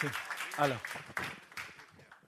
Sí. 0.00 0.06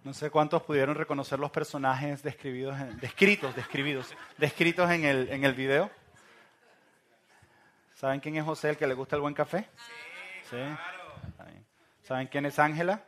No 0.05 0.13
sé 0.15 0.31
cuántos 0.31 0.63
pudieron 0.63 0.95
reconocer 0.97 1.39
los 1.39 1.51
personajes 1.51 2.23
describidos, 2.23 2.79
en- 2.81 2.99
descritos, 2.99 3.55
describidos, 3.55 4.15
descritos 4.37 4.91
en 4.91 5.05
el, 5.05 5.29
en 5.31 5.45
el 5.45 5.55
video. 5.55 5.91
¿Saben 7.95 8.21
quién 8.21 8.37
es 8.37 8.45
José, 8.45 8.71
el 8.71 8.77
que 8.77 8.87
le 8.87 8.95
gusta 8.95 9.17
el 9.17 9.23
buen 9.23 9.35
café? 9.35 9.69
Sí. 10.51 10.57
¿Saben 12.03 12.27
quién 12.27 12.47
es 12.47 12.59
Ángela? 12.59 13.05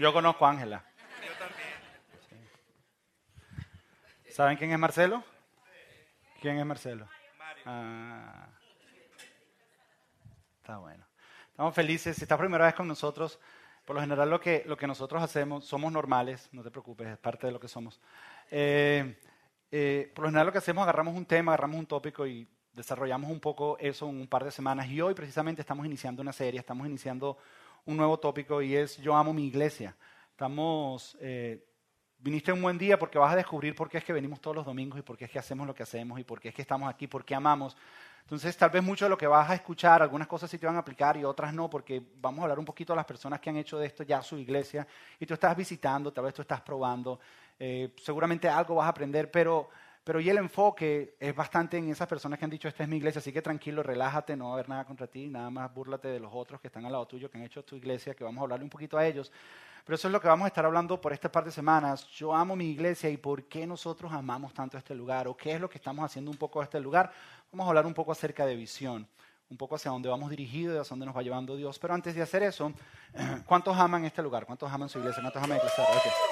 Yo 0.00 0.12
conozco 0.12 0.46
a 0.46 0.50
Ángela. 0.50 0.84
Sí. 2.28 2.36
¿Saben 4.32 4.56
quién 4.56 4.72
es 4.72 4.78
Marcelo? 4.78 5.22
¿Quién 6.40 6.58
es 6.58 6.66
Marcelo? 6.66 7.08
Ah. 7.66 8.48
Está 10.60 10.78
bueno. 10.78 11.04
Estamos 11.60 11.74
felices. 11.74 12.16
Si 12.16 12.22
estás 12.22 12.38
primera 12.38 12.64
vez 12.64 12.74
con 12.74 12.88
nosotros, 12.88 13.38
por 13.84 13.94
lo 13.94 14.00
general 14.00 14.30
lo 14.30 14.40
que, 14.40 14.64
lo 14.66 14.78
que 14.78 14.86
nosotros 14.86 15.22
hacemos, 15.22 15.66
somos 15.66 15.92
normales, 15.92 16.48
no 16.52 16.62
te 16.62 16.70
preocupes, 16.70 17.06
es 17.08 17.18
parte 17.18 17.48
de 17.48 17.52
lo 17.52 17.60
que 17.60 17.68
somos. 17.68 18.00
Eh, 18.50 19.20
eh, 19.70 20.10
por 20.14 20.22
lo 20.22 20.28
general 20.30 20.46
lo 20.46 20.52
que 20.52 20.56
hacemos, 20.56 20.84
agarramos 20.84 21.14
un 21.14 21.26
tema, 21.26 21.52
agarramos 21.52 21.76
un 21.76 21.84
tópico 21.84 22.26
y 22.26 22.48
desarrollamos 22.72 23.30
un 23.30 23.40
poco 23.40 23.76
eso 23.78 24.08
en 24.08 24.22
un 24.22 24.26
par 24.26 24.42
de 24.42 24.50
semanas. 24.50 24.88
Y 24.88 25.02
hoy 25.02 25.12
precisamente 25.12 25.60
estamos 25.60 25.84
iniciando 25.84 26.22
una 26.22 26.32
serie, 26.32 26.58
estamos 26.58 26.86
iniciando 26.86 27.36
un 27.84 27.98
nuevo 27.98 28.18
tópico 28.18 28.62
y 28.62 28.74
es 28.74 28.96
Yo 28.96 29.14
amo 29.14 29.34
mi 29.34 29.46
iglesia. 29.46 29.94
Estamos, 30.30 31.14
eh, 31.20 31.62
viniste 32.20 32.54
un 32.54 32.62
buen 32.62 32.78
día 32.78 32.98
porque 32.98 33.18
vas 33.18 33.34
a 33.34 33.36
descubrir 33.36 33.74
por 33.74 33.90
qué 33.90 33.98
es 33.98 34.04
que 34.04 34.14
venimos 34.14 34.40
todos 34.40 34.56
los 34.56 34.64
domingos 34.64 34.98
y 34.98 35.02
por 35.02 35.18
qué 35.18 35.26
es 35.26 35.30
que 35.30 35.38
hacemos 35.38 35.66
lo 35.66 35.74
que 35.74 35.82
hacemos 35.82 36.18
y 36.18 36.24
por 36.24 36.40
qué 36.40 36.48
es 36.48 36.54
que 36.54 36.62
estamos 36.62 36.88
aquí, 36.88 37.06
por 37.06 37.22
qué 37.22 37.34
amamos. 37.34 37.76
Entonces, 38.22 38.56
tal 38.56 38.70
vez 38.70 38.82
mucho 38.82 39.06
de 39.06 39.08
lo 39.08 39.18
que 39.18 39.26
vas 39.26 39.50
a 39.50 39.54
escuchar, 39.54 40.02
algunas 40.02 40.28
cosas 40.28 40.50
sí 40.50 40.58
te 40.58 40.66
van 40.66 40.76
a 40.76 40.80
aplicar 40.80 41.16
y 41.16 41.24
otras 41.24 41.52
no, 41.52 41.68
porque 41.68 42.02
vamos 42.20 42.40
a 42.40 42.42
hablar 42.42 42.58
un 42.58 42.64
poquito 42.64 42.92
de 42.92 42.98
las 42.98 43.06
personas 43.06 43.40
que 43.40 43.50
han 43.50 43.56
hecho 43.56 43.78
de 43.78 43.86
esto 43.86 44.02
ya 44.04 44.22
su 44.22 44.38
iglesia 44.38 44.86
y 45.18 45.26
tú 45.26 45.34
estás 45.34 45.56
visitando, 45.56 46.12
tal 46.12 46.24
vez 46.24 46.34
tú 46.34 46.42
estás 46.42 46.60
probando, 46.60 47.18
eh, 47.58 47.92
seguramente 48.00 48.48
algo 48.48 48.76
vas 48.76 48.86
a 48.86 48.90
aprender, 48.90 49.30
pero, 49.30 49.68
pero 50.10 50.18
y 50.18 50.28
el 50.28 50.38
enfoque 50.38 51.14
es 51.20 51.32
bastante 51.36 51.78
en 51.78 51.88
esas 51.88 52.08
personas 52.08 52.36
que 52.36 52.44
han 52.44 52.50
dicho, 52.50 52.66
esta 52.66 52.82
es 52.82 52.88
mi 52.88 52.96
iglesia, 52.96 53.20
así 53.20 53.32
que 53.32 53.40
tranquilo, 53.40 53.80
relájate, 53.80 54.34
no 54.34 54.46
va 54.46 54.50
a 54.50 54.54
haber 54.54 54.68
nada 54.68 54.84
contra 54.84 55.06
ti, 55.06 55.28
nada 55.28 55.50
más 55.50 55.72
búrlate 55.72 56.08
de 56.08 56.18
los 56.18 56.32
otros 56.34 56.60
que 56.60 56.66
están 56.66 56.84
al 56.84 56.90
lado 56.90 57.06
tuyo, 57.06 57.30
que 57.30 57.38
han 57.38 57.44
hecho 57.44 57.62
tu 57.62 57.76
iglesia, 57.76 58.12
que 58.12 58.24
vamos 58.24 58.40
a 58.40 58.42
hablarle 58.42 58.64
un 58.64 58.70
poquito 58.70 58.98
a 58.98 59.06
ellos. 59.06 59.30
Pero 59.84 59.94
eso 59.94 60.08
es 60.08 60.12
lo 60.12 60.20
que 60.20 60.26
vamos 60.26 60.46
a 60.46 60.48
estar 60.48 60.66
hablando 60.66 61.00
por 61.00 61.12
estas 61.12 61.30
par 61.30 61.44
de 61.44 61.52
semanas. 61.52 62.08
Yo 62.08 62.34
amo 62.34 62.56
mi 62.56 62.70
iglesia 62.72 63.08
y 63.08 63.18
por 63.18 63.44
qué 63.44 63.68
nosotros 63.68 64.12
amamos 64.12 64.52
tanto 64.52 64.76
este 64.76 64.96
lugar 64.96 65.28
o 65.28 65.36
qué 65.36 65.52
es 65.52 65.60
lo 65.60 65.70
que 65.70 65.78
estamos 65.78 66.04
haciendo 66.04 66.32
un 66.32 66.36
poco 66.36 66.60
a 66.60 66.64
este 66.64 66.80
lugar. 66.80 67.12
Vamos 67.52 67.66
a 67.66 67.68
hablar 67.68 67.86
un 67.86 67.94
poco 67.94 68.10
acerca 68.10 68.44
de 68.44 68.56
visión, 68.56 69.06
un 69.48 69.56
poco 69.56 69.76
hacia 69.76 69.92
dónde 69.92 70.08
vamos 70.08 70.28
dirigidos 70.28 70.74
y 70.74 70.78
hacia 70.80 70.90
dónde 70.90 71.06
nos 71.06 71.16
va 71.16 71.22
llevando 71.22 71.54
Dios. 71.54 71.78
Pero 71.78 71.94
antes 71.94 72.16
de 72.16 72.22
hacer 72.22 72.42
eso, 72.42 72.72
¿cuántos 73.46 73.78
aman 73.78 74.04
este 74.04 74.22
lugar? 74.22 74.44
¿Cuántos 74.44 74.72
aman 74.72 74.88
su 74.88 74.98
iglesia? 74.98 75.22
¿Cuántos 75.22 75.40
aman 75.40 75.58
iglesia? 75.58 75.84
Okay. 75.84 76.29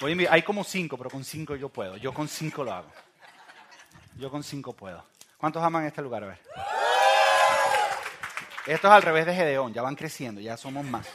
Voy 0.00 0.26
hay 0.30 0.42
como 0.42 0.62
cinco, 0.62 0.96
pero 0.96 1.10
con 1.10 1.24
cinco 1.24 1.56
yo 1.56 1.68
puedo. 1.68 1.96
Yo 1.96 2.14
con 2.14 2.28
cinco 2.28 2.62
lo 2.62 2.72
hago. 2.72 2.88
Yo 4.16 4.30
con 4.30 4.42
cinco 4.42 4.72
puedo. 4.72 5.04
¿Cuántos 5.36 5.62
aman 5.62 5.84
este 5.84 6.02
lugar? 6.02 6.24
A 6.24 6.26
ver. 6.28 6.38
Esto 8.66 8.88
es 8.88 8.92
al 8.92 9.02
revés 9.02 9.24
de 9.24 9.34
Gedeón, 9.34 9.72
ya 9.72 9.80
van 9.80 9.96
creciendo, 9.96 10.40
ya 10.40 10.56
somos 10.56 10.84
más. 10.84 11.06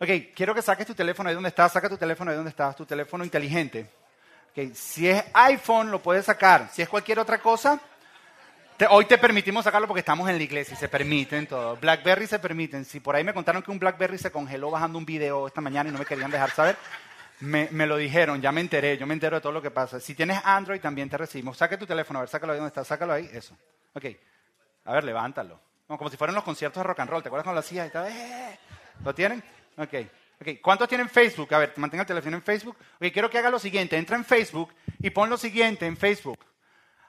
Ok, 0.00 0.08
quiero 0.34 0.54
que 0.54 0.62
saques 0.62 0.86
tu 0.86 0.94
teléfono 0.94 1.28
ahí 1.28 1.34
donde 1.34 1.50
estás, 1.50 1.72
saca 1.72 1.88
tu 1.88 1.96
teléfono 1.96 2.30
ahí 2.30 2.36
donde 2.36 2.50
estás, 2.50 2.74
tu 2.74 2.84
teléfono 2.84 3.22
inteligente. 3.24 3.88
Ok, 4.50 4.74
si 4.74 5.08
es 5.08 5.24
iPhone 5.34 5.90
lo 5.90 6.02
puedes 6.02 6.24
sacar, 6.24 6.68
si 6.72 6.82
es 6.82 6.88
cualquier 6.88 7.20
otra 7.20 7.38
cosa, 7.38 7.80
hoy 8.90 9.04
te 9.04 9.18
permitimos 9.18 9.64
sacarlo 9.64 9.86
porque 9.86 10.00
estamos 10.00 10.28
en 10.28 10.36
la 10.36 10.42
iglesia 10.42 10.74
y 10.74 10.76
se 10.76 10.88
permiten 10.88 11.46
todo. 11.46 11.76
Blackberry 11.76 12.26
se 12.26 12.38
permiten. 12.38 12.84
Si 12.84 13.00
por 13.00 13.14
ahí 13.14 13.24
me 13.24 13.34
contaron 13.34 13.62
que 13.62 13.70
un 13.70 13.78
Blackberry 13.78 14.18
se 14.18 14.32
congeló 14.32 14.70
bajando 14.70 14.98
un 14.98 15.06
video 15.06 15.46
esta 15.46 15.60
mañana 15.60 15.90
y 15.90 15.92
no 15.92 15.98
me 15.98 16.06
querían 16.06 16.30
dejar 16.30 16.50
saber, 16.50 16.76
me, 17.40 17.68
me 17.70 17.86
lo 17.86 17.96
dijeron, 17.96 18.40
ya 18.40 18.52
me 18.52 18.60
enteré, 18.60 18.96
yo 18.98 19.06
me 19.06 19.14
entero 19.14 19.36
de 19.36 19.40
todo 19.40 19.52
lo 19.52 19.62
que 19.62 19.70
pasa. 19.70 20.00
Si 20.00 20.14
tienes 20.14 20.40
Android 20.44 20.80
también 20.80 21.08
te 21.08 21.16
recibimos. 21.16 21.56
Saque 21.56 21.76
tu 21.76 21.86
teléfono, 21.86 22.18
a 22.18 22.22
ver, 22.22 22.28
sácalo 22.28 22.52
ahí 22.52 22.58
donde 22.58 22.68
está, 22.68 22.84
sácalo 22.84 23.12
ahí, 23.12 23.28
eso. 23.32 23.56
Ok, 23.94 24.04
a 24.84 24.92
ver, 24.92 25.04
levántalo. 25.04 25.60
No, 25.88 25.96
como 25.96 26.10
si 26.10 26.16
fueran 26.16 26.34
los 26.34 26.44
conciertos 26.44 26.82
de 26.82 26.86
rock 26.86 27.00
and 27.00 27.10
roll, 27.10 27.22
¿te 27.22 27.28
acuerdas 27.28 27.44
cuando 27.44 27.60
lo 27.60 27.64
hacías? 27.66 27.86
Estaba, 27.86 28.08
"Eh"? 28.10 28.58
¿Lo 29.04 29.14
tienen? 29.14 29.42
Ok. 29.76 29.94
ok. 30.40 30.48
¿Cuántos 30.62 30.88
tienen 30.88 31.08
Facebook? 31.08 31.54
A 31.54 31.58
ver, 31.58 31.72
mantenga 31.76 32.02
el 32.02 32.06
teléfono 32.06 32.36
en 32.36 32.42
Facebook. 32.42 32.76
Ok, 33.00 33.06
quiero 33.12 33.30
que 33.30 33.38
haga 33.38 33.50
lo 33.50 33.58
siguiente, 33.58 33.96
entra 33.96 34.16
en 34.16 34.24
Facebook 34.24 34.74
y 34.98 35.10
pon 35.10 35.30
lo 35.30 35.36
siguiente 35.36 35.86
en 35.86 35.96
Facebook. 35.96 36.38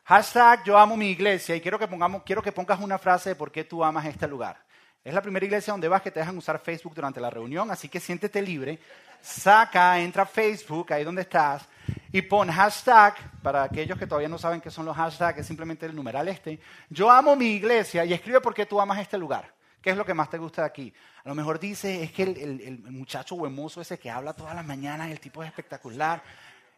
Hashtag 0.05 0.63
yo 0.63 0.77
amo 0.77 0.97
mi 0.97 1.11
iglesia 1.11 1.55
y 1.55 1.61
quiero 1.61 1.77
que, 1.77 1.87
pongamos, 1.87 2.23
quiero 2.23 2.41
que 2.41 2.51
pongas 2.51 2.79
una 2.79 2.97
frase 2.97 3.29
de 3.29 3.35
por 3.35 3.51
qué 3.51 3.63
tú 3.63 3.83
amas 3.83 4.05
este 4.05 4.27
lugar. 4.27 4.57
Es 5.03 5.13
la 5.13 5.21
primera 5.21 5.45
iglesia 5.45 5.71
donde 5.73 5.87
vas 5.87 6.01
que 6.01 6.11
te 6.11 6.19
dejan 6.19 6.37
usar 6.37 6.59
Facebook 6.59 6.93
durante 6.93 7.21
la 7.21 7.29
reunión, 7.29 7.71
así 7.71 7.87
que 7.89 7.99
siéntete 7.99 8.41
libre. 8.41 8.79
Saca, 9.21 9.99
entra 9.99 10.23
a 10.23 10.25
Facebook, 10.25 10.93
ahí 10.93 11.03
donde 11.03 11.23
estás, 11.23 11.63
y 12.11 12.21
pon 12.21 12.49
hashtag, 12.49 13.15
para 13.41 13.63
aquellos 13.63 13.97
que 13.97 14.07
todavía 14.07 14.29
no 14.29 14.37
saben 14.37 14.61
qué 14.61 14.69
son 14.71 14.85
los 14.85 14.95
hashtags, 14.95 15.39
es 15.39 15.47
simplemente 15.47 15.85
el 15.85 15.95
numeral 15.95 16.27
este. 16.29 16.59
Yo 16.89 17.09
amo 17.11 17.35
mi 17.35 17.47
iglesia 17.51 18.05
y 18.05 18.13
escribe 18.13 18.39
por 18.39 18.53
qué 18.53 18.65
tú 18.65 18.79
amas 18.79 18.99
este 18.99 19.17
lugar. 19.17 19.53
¿Qué 19.81 19.89
es 19.91 19.97
lo 19.97 20.05
que 20.05 20.13
más 20.13 20.29
te 20.29 20.37
gusta 20.37 20.61
de 20.63 20.67
aquí? 20.67 20.93
A 21.23 21.29
lo 21.29 21.35
mejor 21.35 21.59
dice, 21.59 22.03
es 22.03 22.11
que 22.11 22.23
el, 22.23 22.37
el- 22.37 22.61
el 22.61 22.91
muchacho 22.91 23.35
huemoso 23.35 23.81
ese 23.81 23.97
que 23.99 24.09
habla 24.09 24.33
todas 24.33 24.55
las 24.55 24.65
mañanas, 24.65 25.09
el 25.09 25.19
tipo 25.19 25.41
es 25.43 25.47
espectacular. 25.49 26.21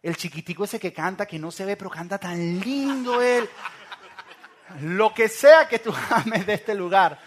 El 0.04 0.16
chiquitico 0.18 0.64
ese 0.64 0.80
que 0.80 0.92
canta, 0.94 1.26
que 1.28 1.38
no 1.40 1.52
se 1.52 1.66
ve, 1.66 1.76
pero 1.78 1.90
canta 1.92 2.18
tan 2.18 2.60
lindo 2.60 3.22
él. 3.22 3.48
Lo 4.82 5.14
que 5.14 5.28
sea 5.28 5.68
que 5.68 5.80
tú 5.80 5.94
ames 6.12 6.46
de 6.46 6.54
este 6.54 6.74
lugar, 6.74 7.20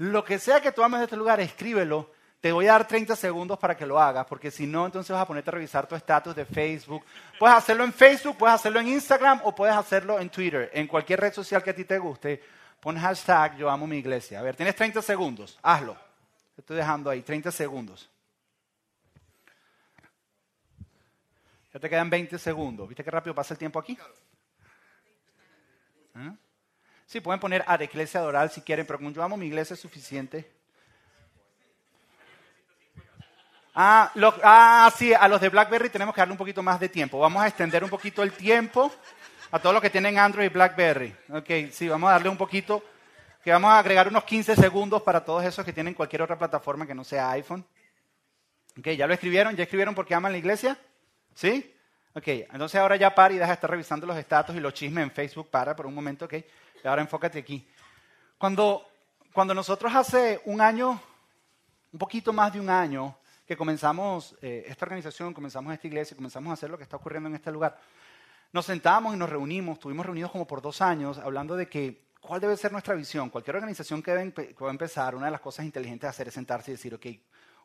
lo 0.00 0.24
que 0.24 0.38
sea 0.38 0.62
que 0.62 0.72
tú 0.72 0.82
ames 0.82 1.00
de 1.00 1.04
este 1.04 1.16
lugar, 1.16 1.40
escríbelo. 1.40 2.10
Te 2.40 2.52
voy 2.52 2.66
a 2.66 2.72
dar 2.72 2.88
30 2.88 3.14
segundos 3.16 3.58
para 3.58 3.76
que 3.76 3.84
lo 3.84 4.00
hagas, 4.00 4.24
porque 4.24 4.50
si 4.50 4.66
no, 4.66 4.86
entonces 4.86 5.12
vas 5.12 5.20
a 5.20 5.26
ponerte 5.26 5.50
a 5.50 5.52
revisar 5.52 5.86
tu 5.86 5.94
estatus 5.94 6.34
de 6.34 6.46
Facebook. 6.46 7.04
Puedes 7.38 7.54
hacerlo 7.54 7.84
en 7.84 7.92
Facebook, 7.92 8.38
puedes 8.38 8.54
hacerlo 8.54 8.80
en 8.80 8.88
Instagram 8.88 9.42
o 9.44 9.54
puedes 9.54 9.76
hacerlo 9.76 10.18
en 10.18 10.30
Twitter, 10.30 10.70
en 10.72 10.86
cualquier 10.86 11.20
red 11.20 11.34
social 11.34 11.62
que 11.62 11.68
a 11.68 11.74
ti 11.74 11.84
te 11.84 11.98
guste. 11.98 12.42
Pon 12.80 12.96
hashtag 12.96 13.58
yo 13.58 13.68
amo 13.68 13.86
mi 13.86 13.98
iglesia. 13.98 14.40
A 14.40 14.42
ver, 14.42 14.56
tienes 14.56 14.74
30 14.74 15.02
segundos, 15.02 15.58
hazlo. 15.60 15.94
Te 16.54 16.62
estoy 16.62 16.78
dejando 16.78 17.10
ahí, 17.10 17.20
30 17.20 17.52
segundos. 17.52 18.08
Ya 21.74 21.78
te 21.78 21.90
quedan 21.90 22.08
20 22.08 22.38
segundos. 22.38 22.88
¿Viste 22.88 23.04
qué 23.04 23.10
rápido 23.10 23.34
pasa 23.34 23.52
el 23.52 23.58
tiempo 23.58 23.78
aquí? 23.78 23.98
¿Ah? 26.14 26.34
Sí, 27.10 27.20
pueden 27.20 27.40
poner 27.40 27.64
a 27.66 27.76
la 27.76 27.82
iglesia 27.82 28.20
adoral 28.20 28.52
si 28.52 28.60
quieren, 28.60 28.86
pero 28.86 29.00
como 29.00 29.10
yo 29.10 29.20
amo 29.20 29.36
mi 29.36 29.46
iglesia 29.46 29.74
es 29.74 29.80
suficiente. 29.80 30.48
Ah, 33.74 34.12
lo- 34.14 34.32
ah, 34.44 34.88
sí, 34.96 35.12
a 35.12 35.26
los 35.26 35.40
de 35.40 35.48
BlackBerry 35.48 35.88
tenemos 35.90 36.14
que 36.14 36.20
darle 36.20 36.30
un 36.30 36.38
poquito 36.38 36.62
más 36.62 36.78
de 36.78 36.88
tiempo. 36.88 37.18
Vamos 37.18 37.42
a 37.42 37.48
extender 37.48 37.82
un 37.82 37.90
poquito 37.90 38.22
el 38.22 38.30
tiempo 38.30 38.92
a 39.50 39.58
todos 39.58 39.72
los 39.72 39.82
que 39.82 39.90
tienen 39.90 40.20
Android 40.20 40.46
y 40.46 40.48
BlackBerry. 40.50 41.12
Ok, 41.30 41.72
sí, 41.72 41.88
vamos 41.88 42.10
a 42.10 42.12
darle 42.12 42.28
un 42.28 42.36
poquito, 42.36 42.80
que 43.42 43.50
vamos 43.50 43.72
a 43.72 43.80
agregar 43.80 44.06
unos 44.06 44.22
15 44.22 44.54
segundos 44.54 45.02
para 45.02 45.24
todos 45.24 45.42
esos 45.42 45.64
que 45.64 45.72
tienen 45.72 45.94
cualquier 45.94 46.22
otra 46.22 46.38
plataforma 46.38 46.86
que 46.86 46.94
no 46.94 47.02
sea 47.02 47.28
iPhone. 47.32 47.66
Ok, 48.78 48.86
¿ya 48.90 49.08
lo 49.08 49.14
escribieron? 49.14 49.56
¿Ya 49.56 49.64
escribieron 49.64 49.96
por 49.96 50.06
qué 50.06 50.14
aman 50.14 50.30
la 50.30 50.38
iglesia? 50.38 50.78
¿Sí? 51.34 51.74
Ok, 52.14 52.28
entonces 52.28 52.80
ahora 52.80 52.94
ya 52.94 53.12
para 53.12 53.34
y 53.34 53.38
deja 53.38 53.48
de 53.48 53.54
estar 53.54 53.70
revisando 53.70 54.06
los 54.06 54.16
estatus 54.16 54.54
y 54.54 54.60
los 54.60 54.74
chismes 54.74 55.02
en 55.02 55.10
Facebook. 55.10 55.50
Para 55.50 55.74
por 55.74 55.86
un 55.86 55.94
momento, 55.94 56.26
ok. 56.26 56.34
Ahora 56.84 57.02
enfócate 57.02 57.38
aquí. 57.38 57.66
Cuando, 58.38 58.86
cuando 59.32 59.54
nosotros 59.54 59.94
hace 59.94 60.40
un 60.46 60.60
año, 60.60 61.00
un 61.92 61.98
poquito 61.98 62.32
más 62.32 62.52
de 62.52 62.60
un 62.60 62.70
año, 62.70 63.16
que 63.46 63.56
comenzamos 63.56 64.36
eh, 64.40 64.64
esta 64.68 64.84
organización, 64.84 65.34
comenzamos 65.34 65.72
esta 65.72 65.86
iglesia, 65.86 66.16
comenzamos 66.16 66.50
a 66.50 66.54
hacer 66.54 66.70
lo 66.70 66.76
que 66.76 66.84
está 66.84 66.96
ocurriendo 66.96 67.28
en 67.28 67.34
este 67.34 67.50
lugar, 67.50 67.78
nos 68.52 68.66
sentamos 68.66 69.14
y 69.14 69.18
nos 69.18 69.28
reunimos, 69.28 69.74
estuvimos 69.74 70.06
reunidos 70.06 70.30
como 70.30 70.46
por 70.46 70.62
dos 70.62 70.80
años, 70.80 71.18
hablando 71.18 71.56
de 71.56 71.68
que 71.68 72.10
cuál 72.20 72.40
debe 72.40 72.56
ser 72.56 72.72
nuestra 72.72 72.94
visión. 72.94 73.28
Cualquier 73.30 73.56
organización 73.56 74.02
que, 74.02 74.12
va 74.12 74.20
a 74.20 74.68
a 74.68 74.70
empezar, 74.70 75.14
una 75.14 75.26
de 75.26 75.32
las 75.32 75.40
cosas 75.40 75.66
inteligentes 75.66 76.02
de 76.02 76.08
hacer 76.08 76.28
es 76.28 76.34
sentarse 76.34 76.70
y 76.70 76.74
decir, 76.74 76.94
ok, 76.94 77.06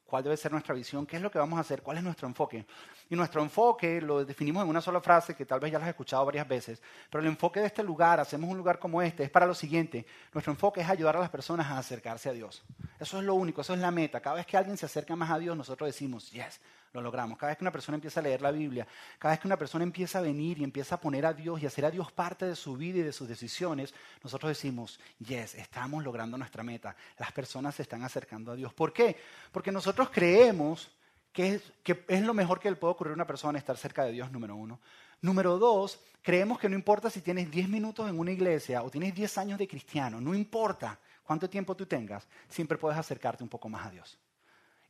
¿cuál 0.05 0.23
debe 0.23 0.37
ser 0.37 0.51
nuestra 0.51 0.73
visión? 0.73 1.05
¿Qué 1.05 1.17
es 1.17 1.21
lo 1.21 1.31
que 1.31 1.39
vamos 1.39 1.57
a 1.57 1.61
hacer? 1.61 1.81
¿Cuál 1.81 1.97
es 1.97 2.03
nuestro 2.03 2.27
enfoque? 2.27 2.65
Y 3.09 3.15
nuestro 3.15 3.41
enfoque 3.41 4.01
lo 4.01 4.23
definimos 4.23 4.63
en 4.63 4.69
una 4.69 4.81
sola 4.81 5.01
frase 5.01 5.35
que 5.35 5.45
tal 5.45 5.59
vez 5.59 5.71
ya 5.71 5.77
lo 5.77 5.85
has 5.85 5.89
escuchado 5.89 6.25
varias 6.25 6.47
veces, 6.47 6.81
pero 7.09 7.21
el 7.21 7.27
enfoque 7.27 7.59
de 7.59 7.67
este 7.67 7.83
lugar, 7.83 8.19
hacemos 8.19 8.49
un 8.49 8.57
lugar 8.57 8.79
como 8.79 9.01
este, 9.01 9.23
es 9.23 9.29
para 9.29 9.45
lo 9.45 9.53
siguiente. 9.53 10.05
Nuestro 10.33 10.51
enfoque 10.53 10.81
es 10.81 10.89
ayudar 10.89 11.17
a 11.17 11.19
las 11.19 11.29
personas 11.29 11.67
a 11.67 11.77
acercarse 11.77 12.29
a 12.29 12.33
Dios. 12.33 12.63
Eso 12.99 13.19
es 13.19 13.23
lo 13.23 13.35
único, 13.35 13.61
eso 13.61 13.73
es 13.73 13.79
la 13.79 13.91
meta. 13.91 14.19
Cada 14.21 14.37
vez 14.37 14.45
que 14.45 14.57
alguien 14.57 14.77
se 14.77 14.85
acerca 14.85 15.15
más 15.15 15.29
a 15.31 15.39
Dios, 15.39 15.55
nosotros 15.55 15.87
decimos, 15.87 16.31
yes, 16.31 16.59
lo 16.95 17.01
logramos. 17.01 17.37
Cada 17.37 17.51
vez 17.51 17.57
que 17.57 17.63
una 17.63 17.71
persona 17.71 17.95
empieza 17.95 18.19
a 18.19 18.23
leer 18.23 18.41
la 18.41 18.51
Biblia, 18.51 18.87
cada 19.19 19.33
vez 19.33 19.39
que 19.39 19.47
una 19.47 19.57
persona 19.57 19.83
empieza 19.83 20.19
a 20.19 20.21
venir 20.21 20.59
y 20.59 20.63
empieza 20.63 20.95
a 20.95 20.99
poner 20.99 21.25
a 21.25 21.33
Dios 21.33 21.61
y 21.61 21.65
hacer 21.65 21.85
a 21.85 21.91
Dios 21.91 22.11
parte 22.11 22.45
de 22.45 22.55
su 22.55 22.75
vida 22.75 22.99
y 22.99 23.03
de 23.03 23.11
sus 23.11 23.27
decisiones, 23.27 23.93
nosotros 24.23 24.49
decimos, 24.49 24.99
yes, 25.19 25.55
estamos 25.55 26.03
logrando 26.03 26.37
nuestra 26.37 26.63
meta. 26.63 26.95
Las 27.19 27.31
personas 27.31 27.75
se 27.75 27.83
están 27.83 28.03
acercando 28.03 28.51
a 28.51 28.55
Dios. 28.55 28.73
¿Por 28.73 28.93
qué? 28.93 29.17
Porque 29.51 29.71
nosotros 29.71 30.09
creemos 30.11 30.89
que 31.31 31.61
es, 32.07 32.21
lo 32.21 32.33
mejor 32.33 32.61
que 32.61 32.69
le 32.69 32.77
puede 32.77 32.93
ocurrir 32.93 33.11
a 33.11 33.15
una 33.15 33.27
persona 33.27 33.59
estar 33.59 33.77
cerca 33.77 34.05
de 34.05 34.13
Dios, 34.13 34.31
número 34.31 34.55
uno. 34.55 34.79
Número 35.21 35.57
dos, 35.59 35.99
creemos 36.21 36.57
que 36.57 36.69
no 36.69 36.75
importa 36.75 37.09
si 37.09 37.19
tienes 37.19 37.51
10 37.51 37.67
minutos 37.67 38.09
en 38.09 38.17
una 38.17 38.31
iglesia 38.31 38.83
o 38.83 38.89
tienes 38.89 39.13
10 39.13 39.37
años 39.39 39.59
de 39.59 39.67
cristiano, 39.67 40.21
no 40.21 40.33
importa 40.33 40.97
cuánto 41.23 41.49
tiempo 41.49 41.75
tú 41.75 41.85
tengas, 41.85 42.25
siempre 42.47 42.77
puedes 42.77 42.97
acercarte 42.97 43.43
un 43.43 43.49
poco 43.49 43.67
más 43.67 43.85
a 43.85 43.91
Dios. 43.91 44.17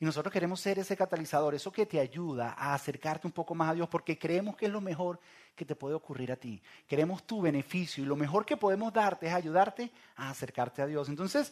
Y 0.05 0.07
nosotros 0.07 0.31
queremos 0.31 0.59
ser 0.59 0.77
ese 0.77 0.95
catalizador, 0.95 1.55
eso 1.55 1.71
que 1.71 1.87
te 1.87 1.99
ayuda 1.99 2.53
a 2.55 2.75
acercarte 2.75 3.25
un 3.25 3.33
poco 3.33 3.55
más 3.55 3.71
a 3.71 3.73
Dios, 3.73 3.89
porque 3.89 4.19
creemos 4.19 4.55
que 4.55 4.67
es 4.67 4.71
lo 4.71 4.79
mejor 4.79 5.19
que 5.55 5.65
te 5.65 5.75
puede 5.75 5.95
ocurrir 5.95 6.31
a 6.31 6.35
ti. 6.35 6.61
Queremos 6.85 7.23
tu 7.23 7.41
beneficio 7.41 8.03
y 8.03 8.05
lo 8.05 8.15
mejor 8.15 8.45
que 8.45 8.55
podemos 8.55 8.93
darte 8.93 9.25
es 9.25 9.33
ayudarte 9.33 9.91
a 10.15 10.29
acercarte 10.29 10.83
a 10.83 10.85
Dios. 10.85 11.09
Entonces, 11.09 11.51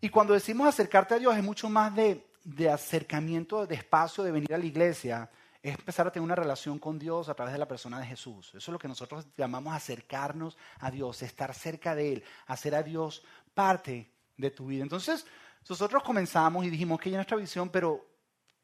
y 0.00 0.08
cuando 0.08 0.32
decimos 0.32 0.66
acercarte 0.66 1.12
a 1.12 1.18
Dios 1.18 1.36
es 1.36 1.44
mucho 1.44 1.68
más 1.68 1.94
de, 1.94 2.24
de 2.44 2.70
acercamiento, 2.70 3.66
de 3.66 3.74
espacio, 3.74 4.24
de 4.24 4.32
venir 4.32 4.54
a 4.54 4.58
la 4.58 4.64
iglesia, 4.64 5.28
es 5.62 5.74
empezar 5.74 6.06
a 6.06 6.10
tener 6.10 6.24
una 6.24 6.34
relación 6.34 6.78
con 6.78 6.98
Dios 6.98 7.28
a 7.28 7.34
través 7.34 7.52
de 7.52 7.58
la 7.58 7.68
persona 7.68 8.00
de 8.00 8.06
Jesús. 8.06 8.54
Eso 8.54 8.56
es 8.56 8.68
lo 8.68 8.78
que 8.78 8.88
nosotros 8.88 9.26
llamamos 9.36 9.74
acercarnos 9.74 10.56
a 10.78 10.90
Dios, 10.90 11.20
estar 11.20 11.52
cerca 11.52 11.94
de 11.94 12.14
Él, 12.14 12.24
hacer 12.46 12.74
a 12.74 12.82
Dios 12.82 13.22
parte 13.52 14.10
de 14.38 14.50
tu 14.50 14.68
vida. 14.68 14.82
Entonces, 14.82 15.26
nosotros 15.68 16.02
comenzamos 16.02 16.64
y 16.64 16.70
dijimos 16.70 17.00
que 17.00 17.08
hay 17.08 17.14
nuestra 17.14 17.36
visión, 17.36 17.68
pero, 17.68 18.04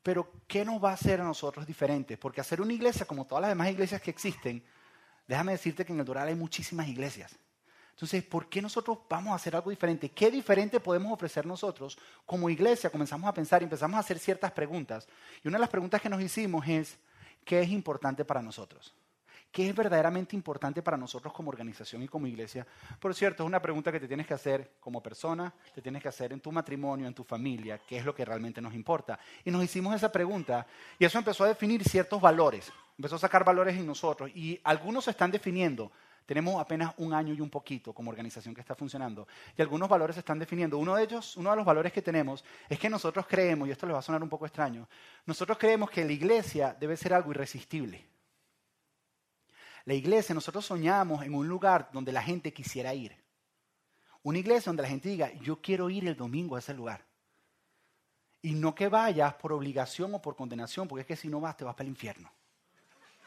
pero 0.02 0.30
¿qué 0.46 0.64
nos 0.64 0.82
va 0.82 0.90
a 0.90 0.94
hacer 0.94 1.20
a 1.20 1.24
nosotros 1.24 1.66
diferentes? 1.66 2.18
Porque 2.18 2.40
hacer 2.40 2.60
una 2.60 2.72
iglesia 2.72 3.06
como 3.06 3.26
todas 3.26 3.42
las 3.42 3.50
demás 3.50 3.70
iglesias 3.70 4.00
que 4.00 4.10
existen, 4.10 4.64
déjame 5.26 5.52
decirte 5.52 5.84
que 5.84 5.92
en 5.92 6.00
el 6.00 6.04
Doral 6.04 6.28
hay 6.28 6.34
muchísimas 6.34 6.88
iglesias. 6.88 7.38
Entonces, 7.90 8.22
¿por 8.22 8.48
qué 8.48 8.62
nosotros 8.62 8.98
vamos 9.08 9.32
a 9.32 9.34
hacer 9.34 9.56
algo 9.56 9.70
diferente? 9.70 10.10
¿Qué 10.10 10.30
diferente 10.30 10.78
podemos 10.78 11.12
ofrecer 11.12 11.44
nosotros 11.44 11.98
como 12.24 12.48
iglesia? 12.48 12.90
Comenzamos 12.90 13.28
a 13.28 13.34
pensar 13.34 13.60
y 13.60 13.64
empezamos 13.64 13.96
a 13.96 14.00
hacer 14.00 14.20
ciertas 14.20 14.52
preguntas. 14.52 15.08
Y 15.42 15.48
una 15.48 15.56
de 15.56 15.62
las 15.62 15.68
preguntas 15.68 16.00
que 16.00 16.08
nos 16.08 16.22
hicimos 16.22 16.66
es, 16.68 16.96
¿qué 17.44 17.60
es 17.60 17.70
importante 17.70 18.24
para 18.24 18.40
nosotros? 18.40 18.94
¿Qué 19.50 19.68
es 19.68 19.74
verdaderamente 19.74 20.36
importante 20.36 20.82
para 20.82 20.96
nosotros 20.96 21.32
como 21.32 21.48
organización 21.48 22.02
y 22.02 22.08
como 22.08 22.26
iglesia? 22.26 22.66
Por 23.00 23.14
cierto, 23.14 23.42
es 23.42 23.46
una 23.46 23.62
pregunta 23.62 23.90
que 23.90 23.98
te 23.98 24.06
tienes 24.06 24.26
que 24.26 24.34
hacer 24.34 24.72
como 24.78 25.02
persona, 25.02 25.52
te 25.74 25.80
tienes 25.80 26.02
que 26.02 26.08
hacer 26.08 26.32
en 26.32 26.40
tu 26.40 26.52
matrimonio, 26.52 27.06
en 27.06 27.14
tu 27.14 27.24
familia, 27.24 27.80
qué 27.86 27.96
es 27.96 28.04
lo 28.04 28.14
que 28.14 28.24
realmente 28.24 28.60
nos 28.60 28.74
importa. 28.74 29.18
Y 29.44 29.50
nos 29.50 29.64
hicimos 29.64 29.94
esa 29.94 30.12
pregunta 30.12 30.66
y 30.98 31.04
eso 31.04 31.18
empezó 31.18 31.44
a 31.44 31.48
definir 31.48 31.82
ciertos 31.82 32.20
valores, 32.20 32.70
empezó 32.96 33.16
a 33.16 33.20
sacar 33.20 33.42
valores 33.42 33.76
en 33.76 33.86
nosotros 33.86 34.30
y 34.34 34.60
algunos 34.64 35.04
se 35.04 35.12
están 35.12 35.30
definiendo, 35.30 35.90
tenemos 36.26 36.60
apenas 36.60 36.92
un 36.98 37.14
año 37.14 37.32
y 37.32 37.40
un 37.40 37.48
poquito 37.48 37.94
como 37.94 38.10
organización 38.10 38.54
que 38.54 38.60
está 38.60 38.74
funcionando 38.74 39.26
y 39.56 39.62
algunos 39.62 39.88
valores 39.88 40.14
se 40.14 40.20
están 40.20 40.38
definiendo. 40.38 40.76
Uno 40.76 40.94
de 40.94 41.04
ellos, 41.04 41.38
uno 41.38 41.48
de 41.48 41.56
los 41.56 41.64
valores 41.64 41.90
que 41.90 42.02
tenemos 42.02 42.44
es 42.68 42.78
que 42.78 42.90
nosotros 42.90 43.24
creemos, 43.26 43.66
y 43.66 43.70
esto 43.70 43.86
les 43.86 43.94
va 43.94 44.00
a 44.00 44.02
sonar 44.02 44.22
un 44.22 44.28
poco 44.28 44.44
extraño, 44.44 44.86
nosotros 45.24 45.56
creemos 45.56 45.90
que 45.90 46.04
la 46.04 46.12
iglesia 46.12 46.76
debe 46.78 46.98
ser 46.98 47.14
algo 47.14 47.30
irresistible. 47.30 48.17
La 49.88 49.94
iglesia, 49.94 50.34
nosotros 50.34 50.66
soñamos 50.66 51.24
en 51.24 51.34
un 51.34 51.48
lugar 51.48 51.88
donde 51.94 52.12
la 52.12 52.20
gente 52.20 52.52
quisiera 52.52 52.92
ir. 52.92 53.16
Una 54.22 54.36
iglesia 54.36 54.68
donde 54.68 54.82
la 54.82 54.88
gente 54.90 55.08
diga, 55.08 55.32
yo 55.40 55.62
quiero 55.62 55.88
ir 55.88 56.06
el 56.06 56.14
domingo 56.14 56.56
a 56.56 56.58
ese 56.58 56.74
lugar. 56.74 57.06
Y 58.42 58.52
no 58.52 58.74
que 58.74 58.88
vayas 58.88 59.32
por 59.36 59.50
obligación 59.50 60.14
o 60.14 60.20
por 60.20 60.36
condenación, 60.36 60.88
porque 60.88 61.00
es 61.00 61.06
que 61.06 61.16
si 61.16 61.28
no 61.28 61.40
vas 61.40 61.56
te 61.56 61.64
vas 61.64 61.74
para 61.74 61.84
el 61.84 61.88
infierno 61.88 62.30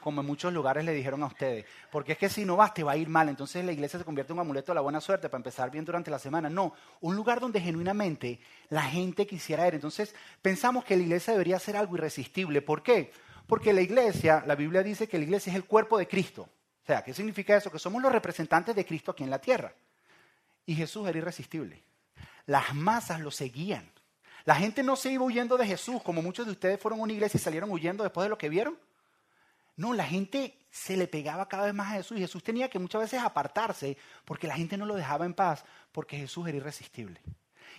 como 0.01 0.21
en 0.21 0.27
muchos 0.27 0.51
lugares 0.51 0.83
le 0.83 0.93
dijeron 0.93 1.21
a 1.21 1.27
ustedes. 1.27 1.65
Porque 1.91 2.13
es 2.13 2.17
que 2.17 2.27
si 2.27 2.43
no 2.43 2.57
vas 2.57 2.73
te 2.73 2.83
va 2.83 2.93
a 2.93 2.97
ir 2.97 3.07
mal. 3.07 3.29
Entonces 3.29 3.63
la 3.63 3.71
iglesia 3.71 3.99
se 3.99 4.05
convierte 4.05 4.33
en 4.33 4.39
un 4.39 4.45
amuleto 4.45 4.71
de 4.71 4.75
la 4.75 4.81
buena 4.81 4.99
suerte 4.99 5.29
para 5.29 5.37
empezar 5.37 5.69
bien 5.69 5.85
durante 5.85 6.09
la 6.09 6.17
semana. 6.17 6.49
No, 6.49 6.73
un 7.01 7.15
lugar 7.15 7.39
donde 7.39 7.61
genuinamente 7.61 8.39
la 8.69 8.81
gente 8.81 9.27
quisiera 9.27 9.67
ir. 9.67 9.75
Entonces 9.75 10.15
pensamos 10.41 10.85
que 10.85 10.97
la 10.97 11.03
iglesia 11.03 11.33
debería 11.33 11.59
ser 11.59 11.77
algo 11.77 11.95
irresistible. 11.95 12.63
¿Por 12.63 12.81
qué? 12.81 13.11
Porque 13.51 13.73
la 13.73 13.81
iglesia, 13.81 14.45
la 14.47 14.55
Biblia 14.55 14.81
dice 14.81 15.09
que 15.09 15.17
la 15.17 15.25
iglesia 15.25 15.49
es 15.49 15.57
el 15.57 15.65
cuerpo 15.65 15.97
de 15.97 16.07
Cristo. 16.07 16.43
O 16.43 16.85
sea, 16.85 17.03
¿qué 17.03 17.13
significa 17.13 17.53
eso? 17.53 17.69
Que 17.69 17.79
somos 17.79 18.01
los 18.01 18.09
representantes 18.09 18.73
de 18.73 18.85
Cristo 18.85 19.11
aquí 19.11 19.25
en 19.25 19.29
la 19.29 19.39
tierra. 19.39 19.73
Y 20.65 20.73
Jesús 20.73 21.05
era 21.05 21.17
irresistible. 21.17 21.83
Las 22.45 22.73
masas 22.73 23.19
lo 23.19 23.29
seguían. 23.29 23.91
La 24.45 24.55
gente 24.55 24.83
no 24.83 24.95
se 24.95 25.11
iba 25.11 25.25
huyendo 25.25 25.57
de 25.57 25.67
Jesús, 25.67 26.01
como 26.01 26.21
muchos 26.21 26.45
de 26.45 26.53
ustedes 26.53 26.79
fueron 26.79 27.01
a 27.01 27.03
una 27.03 27.11
iglesia 27.11 27.37
y 27.37 27.41
salieron 27.41 27.69
huyendo 27.71 28.05
después 28.05 28.23
de 28.23 28.29
lo 28.29 28.37
que 28.37 28.47
vieron. 28.47 28.79
No, 29.75 29.93
la 29.93 30.05
gente 30.05 30.57
se 30.69 30.95
le 30.95 31.09
pegaba 31.09 31.49
cada 31.49 31.65
vez 31.65 31.73
más 31.73 31.91
a 31.91 31.97
Jesús 31.97 32.19
y 32.19 32.21
Jesús 32.21 32.41
tenía 32.41 32.69
que 32.69 32.79
muchas 32.79 33.01
veces 33.01 33.19
apartarse 33.19 33.97
porque 34.23 34.47
la 34.47 34.55
gente 34.55 34.77
no 34.77 34.85
lo 34.85 34.95
dejaba 34.95 35.25
en 35.25 35.33
paz 35.33 35.65
porque 35.91 36.17
Jesús 36.17 36.47
era 36.47 36.55
irresistible. 36.55 37.19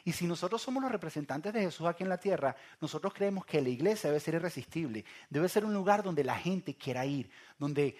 Y 0.04 0.12
si 0.12 0.26
nosotros 0.26 0.60
somos 0.60 0.82
los 0.82 0.90
representantes 0.90 1.52
de 1.52 1.60
Jesús 1.60 1.86
aquí 1.86 2.02
en 2.02 2.08
la 2.08 2.18
tierra, 2.18 2.56
nosotros 2.80 3.14
creemos 3.14 3.44
que 3.44 3.60
la 3.60 3.68
iglesia 3.68 4.10
debe 4.10 4.20
ser 4.20 4.34
irresistible, 4.34 5.04
debe 5.30 5.48
ser 5.48 5.64
un 5.64 5.72
lugar 5.72 6.02
donde 6.02 6.24
la 6.24 6.36
gente 6.36 6.74
quiera 6.74 7.06
ir, 7.06 7.30
donde, 7.58 7.96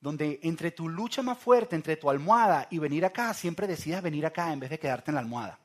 donde 0.00 0.40
entre 0.42 0.70
tu 0.70 0.88
lucha 0.88 1.22
más 1.22 1.38
fuerte, 1.38 1.76
entre 1.76 1.96
tu 1.96 2.08
almohada 2.08 2.68
y 2.70 2.78
venir 2.78 3.04
acá, 3.04 3.34
siempre 3.34 3.66
decidas 3.66 4.02
venir 4.02 4.24
acá 4.24 4.52
en 4.52 4.60
vez 4.60 4.70
de 4.70 4.78
quedarte 4.78 5.10
en 5.10 5.16
la 5.16 5.20
almohada. 5.20 5.58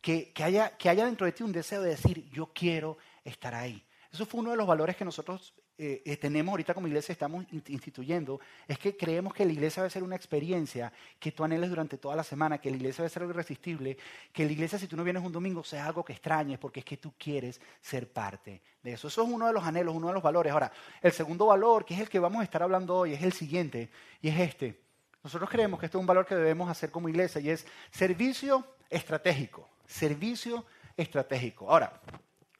Que, 0.00 0.32
que, 0.32 0.42
haya, 0.42 0.76
que 0.76 0.88
haya 0.88 1.06
dentro 1.06 1.26
de 1.26 1.32
ti 1.32 1.44
un 1.44 1.52
deseo 1.52 1.80
de 1.80 1.90
decir, 1.90 2.28
yo 2.30 2.50
quiero 2.52 2.98
estar 3.22 3.54
ahí. 3.54 3.82
Eso 4.12 4.26
fue 4.26 4.40
uno 4.40 4.50
de 4.50 4.56
los 4.56 4.66
valores 4.66 4.96
que 4.96 5.04
nosotros 5.04 5.54
eh, 5.76 6.02
eh, 6.04 6.16
tenemos 6.16 6.52
ahorita 6.52 6.72
como 6.72 6.86
iglesia, 6.86 7.12
estamos 7.12 7.44
instituyendo, 7.50 8.38
es 8.68 8.78
que 8.78 8.96
creemos 8.96 9.34
que 9.34 9.44
la 9.44 9.52
iglesia 9.52 9.82
debe 9.82 9.90
ser 9.90 10.04
una 10.04 10.14
experiencia 10.14 10.92
que 11.18 11.32
tú 11.32 11.42
anheles 11.42 11.68
durante 11.68 11.98
toda 11.98 12.14
la 12.14 12.22
semana, 12.22 12.58
que 12.58 12.70
la 12.70 12.76
iglesia 12.76 13.02
debe 13.02 13.12
ser 13.12 13.24
irresistible, 13.24 13.96
que 14.32 14.44
la 14.44 14.52
iglesia 14.52 14.78
si 14.78 14.86
tú 14.86 14.96
no 14.96 15.02
vienes 15.02 15.24
un 15.24 15.32
domingo 15.32 15.64
sea 15.64 15.86
algo 15.86 16.04
que 16.04 16.12
extrañes 16.12 16.58
porque 16.58 16.80
es 16.80 16.86
que 16.86 16.96
tú 16.96 17.14
quieres 17.18 17.60
ser 17.80 18.08
parte 18.08 18.62
de 18.82 18.92
eso. 18.92 19.08
Eso 19.08 19.22
es 19.22 19.28
uno 19.28 19.48
de 19.48 19.52
los 19.52 19.64
anhelos, 19.64 19.96
uno 19.96 20.08
de 20.08 20.14
los 20.14 20.22
valores. 20.22 20.52
Ahora, 20.52 20.70
el 21.02 21.10
segundo 21.10 21.46
valor, 21.46 21.84
que 21.84 21.94
es 21.94 22.00
el 22.00 22.08
que 22.08 22.20
vamos 22.20 22.40
a 22.40 22.44
estar 22.44 22.62
hablando 22.62 22.96
hoy, 22.96 23.14
es 23.14 23.22
el 23.22 23.32
siguiente, 23.32 23.90
y 24.22 24.28
es 24.28 24.38
este. 24.38 24.80
Nosotros 25.24 25.50
creemos 25.50 25.80
que 25.80 25.86
este 25.86 25.98
es 25.98 26.00
un 26.00 26.06
valor 26.06 26.24
que 26.24 26.36
debemos 26.36 26.68
hacer 26.68 26.90
como 26.90 27.08
iglesia 27.08 27.40
y 27.40 27.50
es 27.50 27.66
servicio 27.90 28.64
estratégico. 28.90 29.68
Servicio 29.86 30.64
estratégico. 30.96 31.68
Ahora, 31.68 32.00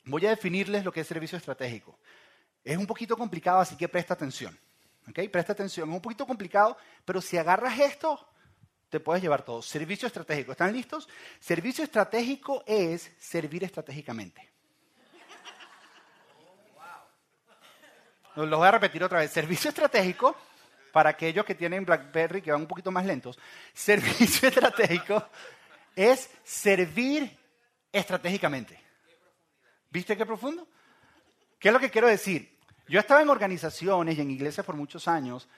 voy 0.04 0.26
a 0.26 0.30
definirles 0.30 0.84
lo 0.84 0.92
que 0.92 1.00
es 1.00 1.06
servicio 1.06 1.38
estratégico. 1.38 1.98
Es 2.64 2.76
un 2.78 2.86
poquito 2.86 3.16
complicado, 3.16 3.60
así 3.60 3.76
que 3.76 3.88
presta 3.88 4.14
atención. 4.14 4.58
¿Ok? 5.08 5.20
Presta 5.30 5.52
atención. 5.52 5.88
Es 5.88 5.94
un 5.94 6.00
poquito 6.00 6.26
complicado, 6.26 6.76
pero 7.04 7.20
si 7.20 7.36
agarras 7.36 7.78
esto, 7.78 8.26
te 8.88 9.00
puedes 9.00 9.22
llevar 9.22 9.42
todo. 9.42 9.60
Servicio 9.60 10.06
estratégico. 10.06 10.52
¿Están 10.52 10.72
listos? 10.72 11.08
Servicio 11.40 11.84
estratégico 11.84 12.64
es 12.66 13.12
servir 13.18 13.64
estratégicamente. 13.64 14.50
Lo 18.36 18.58
voy 18.58 18.66
a 18.66 18.72
repetir 18.72 19.04
otra 19.04 19.20
vez. 19.20 19.30
Servicio 19.30 19.68
estratégico, 19.68 20.34
para 20.92 21.10
aquellos 21.10 21.44
que 21.44 21.54
tienen 21.54 21.84
BlackBerry, 21.84 22.40
que 22.40 22.52
van 22.52 22.62
un 22.62 22.66
poquito 22.66 22.90
más 22.90 23.04
lentos, 23.04 23.38
servicio 23.72 24.48
estratégico 24.48 25.28
es 25.94 26.30
servir 26.44 27.36
estratégicamente. 27.92 28.80
¿Viste 29.90 30.16
qué 30.16 30.24
profundo? 30.24 30.66
¿Qué 31.58 31.68
es 31.68 31.74
lo 31.74 31.80
que 31.80 31.90
quiero 31.90 32.08
decir? 32.08 32.53
Yo 32.86 33.00
estaba 33.00 33.22
en 33.22 33.30
organizaciones 33.30 34.18
y 34.18 34.20
en 34.20 34.30
iglesias 34.30 34.64
por 34.64 34.76
muchos 34.76 35.08
años 35.08 35.48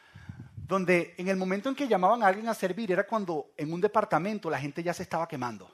donde 0.66 1.14
en 1.16 1.28
el 1.28 1.36
momento 1.36 1.68
en 1.68 1.74
que 1.74 1.86
llamaban 1.86 2.22
a 2.22 2.26
alguien 2.26 2.48
a 2.48 2.54
servir 2.54 2.90
era 2.90 3.06
cuando 3.06 3.52
en 3.56 3.72
un 3.72 3.80
departamento 3.80 4.50
la 4.50 4.58
gente 4.58 4.82
ya 4.82 4.92
se 4.92 5.04
estaba 5.04 5.28
quemando. 5.28 5.70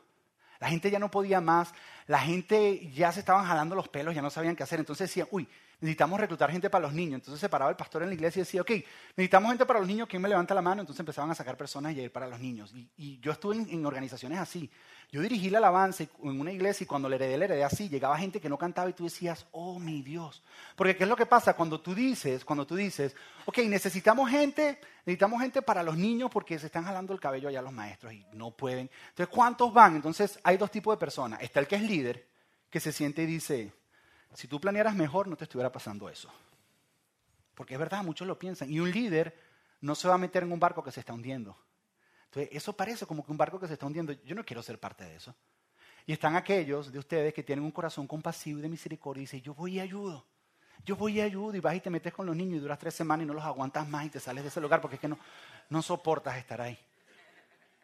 La 0.61 0.68
gente 0.68 0.90
ya 0.90 0.99
no 0.99 1.11
podía 1.11 1.40
más, 1.40 1.73
la 2.06 2.21
gente 2.21 2.90
ya 2.92 3.11
se 3.11 3.21
estaban 3.21 3.44
jalando 3.47 3.75
los 3.75 3.88
pelos, 3.88 4.14
ya 4.14 4.23
no 4.23 4.30
sabían 4.30 4.54
qué 4.54 4.62
hacer. 4.62 4.78
Entonces 4.78 5.09
decían, 5.09 5.26
uy, 5.30 5.49
necesitamos 5.83 6.21
reclutar 6.21 6.51
gente 6.51 6.71
para 6.71 6.83
los 6.83 6.95
niños. 6.95 7.15
Entonces 7.15 7.41
se 7.41 7.49
paraba 7.49 7.71
el 7.71 7.77
pastor 7.77 8.05
en 8.05 8.09
la 8.09 8.15
iglesia 8.15 8.41
y 8.41 8.43
decía, 8.43 8.61
ok, 8.62 8.71
necesitamos 9.17 9.51
gente 9.51 9.67
para 9.67 9.81
los 9.81 9.89
niños, 9.89 10.09
¿quién 10.09 10.23
me 10.23 10.29
levanta 10.29 10.55
la 10.55 10.62
mano? 10.62 10.81
Entonces 10.81 11.01
empezaban 11.01 11.31
a 11.33 11.35
sacar 11.35 11.57
personas 11.57 11.93
y 11.95 12.01
a 12.01 12.05
ir 12.05 12.12
para 12.12 12.29
los 12.29 12.39
niños. 12.39 12.73
Y, 12.97 13.19
yo 13.19 13.33
estuve 13.33 13.57
en, 13.57 13.85
organizaciones 13.85 14.39
así. 14.39 14.71
Yo 15.11 15.21
dirigí 15.21 15.51
la 15.51 15.59
alabanza 15.59 16.05
en 16.05 16.41
una 16.41 16.53
iglesia 16.53 16.85
y 16.85 16.87
cuando 16.87 17.09
le 17.09 17.17
heredé, 17.17 17.37
le 17.37 17.45
heredé 17.47 17.65
así, 17.65 17.89
llegaba 17.89 18.17
gente 18.17 18.41
que 18.41 18.49
no 18.49 18.57
cantaba 18.57 18.89
y 18.89 18.93
tú 18.93 19.05
decías, 19.05 19.45
oh 19.51 19.79
mi 19.81 20.03
Dios. 20.03 20.43
Porque 20.77 20.97
¿qué 20.97 21.03
es 21.03 21.09
lo 21.09 21.17
que 21.17 21.27
pasa? 21.27 21.55
Cuando 21.55 21.81
tú 21.81 21.95
dices, 21.95 22.45
cuando 22.45 22.65
tú 22.65 22.77
dices, 22.77 23.15
ok, 23.45 23.59
necesitamos 23.59 24.31
gente, 24.31 24.79
necesitamos 25.05 25.43
gente 25.43 25.62
para 25.62 25.83
los 25.83 25.97
niños 25.97 26.31
porque 26.31 26.61
se 26.61 26.67
están 26.67 26.85
jalando 26.85 27.12
el 27.12 27.21
cabello 27.21 27.49
allá 27.49 27.61
los 27.61 27.73
maestros 27.73 28.12
y 28.12 28.25
no 28.33 28.53
pueden. 28.53 28.89
Entonces, 29.09 29.35
¿cuántos 29.35 29.73
van? 29.75 29.97
Entonces, 29.97 30.39
hay 30.45 30.57
dos 30.57 30.71
tipos 30.71 30.95
de 30.97 31.01
personas. 31.01 31.43
Está 31.43 31.59
el 31.59 31.67
que 31.67 31.77
es 31.77 31.83
líder, 31.83 32.29
que 32.71 32.79
se 32.79 32.93
siente 32.93 33.25
y 33.25 33.27
dice, 33.27 33.73
si 34.35 34.49
tú 34.49 34.61
planearas 34.61 34.95
mejor, 34.95 35.29
no 35.29 35.37
te 35.37 35.45
estuviera 35.45 35.71
pasando 35.71 36.09
eso. 36.09 36.31
Porque 37.55 37.75
es 37.75 37.81
verdad, 37.81 38.03
muchos 38.03 38.27
lo 38.27 38.39
piensan. 38.39 38.71
Y 38.71 38.81
un 38.81 38.91
líder 38.91 39.37
no 39.81 39.95
se 39.95 40.09
va 40.09 40.15
a 40.15 40.19
meter 40.19 40.43
en 40.43 40.53
un 40.53 40.61
barco 40.61 40.83
que 40.83 40.91
se 40.91 41.01
está 41.01 41.12
hundiendo. 41.12 41.57
Entonces, 42.25 42.49
eso 42.53 42.73
parece 42.73 43.05
como 43.05 43.25
que 43.25 43.31
un 43.31 43.37
barco 43.37 43.61
que 43.61 43.67
se 43.67 43.75
está 43.75 43.87
hundiendo. 43.87 44.12
Yo 44.25 44.35
no 44.35 44.45
quiero 44.45 44.62
ser 44.62 44.79
parte 44.79 45.05
de 45.05 45.17
eso. 45.17 45.35
Y 46.07 46.12
están 46.12 46.35
aquellos 46.35 46.91
de 46.91 46.99
ustedes 46.99 47.35
que 47.35 47.43
tienen 47.43 47.65
un 47.65 47.71
corazón 47.71 48.07
compasivo 48.07 48.59
y 48.59 48.62
de 48.62 48.69
misericordia 48.69 49.21
y 49.21 49.25
dicen, 49.25 49.43
yo 49.43 49.55
voy 49.55 49.75
y 49.75 49.81
ayudo. 49.81 50.27
Yo 50.85 50.97
voy 50.97 51.19
y 51.19 51.21
ayudo 51.21 51.55
y 51.55 51.61
vas 51.61 51.77
y 51.77 51.81
te 51.81 51.91
metes 51.91 52.12
con 52.12 52.27
los 52.27 52.35
niños 52.35 52.57
y 52.57 52.61
duras 52.61 52.79
tres 52.79 52.95
semanas 52.95 53.25
y 53.25 53.27
no 53.27 53.35
los 53.35 53.45
aguantas 53.45 53.89
más 53.89 54.07
y 54.07 54.11
te 54.11 54.19
sales 54.19 54.43
de 54.43 54.49
ese 54.49 54.61
lugar 54.61 54.81
porque 54.81 54.97
es 54.97 55.01
que 55.01 55.09
no, 55.09 55.19
no 55.69 55.83
soportas 55.83 56.37
estar 56.39 56.61
ahí. 56.61 56.77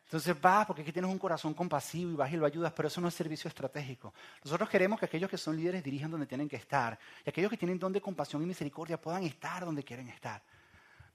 Entonces 0.09 0.41
vas 0.41 0.65
porque 0.65 0.81
aquí 0.81 0.91
tienes 0.91 1.11
un 1.11 1.19
corazón 1.19 1.53
compasivo 1.53 2.11
y 2.11 2.15
vas 2.15 2.33
y 2.33 2.39
lo 2.39 2.47
ayudas, 2.47 2.73
pero 2.73 2.89
eso 2.89 2.99
no 2.99 3.09
es 3.09 3.15
servicio 3.15 3.47
estratégico. 3.47 4.15
Nosotros 4.43 4.67
queremos 4.71 4.99
que 4.99 5.05
aquellos 5.05 5.29
que 5.29 5.37
son 5.37 5.55
líderes 5.55 5.85
dirijan 5.85 6.11
donde 6.11 6.27
tienen 6.27 6.49
que 6.49 6.57
estar 6.57 6.99
y 7.27 7.29
aquellos 7.29 7.51
que 7.51 7.59
tienen 7.59 7.79
don 7.79 7.93
de 7.93 8.01
compasión 8.01 8.43
y 8.43 8.47
misericordia 8.47 8.99
puedan 8.99 9.23
estar 9.25 9.67
donde 9.67 9.83
quieren 9.83 10.09
estar. 10.09 10.43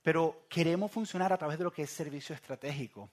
pero 0.03 0.45
queremos 0.47 0.91
funcionar 0.91 1.33
a 1.33 1.37
través 1.37 1.57
de 1.57 1.63
lo 1.63 1.71
que 1.71 1.83
es 1.83 1.89
servicio 1.89 2.35
estratégico. 2.35 3.09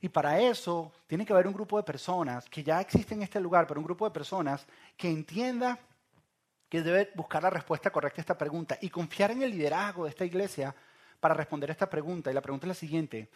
Y 0.00 0.08
para 0.08 0.40
eso 0.40 0.90
tiene 1.06 1.24
que 1.24 1.32
haber 1.32 1.46
un 1.46 1.52
grupo 1.52 1.76
de 1.76 1.84
personas 1.84 2.48
que 2.48 2.64
ya 2.64 2.80
existe 2.80 3.14
en 3.14 3.22
este 3.22 3.38
lugar, 3.38 3.66
pero 3.68 3.78
un 3.78 3.84
grupo 3.84 4.04
de 4.06 4.10
personas 4.10 4.66
que 4.96 5.08
entienda 5.08 5.78
que 6.68 6.82
debe 6.82 7.12
buscar 7.14 7.44
la 7.44 7.50
respuesta 7.50 7.90
correcta 7.90 8.20
a 8.20 8.22
esta 8.22 8.38
pregunta 8.38 8.76
y 8.80 8.88
confiar 8.88 9.30
en 9.30 9.42
el 9.42 9.50
liderazgo 9.52 10.04
de 10.04 10.10
esta 10.10 10.24
iglesia 10.24 10.74
para 11.20 11.34
responder 11.34 11.70
esta 11.70 11.88
pregunta. 11.88 12.28
Y 12.30 12.34
la 12.34 12.40
pregunta 12.40 12.66
es 12.66 12.68
la 12.68 12.74
siguiente, 12.74 13.30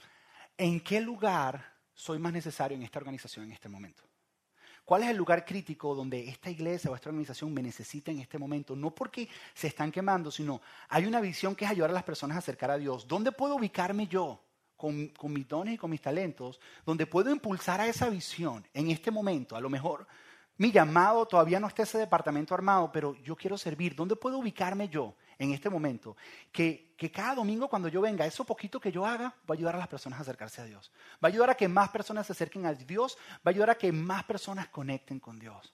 ¿en 0.56 0.80
qué 0.80 1.00
lugar 1.00 1.75
soy 1.96 2.20
más 2.20 2.32
necesario 2.32 2.76
en 2.76 2.84
esta 2.84 3.00
organización 3.00 3.46
en 3.46 3.52
este 3.52 3.68
momento? 3.68 4.04
¿Cuál 4.84 5.02
es 5.02 5.08
el 5.08 5.16
lugar 5.16 5.44
crítico 5.44 5.96
donde 5.96 6.28
esta 6.28 6.48
iglesia 6.48 6.88
o 6.88 6.94
esta 6.94 7.08
organización 7.08 7.52
me 7.52 7.60
necesita 7.60 8.12
en 8.12 8.20
este 8.20 8.38
momento? 8.38 8.76
No 8.76 8.94
porque 8.94 9.28
se 9.52 9.66
están 9.66 9.90
quemando, 9.90 10.30
sino 10.30 10.60
hay 10.88 11.06
una 11.06 11.20
visión 11.20 11.56
que 11.56 11.64
es 11.64 11.70
ayudar 11.72 11.90
a 11.90 11.94
las 11.94 12.04
personas 12.04 12.36
a 12.36 12.38
acercar 12.38 12.70
a 12.70 12.78
Dios. 12.78 13.08
¿Dónde 13.08 13.32
puedo 13.32 13.56
ubicarme 13.56 14.06
yo 14.06 14.40
con, 14.76 15.10
mis 15.24 15.48
dones 15.48 15.74
y 15.74 15.76
con 15.76 15.90
mis 15.90 16.00
talentos? 16.00 16.60
¿Dónde 16.84 17.04
puedo 17.04 17.32
impulsar 17.32 17.80
a 17.80 17.88
esa 17.88 18.08
visión 18.08 18.64
en 18.72 18.92
este 18.92 19.10
momento? 19.10 19.56
A 19.56 19.60
lo 19.60 19.68
mejor 19.68 20.06
mi 20.56 20.70
llamado 20.70 21.26
todavía 21.26 21.58
no 21.58 21.66
está 21.66 21.82
ese 21.82 21.98
departamento 21.98 22.54
armado, 22.54 22.92
pero 22.92 23.16
yo 23.24 23.34
quiero 23.34 23.58
servir. 23.58 23.96
¿Dónde 23.96 24.14
puedo 24.14 24.38
ubicarme 24.38 24.88
yo 24.88 25.16
en 25.38 25.52
este 25.52 25.70
momento? 25.70 26.16
Que, 26.52 26.94
cada 27.12 27.34
domingo 27.34 27.68
cuando 27.68 27.88
yo 27.88 28.00
venga, 28.00 28.26
eso 28.26 28.44
poquito 28.44 28.80
que 28.80 28.90
yo 28.90 29.04
haga 29.04 29.34
va 29.48 29.50
a 29.50 29.52
ayudar 29.54 29.74
a 29.74 29.78
las 29.78 29.88
personas 29.88 30.18
a 30.18 30.22
acercarse 30.22 30.60
a 30.60 30.64
Dios. 30.64 30.90
Va 31.22 31.28
a 31.28 31.32
ayudar 31.32 31.50
a 31.50 31.54
que 31.54 31.68
más 31.68 31.90
personas 31.90 32.26
se 32.26 32.32
acerquen 32.32 32.66
a 32.66 32.74
Dios, 32.74 33.18
va 33.38 33.42
a 33.44 33.50
ayudar 33.50 33.70
a 33.70 33.74
que 33.78 33.92
más 33.92 34.24
personas 34.24 34.68
conecten 34.68 35.20
con 35.20 35.38
Dios. 35.38 35.72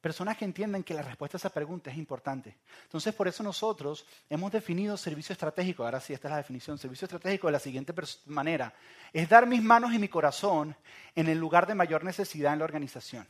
Personas 0.00 0.36
que 0.36 0.44
entiendan 0.44 0.84
que 0.84 0.94
la 0.94 1.02
respuesta 1.02 1.36
a 1.36 1.40
esa 1.40 1.50
pregunta 1.50 1.90
es 1.90 1.96
importante. 1.96 2.58
Entonces, 2.84 3.12
por 3.12 3.26
eso 3.26 3.42
nosotros 3.42 4.06
hemos 4.30 4.52
definido 4.52 4.96
servicio 4.96 5.32
estratégico, 5.32 5.84
ahora 5.84 6.00
sí, 6.00 6.12
esta 6.12 6.28
es 6.28 6.30
la 6.30 6.36
definición, 6.38 6.78
servicio 6.78 7.06
estratégico 7.06 7.48
de 7.48 7.52
la 7.52 7.58
siguiente 7.58 7.92
manera. 8.26 8.72
Es 9.12 9.28
dar 9.28 9.46
mis 9.46 9.62
manos 9.62 9.92
y 9.92 9.98
mi 9.98 10.08
corazón 10.08 10.76
en 11.14 11.28
el 11.28 11.38
lugar 11.38 11.66
de 11.66 11.74
mayor 11.74 12.04
necesidad 12.04 12.52
en 12.52 12.60
la 12.60 12.64
organización 12.64 13.26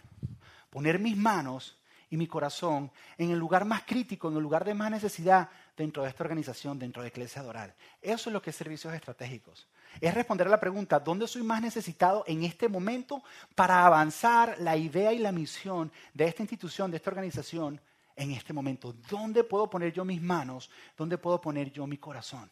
poner 0.77 0.99
mis 0.99 1.17
manos 1.17 1.79
y 2.11 2.17
mi 2.17 2.27
corazón 2.27 2.91
en 3.19 3.31
el 3.31 3.39
lugar 3.39 3.65
más 3.65 3.83
crítico, 3.83 4.29
en 4.29 4.37
el 4.37 4.43
lugar 4.43 4.65
de 4.65 4.75
más 4.75 4.91
necesidad 4.91 5.49
dentro 5.77 6.03
de 6.03 6.11
esta 6.11 6.25
organización, 6.25 6.79
dentro 6.79 7.03
de 7.03 7.09
Iglesia 7.09 7.43
Doral. 7.43 7.75
Eso 8.01 8.31
es 8.31 8.33
lo 8.33 8.41
que 8.41 8.51
es 8.51 8.57
servicios 8.57 8.95
estratégicos. 8.95 9.67
Es 10.01 10.15
responder 10.15 10.47
a 10.47 10.51
la 10.51 10.61
pregunta, 10.61 11.01
¿dónde 11.01 11.27
soy 11.27 11.43
más 11.43 11.61
necesitado 11.61 12.25
en 12.27 12.45
este 12.45 12.69
momento 12.69 13.23
para 13.55 13.85
avanzar 13.85 14.57
la 14.59 14.77
idea 14.77 15.13
y 15.13 15.19
la 15.19 15.33
misión 15.33 15.91
de 16.15 16.27
esta 16.27 16.43
institución, 16.43 16.91
de 16.91 16.99
esta 16.99 17.11
organización 17.11 17.81
en 18.15 18.33
este 18.33 18.53
momento? 18.53 18.93
¿Dónde 19.11 19.45
puedo 19.45 19.69
poner 19.69 19.93
yo 19.93 20.05
mis 20.05 20.21
manos? 20.21 20.71
¿Dónde 20.97 21.19
puedo 21.19 21.41
poner 21.41 21.71
yo 21.73 21.87
mi 21.87 21.99
corazón? 21.99 22.51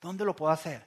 ¿Dónde 0.00 0.24
lo 0.24 0.34
puedo 0.34 0.52
hacer? 0.52 0.86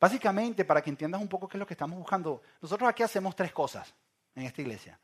Básicamente, 0.00 0.64
para 0.64 0.80
que 0.80 0.88
entiendas 0.88 1.20
un 1.20 1.28
poco 1.28 1.46
qué 1.46 1.58
es 1.58 1.60
lo 1.60 1.66
que 1.66 1.74
estamos 1.74 1.98
buscando, 1.98 2.40
nosotros 2.62 2.88
aquí 2.88 3.02
hacemos 3.02 3.36
tres 3.36 3.52
cosas 3.52 3.94
en 4.34 4.44
esta 4.44 4.62
iglesia. 4.62 4.98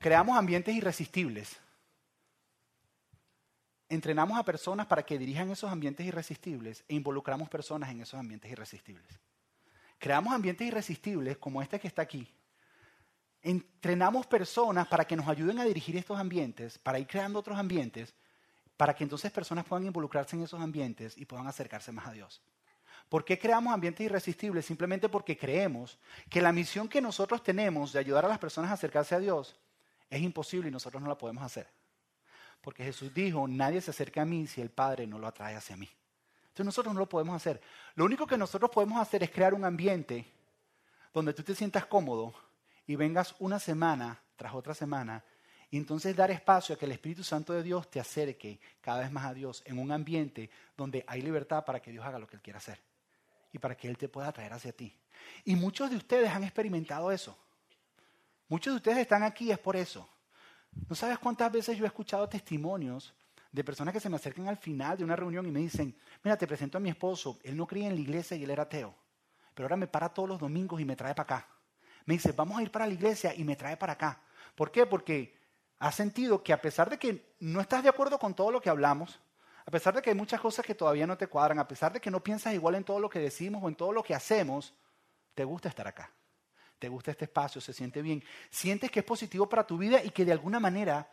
Creamos 0.00 0.38
ambientes 0.38 0.74
irresistibles. 0.74 1.60
Entrenamos 3.86 4.38
a 4.38 4.44
personas 4.44 4.86
para 4.86 5.02
que 5.02 5.18
dirijan 5.18 5.50
esos 5.50 5.70
ambientes 5.70 6.06
irresistibles 6.06 6.82
e 6.88 6.94
involucramos 6.94 7.50
personas 7.50 7.90
en 7.90 8.00
esos 8.00 8.18
ambientes 8.18 8.50
irresistibles. 8.50 9.20
Creamos 9.98 10.32
ambientes 10.32 10.66
irresistibles 10.66 11.36
como 11.36 11.60
este 11.60 11.78
que 11.78 11.86
está 11.86 12.00
aquí. 12.00 12.26
Entrenamos 13.42 14.26
personas 14.26 14.88
para 14.88 15.04
que 15.04 15.16
nos 15.16 15.28
ayuden 15.28 15.58
a 15.58 15.64
dirigir 15.64 15.98
estos 15.98 16.18
ambientes, 16.18 16.78
para 16.78 16.98
ir 16.98 17.06
creando 17.06 17.38
otros 17.38 17.58
ambientes, 17.58 18.14
para 18.78 18.94
que 18.94 19.04
entonces 19.04 19.30
personas 19.30 19.66
puedan 19.66 19.84
involucrarse 19.84 20.34
en 20.34 20.44
esos 20.44 20.62
ambientes 20.62 21.14
y 21.18 21.26
puedan 21.26 21.46
acercarse 21.46 21.92
más 21.92 22.06
a 22.06 22.12
Dios. 22.12 22.40
¿Por 23.10 23.22
qué 23.22 23.38
creamos 23.38 23.74
ambientes 23.74 24.06
irresistibles? 24.06 24.64
Simplemente 24.64 25.10
porque 25.10 25.36
creemos 25.36 25.98
que 26.30 26.40
la 26.40 26.52
misión 26.52 26.88
que 26.88 27.02
nosotros 27.02 27.42
tenemos 27.42 27.92
de 27.92 27.98
ayudar 27.98 28.24
a 28.24 28.28
las 28.28 28.38
personas 28.38 28.70
a 28.70 28.74
acercarse 28.74 29.14
a 29.14 29.18
Dios 29.18 29.60
es 30.10 30.20
imposible 30.20 30.68
y 30.68 30.72
nosotros 30.72 31.02
no 31.02 31.08
la 31.08 31.16
podemos 31.16 31.42
hacer. 31.44 31.68
Porque 32.60 32.84
Jesús 32.84 33.14
dijo, 33.14 33.48
nadie 33.48 33.80
se 33.80 33.92
acerca 33.92 34.22
a 34.22 34.26
mí 34.26 34.46
si 34.46 34.60
el 34.60 34.70
Padre 34.70 35.06
no 35.06 35.18
lo 35.18 35.26
atrae 35.26 35.54
hacia 35.54 35.76
mí. 35.76 35.88
Entonces 36.42 36.66
nosotros 36.66 36.92
no 36.92 37.00
lo 37.00 37.08
podemos 37.08 37.34
hacer. 37.34 37.60
Lo 37.94 38.04
único 38.04 38.26
que 38.26 38.36
nosotros 38.36 38.70
podemos 38.70 39.00
hacer 39.00 39.22
es 39.22 39.30
crear 39.30 39.54
un 39.54 39.64
ambiente 39.64 40.26
donde 41.14 41.32
tú 41.32 41.42
te 41.42 41.54
sientas 41.54 41.86
cómodo 41.86 42.34
y 42.86 42.96
vengas 42.96 43.34
una 43.38 43.58
semana 43.58 44.20
tras 44.36 44.52
otra 44.52 44.74
semana 44.74 45.24
y 45.70 45.76
entonces 45.76 46.16
dar 46.16 46.30
espacio 46.32 46.74
a 46.74 46.78
que 46.78 46.86
el 46.86 46.92
Espíritu 46.92 47.22
Santo 47.22 47.52
de 47.52 47.62
Dios 47.62 47.88
te 47.88 48.00
acerque 48.00 48.58
cada 48.80 49.00
vez 49.00 49.12
más 49.12 49.24
a 49.24 49.34
Dios 49.34 49.62
en 49.64 49.78
un 49.78 49.92
ambiente 49.92 50.50
donde 50.76 51.04
hay 51.06 51.22
libertad 51.22 51.64
para 51.64 51.80
que 51.80 51.92
Dios 51.92 52.04
haga 52.04 52.18
lo 52.18 52.26
que 52.26 52.36
Él 52.36 52.42
quiera 52.42 52.58
hacer 52.58 52.80
y 53.52 53.58
para 53.58 53.76
que 53.76 53.88
Él 53.88 53.96
te 53.96 54.08
pueda 54.08 54.28
atraer 54.28 54.52
hacia 54.52 54.72
ti. 54.72 54.92
Y 55.44 55.54
muchos 55.54 55.88
de 55.90 55.96
ustedes 55.96 56.30
han 56.30 56.42
experimentado 56.42 57.12
eso. 57.12 57.38
Muchos 58.50 58.72
de 58.72 58.76
ustedes 58.78 58.98
están 58.98 59.22
aquí 59.22 59.52
es 59.52 59.60
por 59.60 59.76
eso. 59.76 60.08
No 60.88 60.96
sabes 60.96 61.20
cuántas 61.20 61.52
veces 61.52 61.78
yo 61.78 61.84
he 61.84 61.86
escuchado 61.86 62.28
testimonios 62.28 63.14
de 63.52 63.62
personas 63.62 63.94
que 63.94 64.00
se 64.00 64.10
me 64.10 64.16
acercan 64.16 64.48
al 64.48 64.56
final 64.56 64.98
de 64.98 65.04
una 65.04 65.14
reunión 65.14 65.46
y 65.46 65.52
me 65.52 65.60
dicen, 65.60 65.96
mira, 66.24 66.36
te 66.36 66.48
presento 66.48 66.76
a 66.76 66.80
mi 66.80 66.88
esposo, 66.88 67.38
él 67.44 67.56
no 67.56 67.64
creía 67.64 67.86
en 67.86 67.94
la 67.94 68.00
iglesia 68.00 68.36
y 68.36 68.42
él 68.42 68.50
era 68.50 68.64
ateo, 68.64 68.92
pero 69.54 69.66
ahora 69.66 69.76
me 69.76 69.86
para 69.86 70.08
todos 70.08 70.28
los 70.28 70.40
domingos 70.40 70.80
y 70.80 70.84
me 70.84 70.96
trae 70.96 71.14
para 71.14 71.36
acá. 71.36 71.48
Me 72.06 72.14
dice, 72.14 72.32
vamos 72.32 72.58
a 72.58 72.62
ir 72.62 72.72
para 72.72 72.88
la 72.88 72.92
iglesia 72.92 73.32
y 73.36 73.44
me 73.44 73.54
trae 73.54 73.76
para 73.76 73.92
acá. 73.92 74.20
¿Por 74.56 74.72
qué? 74.72 74.84
Porque 74.84 75.38
ha 75.78 75.92
sentido 75.92 76.42
que 76.42 76.52
a 76.52 76.60
pesar 76.60 76.90
de 76.90 76.98
que 76.98 77.36
no 77.38 77.60
estás 77.60 77.84
de 77.84 77.88
acuerdo 77.88 78.18
con 78.18 78.34
todo 78.34 78.50
lo 78.50 78.60
que 78.60 78.68
hablamos, 78.68 79.20
a 79.64 79.70
pesar 79.70 79.94
de 79.94 80.02
que 80.02 80.10
hay 80.10 80.16
muchas 80.16 80.40
cosas 80.40 80.66
que 80.66 80.74
todavía 80.74 81.06
no 81.06 81.16
te 81.16 81.28
cuadran, 81.28 81.60
a 81.60 81.68
pesar 81.68 81.92
de 81.92 82.00
que 82.00 82.10
no 82.10 82.20
piensas 82.20 82.52
igual 82.52 82.74
en 82.74 82.82
todo 82.82 82.98
lo 82.98 83.08
que 83.08 83.20
decimos 83.20 83.62
o 83.62 83.68
en 83.68 83.76
todo 83.76 83.92
lo 83.92 84.02
que 84.02 84.12
hacemos, 84.12 84.74
te 85.36 85.44
gusta 85.44 85.68
estar 85.68 85.86
acá 85.86 86.10
te 86.80 86.88
gusta 86.88 87.10
este 87.10 87.26
espacio, 87.26 87.60
se 87.60 87.72
siente 87.72 88.00
bien, 88.00 88.24
sientes 88.48 88.90
que 88.90 89.00
es 89.00 89.04
positivo 89.04 89.48
para 89.48 89.64
tu 89.64 89.76
vida 89.76 90.02
y 90.02 90.10
que 90.10 90.24
de 90.24 90.32
alguna 90.32 90.58
manera 90.58 91.08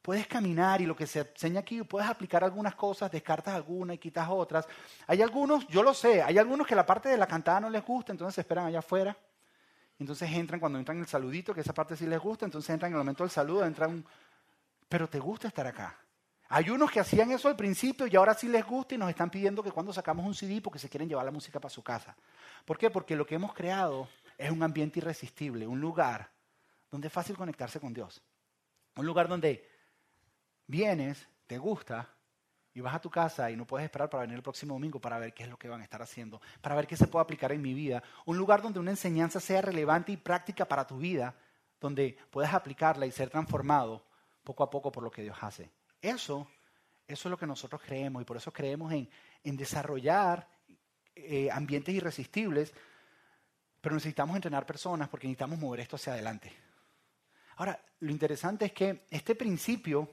puedes 0.00 0.28
caminar 0.28 0.80
y 0.80 0.86
lo 0.86 0.94
que 0.96 1.06
se 1.06 1.20
enseña 1.20 1.60
aquí, 1.60 1.82
puedes 1.82 2.08
aplicar 2.08 2.44
algunas 2.44 2.76
cosas, 2.76 3.10
descartas 3.10 3.54
algunas 3.54 3.96
y 3.96 3.98
quitas 3.98 4.28
otras. 4.30 4.66
Hay 5.08 5.20
algunos, 5.20 5.66
yo 5.66 5.82
lo 5.82 5.92
sé, 5.92 6.22
hay 6.22 6.38
algunos 6.38 6.66
que 6.66 6.76
la 6.76 6.86
parte 6.86 7.08
de 7.08 7.18
la 7.18 7.26
cantada 7.26 7.60
no 7.60 7.68
les 7.68 7.84
gusta, 7.84 8.12
entonces 8.12 8.36
se 8.36 8.40
esperan 8.42 8.66
allá 8.66 8.78
afuera. 8.78 9.16
Entonces 9.98 10.30
entran 10.30 10.60
cuando 10.60 10.78
entran 10.78 10.98
el 10.98 11.08
saludito, 11.08 11.52
que 11.52 11.62
esa 11.62 11.74
parte 11.74 11.96
sí 11.96 12.06
les 12.06 12.20
gusta, 12.20 12.44
entonces 12.44 12.70
entran 12.70 12.92
en 12.92 12.94
el 12.94 12.98
momento 12.98 13.24
del 13.24 13.30
saludo, 13.32 13.66
entran, 13.66 14.06
pero 14.88 15.08
te 15.08 15.18
gusta 15.18 15.48
estar 15.48 15.66
acá. 15.66 15.98
Hay 16.50 16.70
unos 16.70 16.92
que 16.92 17.00
hacían 17.00 17.32
eso 17.32 17.48
al 17.48 17.56
principio 17.56 18.06
y 18.06 18.14
ahora 18.14 18.34
sí 18.34 18.48
les 18.48 18.64
gusta 18.64 18.94
y 18.94 18.98
nos 18.98 19.10
están 19.10 19.28
pidiendo 19.28 19.62
que 19.64 19.72
cuando 19.72 19.92
sacamos 19.92 20.24
un 20.24 20.34
CD 20.34 20.60
porque 20.62 20.78
se 20.78 20.88
quieren 20.88 21.08
llevar 21.08 21.24
la 21.24 21.32
música 21.32 21.58
para 21.58 21.70
su 21.70 21.82
casa. 21.82 22.16
¿Por 22.64 22.78
qué? 22.78 22.88
Porque 22.88 23.16
lo 23.16 23.26
que 23.26 23.34
hemos 23.34 23.52
creado 23.52 24.08
es 24.38 24.50
un 24.50 24.62
ambiente 24.62 25.00
irresistible, 25.00 25.66
un 25.66 25.80
lugar 25.80 26.30
donde 26.90 27.08
es 27.08 27.12
fácil 27.12 27.36
conectarse 27.36 27.80
con 27.80 27.92
Dios. 27.92 28.22
Un 28.96 29.04
lugar 29.04 29.28
donde 29.28 29.68
vienes, 30.66 31.28
te 31.46 31.58
gusta 31.58 32.08
y 32.72 32.80
vas 32.80 32.94
a 32.94 33.00
tu 33.00 33.10
casa 33.10 33.50
y 33.50 33.56
no 33.56 33.66
puedes 33.66 33.84
esperar 33.84 34.08
para 34.08 34.22
venir 34.22 34.36
el 34.36 34.42
próximo 34.42 34.74
domingo 34.74 35.00
para 35.00 35.18
ver 35.18 35.34
qué 35.34 35.42
es 35.42 35.48
lo 35.48 35.58
que 35.58 35.68
van 35.68 35.80
a 35.80 35.84
estar 35.84 36.00
haciendo, 36.00 36.40
para 36.60 36.76
ver 36.76 36.86
qué 36.86 36.96
se 36.96 37.08
puede 37.08 37.24
aplicar 37.24 37.50
en 37.50 37.60
mi 37.60 37.74
vida. 37.74 38.02
Un 38.26 38.38
lugar 38.38 38.62
donde 38.62 38.78
una 38.78 38.92
enseñanza 38.92 39.40
sea 39.40 39.60
relevante 39.60 40.12
y 40.12 40.16
práctica 40.16 40.64
para 40.66 40.86
tu 40.86 40.98
vida, 40.98 41.34
donde 41.80 42.16
puedas 42.30 42.54
aplicarla 42.54 43.06
y 43.06 43.12
ser 43.12 43.30
transformado 43.30 44.04
poco 44.44 44.62
a 44.62 44.70
poco 44.70 44.92
por 44.92 45.02
lo 45.02 45.10
que 45.10 45.22
Dios 45.22 45.36
hace. 45.40 45.70
Eso, 46.00 46.48
eso 47.06 47.28
es 47.28 47.30
lo 47.30 47.36
que 47.36 47.46
nosotros 47.46 47.82
creemos 47.84 48.22
y 48.22 48.24
por 48.24 48.36
eso 48.36 48.52
creemos 48.52 48.92
en, 48.92 49.08
desarrollar 49.56 50.48
eh, 51.16 51.50
ambientes 51.50 51.94
irresistibles 51.94 52.72
pero 53.80 53.94
necesitamos 53.94 54.36
entrenar 54.36 54.66
personas 54.66 55.08
porque 55.08 55.26
necesitamos 55.26 55.58
mover 55.58 55.80
esto 55.80 55.96
hacia 55.96 56.12
adelante. 56.12 56.52
Ahora, 57.56 57.80
lo 58.00 58.10
interesante 58.10 58.66
es 58.66 58.72
que 58.72 59.06
este 59.10 59.34
principio 59.34 60.08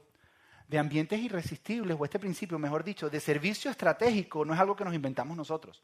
de 0.67 0.79
ambientes 0.79 1.19
irresistibles, 1.19 1.95
o 1.99 2.05
este 2.05 2.19
principio, 2.19 2.57
mejor 2.57 2.83
dicho, 2.83 3.09
de 3.09 3.19
servicio 3.19 3.69
estratégico, 3.69 4.43
no 4.45 4.53
es 4.53 4.59
algo 4.59 4.75
que 4.75 4.83
nos 4.83 4.95
inventamos 4.95 5.37
nosotros. 5.37 5.83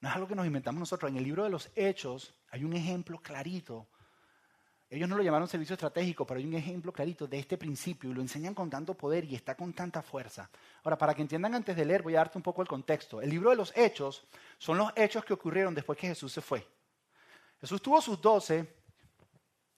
No 0.00 0.08
es 0.08 0.14
algo 0.16 0.26
que 0.26 0.34
nos 0.34 0.46
inventamos 0.46 0.80
nosotros. 0.80 1.10
En 1.10 1.16
el 1.16 1.22
libro 1.22 1.44
de 1.44 1.50
los 1.50 1.70
Hechos 1.76 2.34
hay 2.50 2.64
un 2.64 2.72
ejemplo 2.72 3.20
clarito. 3.20 3.86
Ellos 4.92 5.08
no 5.08 5.16
lo 5.16 5.22
llamaron 5.22 5.48
servicio 5.48 5.72
estratégico, 5.72 6.26
pero 6.26 6.38
hay 6.38 6.44
un 6.44 6.52
ejemplo 6.52 6.92
clarito 6.92 7.26
de 7.26 7.38
este 7.38 7.56
principio 7.56 8.10
y 8.10 8.12
lo 8.14 8.20
enseñan 8.20 8.52
con 8.52 8.68
tanto 8.68 8.92
poder 8.92 9.24
y 9.24 9.34
está 9.34 9.54
con 9.54 9.72
tanta 9.72 10.02
fuerza. 10.02 10.50
Ahora, 10.84 10.98
para 10.98 11.14
que 11.14 11.22
entiendan 11.22 11.54
antes 11.54 11.74
de 11.74 11.86
leer, 11.86 12.02
voy 12.02 12.14
a 12.14 12.18
darte 12.18 12.36
un 12.36 12.42
poco 12.42 12.60
el 12.60 12.68
contexto. 12.68 13.22
El 13.22 13.30
libro 13.30 13.48
de 13.48 13.56
los 13.56 13.74
Hechos 13.74 14.26
son 14.58 14.76
los 14.76 14.92
hechos 14.94 15.24
que 15.24 15.32
ocurrieron 15.32 15.74
después 15.74 15.98
que 15.98 16.08
Jesús 16.08 16.30
se 16.30 16.42
fue. 16.42 16.68
Jesús 17.58 17.80
tuvo 17.80 18.02
sus 18.02 18.20
doce, 18.20 18.70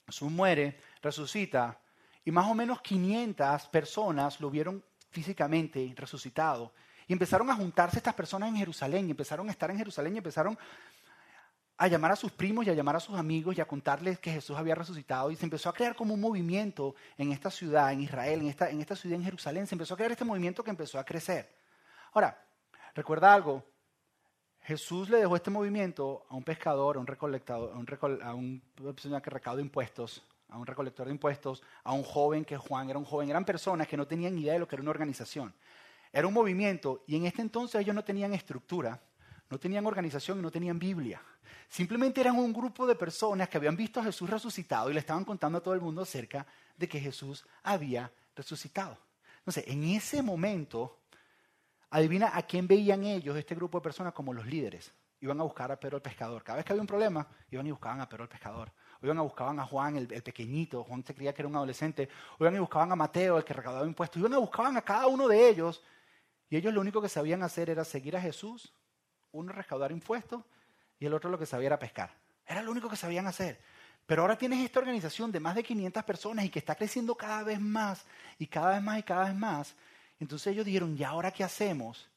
Jesús 0.05 0.29
muere, 0.29 0.81
resucita, 1.01 1.79
y 2.25 2.31
más 2.31 2.51
o 2.51 2.53
menos 2.53 2.81
500 2.81 3.67
personas 3.67 4.41
lo 4.41 4.49
vieron 4.49 4.83
físicamente 5.11 5.93
resucitado. 5.95 6.73
Y 7.07 7.13
empezaron 7.13 7.49
a 7.49 7.55
juntarse 7.55 7.99
estas 7.99 8.15
personas 8.15 8.49
en 8.49 8.57
Jerusalén, 8.57 9.07
y 9.07 9.11
empezaron 9.11 9.47
a 9.47 9.51
estar 9.51 9.71
en 9.71 9.77
Jerusalén, 9.77 10.15
y 10.15 10.17
empezaron 10.17 10.57
a 11.77 11.87
llamar 11.87 12.11
a 12.11 12.15
sus 12.15 12.31
primos 12.31 12.65
y 12.65 12.69
a 12.69 12.73
llamar 12.73 12.95
a 12.95 12.99
sus 12.99 13.17
amigos 13.17 13.57
y 13.57 13.61
a 13.61 13.67
contarles 13.67 14.19
que 14.19 14.31
Jesús 14.31 14.55
había 14.57 14.75
resucitado. 14.75 15.29
Y 15.31 15.35
se 15.35 15.45
empezó 15.45 15.69
a 15.69 15.73
crear 15.73 15.95
como 15.95 16.13
un 16.13 16.21
movimiento 16.21 16.95
en 17.17 17.31
esta 17.31 17.51
ciudad, 17.51 17.91
en 17.91 18.01
Israel, 18.01 18.41
en 18.41 18.47
esta, 18.47 18.69
en 18.69 18.79
esta 18.79 18.95
ciudad, 18.95 19.17
en 19.17 19.25
Jerusalén. 19.25 19.67
Se 19.67 19.75
empezó 19.75 19.93
a 19.93 19.97
crear 19.97 20.11
este 20.11 20.23
movimiento 20.23 20.63
que 20.63 20.69
empezó 20.69 20.99
a 20.99 21.03
crecer. 21.03 21.53
Ahora, 22.13 22.41
recuerda 22.93 23.33
algo, 23.33 23.63
Jesús 24.61 25.09
le 25.09 25.17
dejó 25.17 25.35
este 25.35 25.51
movimiento 25.51 26.25
a 26.29 26.35
un 26.35 26.43
pescador, 26.43 26.95
a 26.95 26.99
un 26.99 27.07
recolectador, 27.07 27.71
a, 27.71 27.77
un 28.33 28.61
a 28.77 28.81
una 28.81 28.93
persona 28.93 29.21
que 29.21 29.29
recauda 29.29 29.61
impuestos, 29.61 30.23
a 30.49 30.57
un 30.57 30.65
recolector 30.65 31.05
de 31.05 31.11
impuestos, 31.11 31.61
a 31.83 31.91
un 31.91 32.03
joven 32.03 32.45
que 32.45 32.57
Juan 32.57 32.89
era 32.89 32.97
un 32.97 33.05
joven. 33.05 33.29
Eran 33.29 33.43
personas 33.43 33.87
que 33.87 33.97
no 33.97 34.07
tenían 34.07 34.37
idea 34.39 34.53
de 34.53 34.59
lo 34.59 34.67
que 34.67 34.75
era 34.75 34.81
una 34.81 34.91
organización. 34.91 35.53
Era 36.11 36.25
un 36.25 36.33
movimiento 36.33 37.03
y 37.05 37.17
en 37.17 37.25
este 37.25 37.41
entonces 37.41 37.81
ellos 37.81 37.93
no 37.93 38.03
tenían 38.03 38.33
estructura, 38.33 38.99
no 39.49 39.59
tenían 39.59 39.85
organización 39.85 40.39
y 40.39 40.41
no 40.41 40.49
tenían 40.49 40.79
Biblia. 40.79 41.21
Simplemente 41.69 42.21
eran 42.21 42.37
un 42.37 42.53
grupo 42.53 42.85
de 42.87 42.95
personas 42.95 43.49
que 43.49 43.57
habían 43.57 43.75
visto 43.75 43.99
a 43.99 44.03
Jesús 44.03 44.29
resucitado 44.29 44.89
y 44.89 44.93
le 44.93 44.99
estaban 44.99 45.25
contando 45.25 45.57
a 45.57 45.61
todo 45.61 45.73
el 45.73 45.81
mundo 45.81 46.01
acerca 46.01 46.45
de 46.77 46.87
que 46.87 46.99
Jesús 46.99 47.45
había 47.63 48.11
resucitado. 48.35 48.97
Entonces, 49.39 49.65
en 49.67 49.83
ese 49.83 50.21
momento, 50.21 50.99
adivina 51.89 52.31
a 52.35 52.41
quién 52.43 52.67
veían 52.67 53.03
ellos, 53.03 53.37
este 53.37 53.55
grupo 53.55 53.77
de 53.77 53.83
personas, 53.83 54.13
como 54.13 54.33
los 54.33 54.45
líderes. 54.45 54.91
Iban 55.21 55.39
a 55.39 55.43
buscar 55.43 55.71
a 55.71 55.79
Pedro 55.79 55.97
el 55.97 56.01
pescador. 56.01 56.43
Cada 56.43 56.57
vez 56.57 56.65
que 56.65 56.73
había 56.73 56.81
un 56.81 56.87
problema, 56.87 57.27
iban 57.51 57.65
y 57.67 57.71
buscaban 57.71 58.01
a 58.01 58.09
Pedro 58.09 58.23
el 58.23 58.29
pescador. 58.29 58.71
O 59.01 59.05
iban 59.05 59.17
a 59.17 59.21
buscaban 59.21 59.59
a 59.59 59.65
Juan 59.65 59.95
el, 59.95 60.07
pequeñito, 60.07 60.83
Juan 60.83 61.03
se 61.03 61.15
creía 61.15 61.33
que 61.33 61.41
era 61.41 61.49
un 61.49 61.55
adolescente. 61.55 62.09
O 62.37 62.43
iban 62.43 62.55
y 62.55 62.59
buscaban 62.59 62.91
a 62.91 62.95
Mateo, 62.95 63.37
el 63.37 63.43
que 63.43 63.53
recaudaba 63.53 63.85
impuestos. 63.85 64.19
Iban 64.19 64.33
a 64.33 64.39
buscaban 64.39 64.77
a 64.77 64.81
cada 64.81 65.07
uno 65.07 65.27
de 65.27 65.47
ellos. 65.47 65.83
Y 66.49 66.57
ellos 66.57 66.73
lo 66.73 66.81
único 66.81 67.01
que 67.01 67.09
sabían 67.09 67.43
hacer 67.43 67.69
era 67.69 67.83
seguir 67.83 68.15
a 68.15 68.21
Jesús, 68.21 68.73
uno 69.31 69.51
recaudar 69.51 69.91
impuestos 69.91 70.43
y 70.99 71.05
el 71.05 71.13
otro 71.13 71.29
lo 71.29 71.39
que 71.39 71.45
sabía 71.45 71.67
era 71.67 71.79
pescar. 71.79 72.11
Era 72.45 72.61
lo 72.61 72.71
único 72.71 72.89
que 72.89 72.95
sabían 72.95 73.27
hacer. 73.27 73.59
Pero 74.05 74.21
ahora 74.21 74.37
tienes 74.37 74.63
esta 74.63 74.79
organización 74.79 75.31
de 75.31 75.39
más 75.39 75.55
de 75.55 75.63
500 75.63 76.03
personas 76.03 76.45
y 76.45 76.49
que 76.49 76.59
está 76.59 76.75
creciendo 76.75 77.15
cada 77.15 77.43
vez 77.43 77.59
más 77.59 78.05
y 78.37 78.47
cada 78.47 78.73
vez 78.73 78.83
más 78.83 78.99
y 78.99 79.03
cada 79.03 79.25
vez 79.25 79.35
más. 79.35 79.75
Entonces 80.19 80.53
ellos 80.53 80.65
dijeron, 80.65 80.95
¿y 80.97 81.03
ahora 81.03 81.31
qué 81.31 81.43
hacemos? 81.43 82.07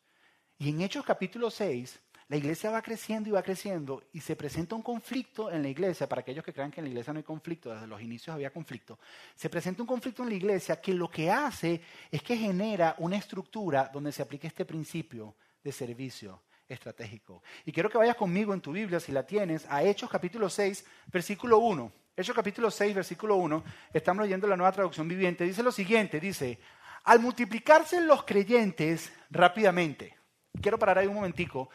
Y 0.58 0.68
en 0.68 0.82
Hechos 0.82 1.04
capítulo 1.04 1.50
6, 1.50 1.98
la 2.28 2.36
iglesia 2.36 2.70
va 2.70 2.82
creciendo 2.82 3.30
y 3.30 3.32
va 3.32 3.42
creciendo 3.42 4.04
y 4.12 4.20
se 4.20 4.36
presenta 4.36 4.74
un 4.74 4.82
conflicto 4.82 5.50
en 5.50 5.62
la 5.62 5.68
iglesia, 5.68 6.06
para 6.06 6.20
aquellos 6.20 6.44
que 6.44 6.52
crean 6.52 6.70
que 6.70 6.80
en 6.80 6.84
la 6.84 6.90
iglesia 6.90 7.12
no 7.12 7.18
hay 7.18 7.24
conflicto, 7.24 7.72
desde 7.72 7.86
los 7.86 8.02
inicios 8.02 8.34
había 8.34 8.50
conflicto, 8.50 8.98
se 9.34 9.48
presenta 9.48 9.82
un 9.82 9.88
conflicto 9.88 10.22
en 10.22 10.28
la 10.28 10.34
iglesia 10.34 10.78
que 10.78 10.92
lo 10.92 11.10
que 11.10 11.30
hace 11.30 11.80
es 12.10 12.22
que 12.22 12.36
genera 12.36 12.94
una 12.98 13.16
estructura 13.16 13.90
donde 13.90 14.12
se 14.12 14.20
aplique 14.20 14.46
este 14.46 14.66
principio 14.66 15.34
de 15.64 15.72
servicio 15.72 16.42
estratégico. 16.68 17.42
Y 17.64 17.72
quiero 17.72 17.88
que 17.90 17.98
vayas 17.98 18.16
conmigo 18.16 18.52
en 18.52 18.60
tu 18.60 18.72
Biblia, 18.72 19.00
si 19.00 19.12
la 19.12 19.24
tienes, 19.24 19.66
a 19.70 19.82
Hechos 19.82 20.10
capítulo 20.10 20.48
6, 20.50 20.84
versículo 21.06 21.58
1. 21.58 21.92
Hechos 22.16 22.34
capítulo 22.34 22.70
6, 22.70 22.96
versículo 22.96 23.36
1, 23.36 23.62
estamos 23.92 24.24
leyendo 24.24 24.48
la 24.48 24.56
nueva 24.56 24.72
traducción 24.72 25.06
viviente, 25.06 25.44
dice 25.44 25.62
lo 25.62 25.70
siguiente, 25.70 26.18
dice, 26.18 26.58
al 27.04 27.20
multiplicarse 27.20 28.00
los 28.00 28.24
creyentes 28.24 29.12
rápidamente, 29.30 30.16
quiero 30.60 30.80
parar 30.80 30.98
ahí 30.98 31.06
un 31.06 31.14
momentico, 31.14 31.70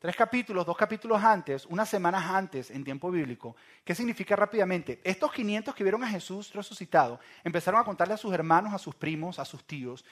tres 0.00 0.16
capítulos, 0.16 0.66
dos 0.66 0.76
capítulos 0.76 1.22
antes, 1.22 1.64
unas 1.66 1.88
semanas 1.88 2.24
antes 2.24 2.72
en 2.72 2.82
tiempo 2.82 3.08
bíblico, 3.08 3.54
¿qué 3.84 3.94
significa 3.94 4.34
rápidamente? 4.34 5.00
Estos 5.04 5.30
500 5.30 5.72
que 5.72 5.84
vieron 5.84 6.02
a 6.02 6.08
Jesús 6.08 6.52
resucitado 6.52 7.20
empezaron 7.44 7.80
a 7.80 7.84
contarle 7.84 8.14
a 8.14 8.18
sus 8.18 8.34
hermanos, 8.34 8.74
a 8.74 8.78
sus 8.78 8.96
primos, 8.96 9.38
a 9.38 9.44
sus 9.44 9.64
tíos, 9.64 10.04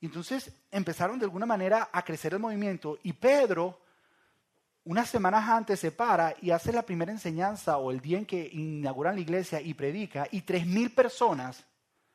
entonces 0.00 0.52
empezaron 0.70 1.18
de 1.18 1.24
alguna 1.24 1.46
manera 1.46 1.88
a 1.90 2.04
crecer 2.04 2.34
el 2.34 2.40
movimiento 2.40 2.98
y 3.02 3.14
Pedro, 3.14 3.80
unas 4.84 5.08
semanas 5.08 5.48
antes, 5.48 5.80
se 5.80 5.90
para 5.90 6.34
y 6.40 6.50
hace 6.50 6.72
la 6.72 6.82
primera 6.82 7.10
enseñanza 7.10 7.78
o 7.78 7.90
el 7.90 8.00
día 8.00 8.18
en 8.18 8.26
que 8.26 8.48
inauguran 8.52 9.16
la 9.16 9.22
iglesia 9.22 9.60
y 9.60 9.74
predica 9.74 10.28
y 10.30 10.42
tres 10.42 10.66
mil 10.66 10.92
personas 10.92 11.64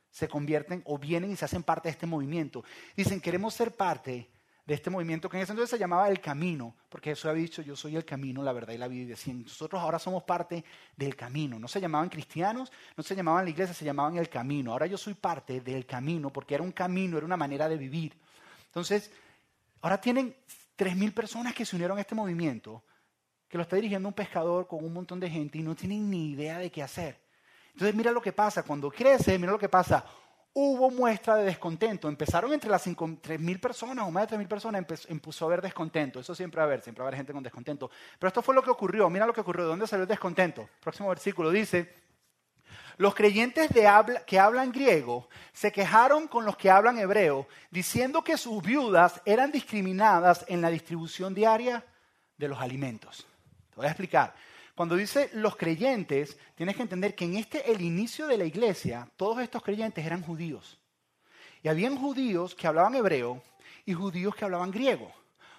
se 0.09 0.27
convierten 0.27 0.81
o 0.85 0.97
vienen 0.97 1.31
y 1.31 1.35
se 1.35 1.45
hacen 1.45 1.63
parte 1.63 1.87
de 1.89 1.93
este 1.93 2.05
movimiento. 2.05 2.63
Dicen, 2.95 3.19
queremos 3.19 3.53
ser 3.53 3.75
parte 3.75 4.29
de 4.65 4.75
este 4.75 4.89
movimiento 4.89 5.27
que 5.27 5.37
en 5.37 5.43
ese 5.43 5.53
entonces 5.53 5.71
se 5.71 5.79
llamaba 5.79 6.07
el 6.09 6.21
camino, 6.21 6.75
porque 6.89 7.11
Jesús 7.11 7.25
había 7.25 7.41
dicho, 7.41 7.61
yo 7.61 7.75
soy 7.75 7.95
el 7.95 8.05
camino, 8.05 8.43
la 8.43 8.53
verdad 8.53 8.73
y 8.73 8.77
la 8.77 8.87
vida. 8.87 9.15
Y 9.25 9.33
nosotros 9.33 9.81
ahora 9.81 9.97
somos 9.97 10.23
parte 10.23 10.63
del 10.95 11.15
camino. 11.15 11.57
No 11.57 11.67
se 11.67 11.81
llamaban 11.81 12.09
cristianos, 12.09 12.71
no 12.95 13.03
se 13.03 13.15
llamaban 13.15 13.43
la 13.43 13.49
iglesia, 13.49 13.73
se 13.73 13.85
llamaban 13.85 14.17
el 14.17 14.29
camino. 14.29 14.71
Ahora 14.71 14.85
yo 14.85 14.97
soy 14.97 15.15
parte 15.15 15.61
del 15.61 15.85
camino, 15.85 16.31
porque 16.31 16.53
era 16.53 16.63
un 16.63 16.71
camino, 16.71 17.17
era 17.17 17.25
una 17.25 17.37
manera 17.37 17.67
de 17.67 17.77
vivir. 17.77 18.15
Entonces, 18.67 19.11
ahora 19.81 19.99
tienen 19.99 20.35
3.000 20.77 21.13
personas 21.13 21.53
que 21.53 21.65
se 21.65 21.75
unieron 21.75 21.97
a 21.97 22.01
este 22.01 22.15
movimiento, 22.15 22.83
que 23.49 23.57
lo 23.57 23.63
está 23.63 23.75
dirigiendo 23.75 24.07
un 24.07 24.13
pescador 24.13 24.67
con 24.67 24.85
un 24.85 24.93
montón 24.93 25.19
de 25.19 25.29
gente 25.29 25.57
y 25.57 25.63
no 25.63 25.75
tienen 25.75 26.09
ni 26.09 26.31
idea 26.31 26.59
de 26.59 26.71
qué 26.71 26.83
hacer. 26.83 27.19
Entonces, 27.73 27.95
mira 27.95 28.11
lo 28.11 28.21
que 28.21 28.31
pasa, 28.31 28.63
cuando 28.63 28.91
crece, 28.91 29.37
mira 29.39 29.51
lo 29.51 29.59
que 29.59 29.69
pasa 29.69 30.05
hubo 30.53 30.91
muestra 30.91 31.35
de 31.35 31.45
descontento. 31.45 32.07
Empezaron 32.07 32.53
entre 32.53 32.69
las 32.69 32.85
3.000 32.85 33.59
personas 33.59 34.07
o 34.07 34.11
más 34.11 34.29
de 34.29 34.37
3.000 34.37 34.47
personas, 34.47 34.85
empezó 35.07 35.45
a 35.45 35.47
haber 35.47 35.61
descontento. 35.61 36.19
Eso 36.19 36.35
siempre 36.35 36.57
va 36.57 36.63
a 36.63 36.67
haber, 36.67 36.81
siempre 36.81 37.01
va 37.01 37.05
a 37.05 37.09
haber 37.09 37.17
gente 37.17 37.33
con 37.33 37.43
descontento. 37.43 37.89
Pero 38.19 38.27
esto 38.27 38.41
fue 38.41 38.55
lo 38.55 38.63
que 38.63 38.69
ocurrió. 38.69 39.09
Mira 39.09 39.25
lo 39.25 39.33
que 39.33 39.41
ocurrió. 39.41 39.63
¿De 39.63 39.69
dónde 39.69 39.87
salió 39.87 40.03
el 40.03 40.09
descontento? 40.09 40.67
Próximo 40.81 41.09
versículo 41.09 41.49
dice, 41.51 41.93
los 42.97 43.15
creyentes 43.15 43.69
de 43.69 43.87
habla, 43.87 44.25
que 44.25 44.39
hablan 44.39 44.71
griego 44.71 45.27
se 45.53 45.71
quejaron 45.71 46.27
con 46.27 46.45
los 46.45 46.57
que 46.57 46.69
hablan 46.69 46.99
hebreo, 46.99 47.47
diciendo 47.69 48.23
que 48.23 48.37
sus 48.37 48.61
viudas 48.61 49.21
eran 49.25 49.51
discriminadas 49.51 50.45
en 50.47 50.61
la 50.61 50.69
distribución 50.69 51.33
diaria 51.33 51.85
de 52.37 52.47
los 52.47 52.59
alimentos. 52.59 53.25
Te 53.69 53.75
voy 53.77 53.85
a 53.85 53.89
explicar. 53.89 54.33
Cuando 54.75 54.95
dice 54.95 55.29
los 55.33 55.55
creyentes, 55.55 56.37
tienes 56.55 56.75
que 56.75 56.81
entender 56.81 57.15
que 57.15 57.25
en 57.25 57.35
este, 57.35 57.71
el 57.71 57.81
inicio 57.81 58.27
de 58.27 58.37
la 58.37 58.45
iglesia, 58.45 59.09
todos 59.17 59.41
estos 59.41 59.61
creyentes 59.61 60.05
eran 60.05 60.21
judíos. 60.21 60.79
Y 61.63 61.67
habían 61.67 61.97
judíos 61.97 62.55
que 62.55 62.67
hablaban 62.67 62.95
hebreo 62.95 63.43
y 63.85 63.93
judíos 63.93 64.35
que 64.35 64.45
hablaban 64.45 64.71
griego. 64.71 65.11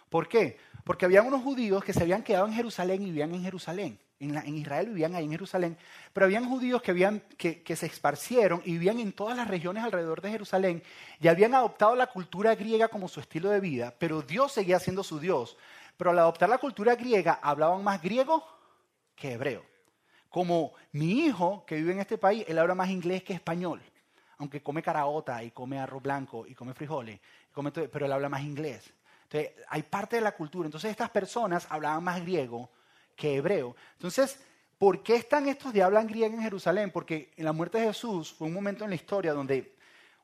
¿Por 0.09 0.29
qué? 0.29 0.59
Porque 0.85 1.05
había 1.05 1.22
unos 1.22 1.42
judíos 1.42 1.85
que 1.85 1.92
se 1.92 2.03
habían 2.03 2.22
quedado 2.22 2.46
en 2.46 2.55
Jerusalén 2.55 3.03
y 3.03 3.07
vivían 3.07 3.35
en 3.35 3.42
Jerusalén. 3.42 3.98
En, 4.18 4.57
Israel 4.57 4.88
vivían 4.88 5.14
ahí 5.14 5.25
en 5.25 5.33
Jerusalén. 5.33 5.77
Pero 6.12 6.27
habían 6.27 6.48
judíos 6.48 6.81
que, 6.81 6.92
habían, 6.92 7.20
que 7.38 7.77
se 7.77 7.87
esparcieron 7.87 8.62
y 8.64 8.72
vivían 8.72 9.01
en 9.01 9.12
todas 9.12 9.37
las 9.37 9.48
regiones 9.48 9.83
alrededor 9.83 10.20
de 10.20 10.31
Jerusalén 10.31 10.83
y 11.20 11.29
habían 11.29 11.55
adoptado 11.55 11.96
la 11.96 12.07
cultura 12.07 12.55
griega 12.55 12.88
como 12.88 13.09
su 13.09 13.20
estilo 13.20 13.51
de 13.51 13.61
vida, 13.61 13.94
pero 13.98 14.22
Dios 14.22 14.53
seguía 14.53 14.79
siendo 14.79 15.03
su 15.03 15.18
Dios. 15.18 15.57
Pero 15.96 16.11
al 16.11 16.18
adoptar 16.20 16.48
la 16.48 16.59
cultura 16.59 16.94
griega, 16.94 17.40
hablaban 17.42 17.83
más 17.83 18.01
griego 18.01 18.44
que 19.22 19.35
hebreo. 19.35 19.64
Como 20.28 20.72
mi 20.90 21.26
hijo 21.26 21.64
que 21.64 21.76
vive 21.76 21.92
en 21.92 22.00
este 22.00 22.18
país, 22.18 22.44
él 22.48 22.58
habla 22.58 22.74
más 22.74 22.90
inglés 22.90 23.22
que 23.22 23.32
español, 23.32 23.80
aunque 24.38 24.61
come 24.61 24.82
caraota 24.82 25.44
y 25.44 25.52
come 25.52 25.78
arroz 25.78 26.02
blanco 26.02 26.44
y 26.44 26.56
come 26.56 26.74
frijoles, 26.74 27.20
pero 27.92 28.06
él 28.06 28.12
habla 28.12 28.28
más 28.28 28.42
inglés. 28.42 28.92
Entonces, 29.24 29.52
hay 29.68 29.85
parte 29.85 30.16
de 30.16 30.22
la 30.22 30.32
cultura. 30.32 30.66
Entonces, 30.66 30.90
estas 30.90 31.08
personas 31.11 31.68
hablaban 31.70 32.02
más 32.02 32.20
griego 32.20 32.68
que 33.14 33.37
hebreo. 33.37 33.76
Entonces, 33.92 34.40
¿por 34.76 35.04
qué 35.04 35.14
están 35.14 35.46
estos 35.46 35.72
de 35.72 35.85
hablan 35.85 36.08
griego 36.08 36.35
en 36.35 36.42
Jerusalén? 36.42 36.90
Porque 36.90 37.30
en 37.37 37.44
la 37.44 37.52
muerte 37.52 37.78
de 37.78 37.87
Jesús 37.87 38.32
fue 38.32 38.48
un 38.48 38.54
momento 38.54 38.82
en 38.82 38.90
la 38.90 38.96
historia 38.96 39.32
donde 39.32 39.76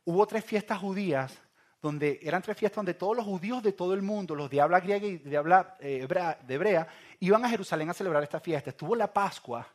hubo 0.04 0.26
tres 0.26 0.44
fiestas 0.44 0.78
judías 0.78 1.38
donde 1.80 2.18
eran 2.22 2.42
tres 2.42 2.56
fiestas 2.56 2.76
donde 2.76 2.94
todos 2.94 3.16
los 3.16 3.24
judíos 3.24 3.62
de 3.62 3.72
todo 3.72 3.94
el 3.94 4.02
mundo, 4.02 4.34
los 4.34 4.50
de 4.50 4.60
habla 4.60 4.80
griega 4.80 5.06
y 5.06 5.18
de 5.18 5.36
habla 5.36 5.76
eh, 5.80 6.06
de 6.46 6.54
hebrea, 6.54 6.88
iban 7.20 7.44
a 7.44 7.48
Jerusalén 7.48 7.90
a 7.90 7.94
celebrar 7.94 8.22
esta 8.22 8.40
fiesta. 8.40 8.70
Estuvo 8.70 8.96
la 8.96 9.12
Pascua 9.12 9.66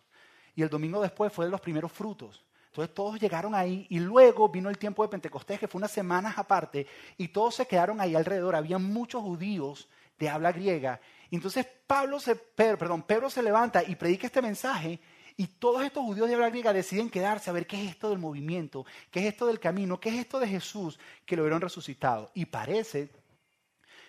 y 0.55 0.61
el 0.61 0.69
domingo 0.69 1.01
después 1.01 1.31
fue 1.31 1.45
de 1.45 1.51
los 1.51 1.61
primeros 1.61 1.91
frutos. 1.91 2.43
Entonces 2.67 2.93
todos 2.93 3.19
llegaron 3.19 3.53
ahí 3.53 3.85
y 3.89 3.99
luego 3.99 4.49
vino 4.49 4.69
el 4.69 4.77
tiempo 4.77 5.03
de 5.03 5.09
Pentecostés, 5.09 5.59
que 5.59 5.67
fue 5.67 5.77
unas 5.77 5.91
semanas 5.91 6.37
aparte, 6.37 6.87
y 7.17 7.27
todos 7.27 7.55
se 7.55 7.67
quedaron 7.67 8.01
ahí 8.01 8.15
alrededor. 8.15 8.55
Había 8.55 8.79
muchos 8.79 9.21
judíos 9.21 9.87
de 10.17 10.27
habla 10.27 10.51
griega. 10.51 10.99
Entonces 11.29 11.67
Pablo 11.85 12.19
se, 12.19 12.35
perdón, 12.35 13.03
Pedro 13.03 13.29
se 13.29 13.43
levanta 13.43 13.83
y 13.83 13.95
predica 13.95 14.27
este 14.27 14.41
mensaje 14.41 14.99
y 15.35 15.47
todos 15.47 15.83
estos 15.83 16.03
judíos 16.03 16.27
de 16.27 16.35
habla 16.35 16.49
griega 16.49 16.73
deciden 16.73 17.09
quedarse 17.09 17.49
a 17.49 17.53
ver 17.53 17.65
qué 17.65 17.81
es 17.81 17.91
esto 17.91 18.09
del 18.09 18.19
movimiento, 18.19 18.85
qué 19.09 19.21
es 19.21 19.25
esto 19.27 19.47
del 19.47 19.59
camino, 19.59 19.99
qué 19.99 20.09
es 20.09 20.15
esto 20.15 20.39
de 20.39 20.47
Jesús 20.47 20.99
que 21.25 21.35
lo 21.35 21.43
vieron 21.43 21.61
resucitado. 21.61 22.29
Y 22.33 22.45
parece 22.45 23.09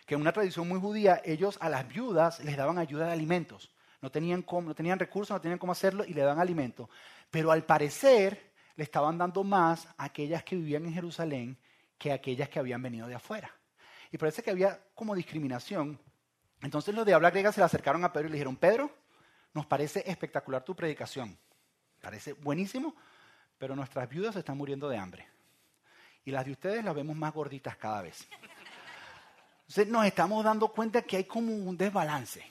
que 0.06 0.14
en 0.14 0.20
una 0.20 0.32
tradición 0.32 0.68
muy 0.68 0.78
judía 0.78 1.22
ellos 1.24 1.56
a 1.60 1.68
las 1.68 1.88
viudas 1.88 2.44
les 2.44 2.56
daban 2.56 2.78
ayuda 2.78 3.06
de 3.06 3.12
alimentos. 3.12 3.70
No 4.02 4.10
tenían, 4.10 4.44
no 4.46 4.74
tenían 4.74 4.98
recursos, 4.98 5.34
no 5.34 5.40
tenían 5.40 5.58
cómo 5.58 5.72
hacerlo 5.72 6.04
y 6.04 6.12
le 6.12 6.20
daban 6.20 6.40
alimento. 6.40 6.90
Pero 7.30 7.50
al 7.50 7.64
parecer 7.64 8.52
le 8.76 8.84
estaban 8.84 9.16
dando 9.16 9.44
más 9.44 9.86
a 9.96 10.04
aquellas 10.04 10.44
que 10.44 10.56
vivían 10.56 10.84
en 10.84 10.92
Jerusalén 10.92 11.56
que 11.96 12.12
a 12.12 12.16
aquellas 12.16 12.50
que 12.50 12.58
habían 12.58 12.82
venido 12.82 13.06
de 13.06 13.14
afuera. 13.14 13.50
Y 14.12 14.18
parece 14.18 14.42
que 14.42 14.50
había 14.50 14.78
como 14.94 15.14
discriminación. 15.14 15.98
Entonces 16.60 16.94
los 16.94 17.06
de 17.06 17.14
habla 17.14 17.30
griega 17.30 17.50
se 17.50 17.60
le 17.60 17.64
acercaron 17.64 18.04
a 18.04 18.12
Pedro 18.12 18.28
y 18.28 18.30
le 18.30 18.36
dijeron, 18.36 18.56
Pedro, 18.56 18.90
nos 19.54 19.66
parece 19.66 20.02
espectacular 20.06 20.64
tu 20.64 20.74
predicación, 20.74 21.38
parece 22.00 22.34
buenísimo, 22.34 22.94
pero 23.56 23.74
nuestras 23.74 24.08
viudas 24.08 24.36
están 24.36 24.58
muriendo 24.58 24.88
de 24.88 24.98
hambre. 24.98 25.26
Y 26.24 26.30
las 26.30 26.44
de 26.44 26.52
ustedes 26.52 26.84
las 26.84 26.94
vemos 26.94 27.16
más 27.16 27.32
gorditas 27.32 27.76
cada 27.76 28.02
vez. 28.02 28.26
Entonces 29.60 29.88
nos 29.88 30.04
estamos 30.04 30.44
dando 30.44 30.68
cuenta 30.68 31.02
que 31.02 31.16
hay 31.16 31.24
como 31.24 31.54
un 31.54 31.76
desbalance. 31.76 32.44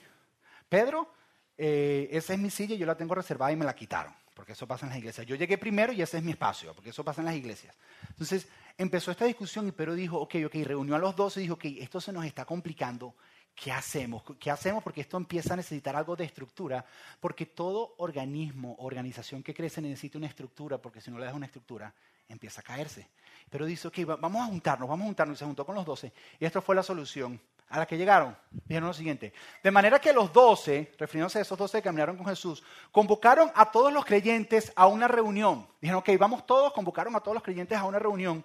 Pedro, 0.69 1.13
eh, 1.57 2.07
esa 2.11 2.33
es 2.33 2.39
mi 2.39 2.49
silla, 2.49 2.75
yo 2.75 2.85
la 2.85 2.95
tengo 2.95 3.13
reservada 3.13 3.51
y 3.51 3.55
me 3.55 3.65
la 3.65 3.75
quitaron, 3.75 4.13
porque 4.33 4.53
eso 4.53 4.65
pasa 4.65 4.85
en 4.85 4.89
las 4.89 4.97
iglesias. 4.97 5.27
Yo 5.27 5.35
llegué 5.35 5.57
primero 5.57 5.93
y 5.93 6.01
ese 6.01 6.17
es 6.17 6.23
mi 6.23 6.31
espacio, 6.31 6.73
porque 6.73 6.89
eso 6.89 7.03
pasa 7.03 7.21
en 7.21 7.25
las 7.25 7.35
iglesias. 7.35 7.75
Entonces 8.09 8.47
empezó 8.77 9.11
esta 9.11 9.25
discusión 9.25 9.67
y 9.67 9.71
Pedro 9.71 9.93
dijo, 9.93 10.17
ok, 10.17 10.35
ok, 10.45 10.55
reunió 10.63 10.95
a 10.95 10.99
los 10.99 11.15
dos 11.15 11.37
y 11.37 11.41
dijo, 11.41 11.55
ok, 11.55 11.65
esto 11.79 12.01
se 12.01 12.11
nos 12.11 12.25
está 12.25 12.45
complicando, 12.45 13.13
¿Qué 13.55 13.71
hacemos? 13.71 14.23
¿Qué 14.39 14.49
hacemos? 14.49 14.83
Porque 14.83 15.01
esto 15.01 15.17
empieza 15.17 15.53
a 15.53 15.57
necesitar 15.57 15.95
algo 15.95 16.15
de 16.15 16.25
estructura, 16.25 16.85
porque 17.19 17.45
todo 17.45 17.93
organismo 17.97 18.75
organización 18.79 19.43
que 19.43 19.53
crece 19.53 19.81
necesita 19.81 20.17
una 20.17 20.27
estructura, 20.27 20.79
porque 20.79 21.01
si 21.01 21.11
no 21.11 21.19
le 21.19 21.25
das 21.25 21.35
una 21.35 21.45
estructura, 21.45 21.93
empieza 22.27 22.61
a 22.61 22.63
caerse. 22.63 23.07
Pero 23.49 23.65
dice, 23.65 23.87
ok, 23.87 23.99
vamos 24.19 24.41
a 24.41 24.45
juntarnos, 24.45 24.89
vamos 24.89 25.03
a 25.03 25.07
juntarnos. 25.07 25.37
Y 25.37 25.39
se 25.39 25.45
juntó 25.45 25.65
con 25.65 25.75
los 25.75 25.85
doce. 25.85 26.11
Y 26.39 26.45
esto 26.45 26.61
fue 26.61 26.75
la 26.75 26.81
solución 26.81 27.39
a 27.69 27.79
la 27.79 27.85
que 27.85 27.97
llegaron. 27.97 28.35
Dijeron 28.49 28.87
lo 28.87 28.93
siguiente. 28.93 29.33
De 29.61 29.71
manera 29.71 29.99
que 29.99 30.13
los 30.13 30.33
doce, 30.33 30.91
refiriéndose 30.97 31.39
a 31.39 31.41
esos 31.41 31.57
doce 31.57 31.77
que 31.77 31.83
caminaron 31.83 32.17
con 32.17 32.25
Jesús, 32.25 32.63
convocaron 32.91 33.51
a 33.53 33.71
todos 33.71 33.93
los 33.93 34.05
creyentes 34.05 34.73
a 34.75 34.87
una 34.87 35.07
reunión. 35.07 35.67
Dijeron, 35.79 35.99
ok, 35.99 36.09
vamos 36.17 36.45
todos, 36.45 36.73
convocaron 36.73 37.15
a 37.15 37.19
todos 37.19 37.35
los 37.35 37.43
creyentes 37.43 37.77
a 37.77 37.85
una 37.85 37.99
reunión. 37.99 38.43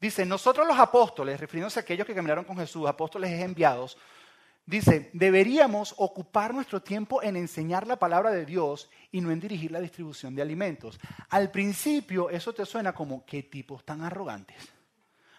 Dice, 0.00 0.24
nosotros 0.24 0.66
los 0.66 0.78
apóstoles, 0.78 1.38
refiriéndose 1.38 1.78
a 1.78 1.82
aquellos 1.82 2.06
que 2.06 2.14
caminaron 2.14 2.44
con 2.44 2.56
Jesús, 2.56 2.86
apóstoles 2.88 3.30
enviados, 3.40 3.98
Dice, 4.70 5.10
deberíamos 5.14 5.96
ocupar 5.98 6.54
nuestro 6.54 6.80
tiempo 6.80 7.24
en 7.24 7.34
enseñar 7.34 7.88
la 7.88 7.98
palabra 7.98 8.30
de 8.30 8.46
Dios 8.46 8.88
y 9.10 9.20
no 9.20 9.32
en 9.32 9.40
dirigir 9.40 9.72
la 9.72 9.80
distribución 9.80 10.32
de 10.36 10.42
alimentos. 10.42 11.00
Al 11.30 11.50
principio 11.50 12.30
eso 12.30 12.52
te 12.52 12.64
suena 12.64 12.92
como, 12.92 13.26
¿qué 13.26 13.42
tipos 13.42 13.84
tan 13.84 14.02
arrogantes? 14.02 14.68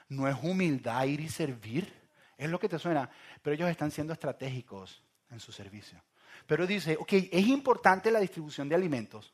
No 0.09 0.27
es 0.27 0.35
humildad 0.43 1.05
ir 1.05 1.21
y 1.21 1.29
servir, 1.29 1.93
es 2.37 2.49
lo 2.49 2.59
que 2.59 2.67
te 2.67 2.77
suena, 2.77 3.09
pero 3.41 3.53
ellos 3.53 3.69
están 3.69 3.89
siendo 3.89 4.11
estratégicos 4.11 5.01
en 5.29 5.39
su 5.39 5.53
servicio. 5.53 6.03
Pero 6.45 6.67
dice, 6.67 6.97
ok, 6.99 7.13
es 7.31 7.47
importante 7.47 8.11
la 8.11 8.19
distribución 8.19 8.67
de 8.67 8.75
alimentos, 8.75 9.33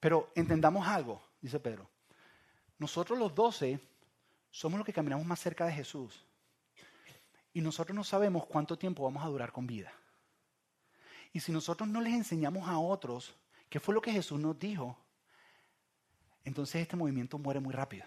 pero 0.00 0.32
entendamos 0.34 0.88
algo, 0.88 1.22
dice 1.40 1.60
Pedro. 1.60 1.88
Nosotros 2.78 3.16
los 3.16 3.32
doce 3.32 3.78
somos 4.50 4.76
los 4.76 4.84
que 4.84 4.92
caminamos 4.92 5.24
más 5.24 5.38
cerca 5.38 5.66
de 5.66 5.72
Jesús 5.72 6.26
y 7.54 7.60
nosotros 7.60 7.94
no 7.94 8.04
sabemos 8.04 8.44
cuánto 8.46 8.76
tiempo 8.76 9.04
vamos 9.04 9.24
a 9.24 9.28
durar 9.28 9.52
con 9.52 9.66
vida. 9.66 9.92
Y 11.32 11.40
si 11.40 11.52
nosotros 11.52 11.88
no 11.88 12.00
les 12.00 12.12
enseñamos 12.12 12.68
a 12.68 12.78
otros 12.78 13.34
qué 13.70 13.80
fue 13.80 13.94
lo 13.94 14.02
que 14.02 14.12
Jesús 14.12 14.38
nos 14.40 14.58
dijo, 14.58 14.98
entonces 16.44 16.82
este 16.82 16.96
movimiento 16.96 17.38
muere 17.38 17.60
muy 17.60 17.72
rápido. 17.72 18.04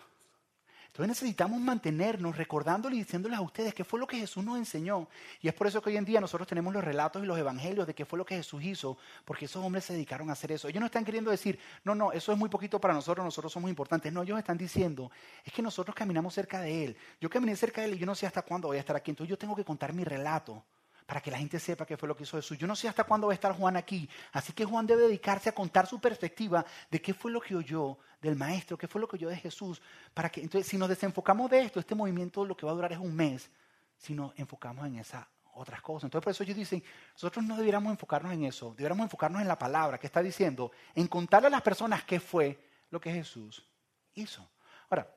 Entonces 0.98 1.22
necesitamos 1.22 1.62
mantenernos 1.62 2.36
recordándoles 2.38 2.98
y 2.98 3.04
diciéndoles 3.04 3.38
a 3.38 3.42
ustedes 3.42 3.72
qué 3.76 3.84
fue 3.84 4.00
lo 4.00 4.08
que 4.08 4.18
Jesús 4.18 4.44
nos 4.44 4.58
enseñó. 4.58 5.08
Y 5.42 5.48
es 5.48 5.54
por 5.54 5.68
eso 5.68 5.80
que 5.80 5.92
hoy 5.92 5.98
en 5.98 6.06
día 6.06 6.20
nosotros 6.20 6.48
tenemos 6.48 6.74
los 6.74 6.84
relatos 6.84 7.24
y 7.24 7.28
los 7.28 7.38
evangelios 7.38 7.86
de 7.86 7.94
qué 7.94 8.04
fue 8.04 8.18
lo 8.18 8.26
que 8.26 8.36
Jesús 8.36 8.64
hizo, 8.64 8.98
porque 9.24 9.46
esos 9.46 9.64
hombres 9.64 9.86
se 9.86 9.94
dedicaron 9.94 10.28
a 10.32 10.34
hacer 10.34 10.54
eso. 10.54 10.68
Ellos 10.68 10.80
no 10.80 10.88
están 10.88 11.06
queriendo 11.06 11.30
decir, 11.30 11.60
no, 11.84 11.94
no, 11.94 12.12
eso 12.14 12.32
es 12.32 12.38
muy 12.40 12.50
poquito 12.50 12.82
para 12.82 12.96
nosotros, 12.96 13.24
nosotros 13.24 13.54
somos 13.54 13.70
importantes. 13.70 14.12
No, 14.12 14.24
ellos 14.24 14.40
están 14.40 14.58
diciendo, 14.58 15.12
es 15.46 15.54
que 15.54 15.62
nosotros 15.62 15.96
caminamos 15.96 16.34
cerca 16.34 16.62
de 16.62 16.86
Él. 16.86 16.98
Yo 17.22 17.30
caminé 17.30 17.56
cerca 17.56 17.82
de 17.82 17.90
Él 17.90 17.94
y 17.94 18.00
yo 18.00 18.08
no 18.08 18.16
sé 18.16 18.26
hasta 18.26 18.42
cuándo 18.42 18.70
voy 18.70 18.78
a 18.78 18.80
estar 18.80 18.96
aquí. 18.96 19.12
Entonces 19.12 19.30
yo 19.30 19.38
tengo 19.38 19.56
que 19.56 19.64
contar 19.64 19.94
mi 19.94 20.04
relato 20.04 20.64
para 21.06 21.22
que 21.22 21.30
la 21.30 21.38
gente 21.38 21.60
sepa 21.60 21.86
qué 21.86 21.96
fue 21.96 22.08
lo 22.08 22.16
que 22.18 22.24
hizo 22.24 22.38
Jesús. 22.38 22.58
Yo 22.58 22.66
no 22.66 22.76
sé 22.76 22.88
hasta 22.88 23.04
cuándo 23.04 23.28
va 23.28 23.34
a 23.34 23.36
estar 23.36 23.54
Juan 23.54 23.78
aquí, 23.78 24.10
así 24.32 24.52
que 24.52 24.66
Juan 24.66 24.88
debe 24.88 25.04
dedicarse 25.04 25.50
a 25.50 25.52
contar 25.52 25.86
su 25.86 26.00
perspectiva 26.00 26.66
de 26.90 27.00
qué 27.00 27.14
fue 27.14 27.32
lo 27.32 27.40
que 27.40 27.56
oyó 27.56 28.00
del 28.22 28.36
maestro, 28.36 28.78
qué 28.78 28.88
fue 28.88 29.02
lo 29.02 29.08
que 29.08 29.16
oyó 29.16 29.30
de 29.30 29.38
Jesús, 29.38 29.82
para 30.14 30.30
que 30.30 30.42
entonces 30.42 30.68
si 30.68 30.78
nos 30.78 30.90
desenfocamos 30.90 31.50
de 31.50 31.62
esto, 31.62 31.80
este 31.80 31.96
movimiento 31.96 32.46
lo 32.46 32.58
que 32.58 32.66
va 32.66 32.72
a 32.72 32.76
durar 32.76 32.92
es 32.92 33.00
un 33.00 33.16
mes, 33.16 33.50
si 33.98 34.14
nos 34.14 34.38
enfocamos 34.38 34.86
en 34.86 34.98
esas 34.98 35.26
otras 35.54 35.82
cosas. 35.82 36.06
Entonces 36.06 36.24
por 36.24 36.32
eso 36.32 36.44
ellos 36.44 36.58
dicen, 36.58 36.84
nosotros 37.14 37.44
no 37.46 37.58
debiéramos 37.58 37.92
enfocarnos 37.92 38.34
en 38.34 38.46
eso, 38.46 38.72
debiéramos 38.72 39.06
enfocarnos 39.06 39.42
en 39.42 39.48
la 39.48 39.58
palabra 39.58 39.98
que 39.98 40.08
está 40.08 40.22
diciendo, 40.22 40.72
en 40.96 41.08
contarle 41.08 41.48
a 41.48 41.52
las 41.52 41.62
personas 41.62 42.04
qué 42.04 42.20
fue 42.20 42.60
lo 42.90 43.00
que 43.00 43.12
Jesús 43.12 43.66
hizo. 44.14 44.48
Ahora, 44.90 45.08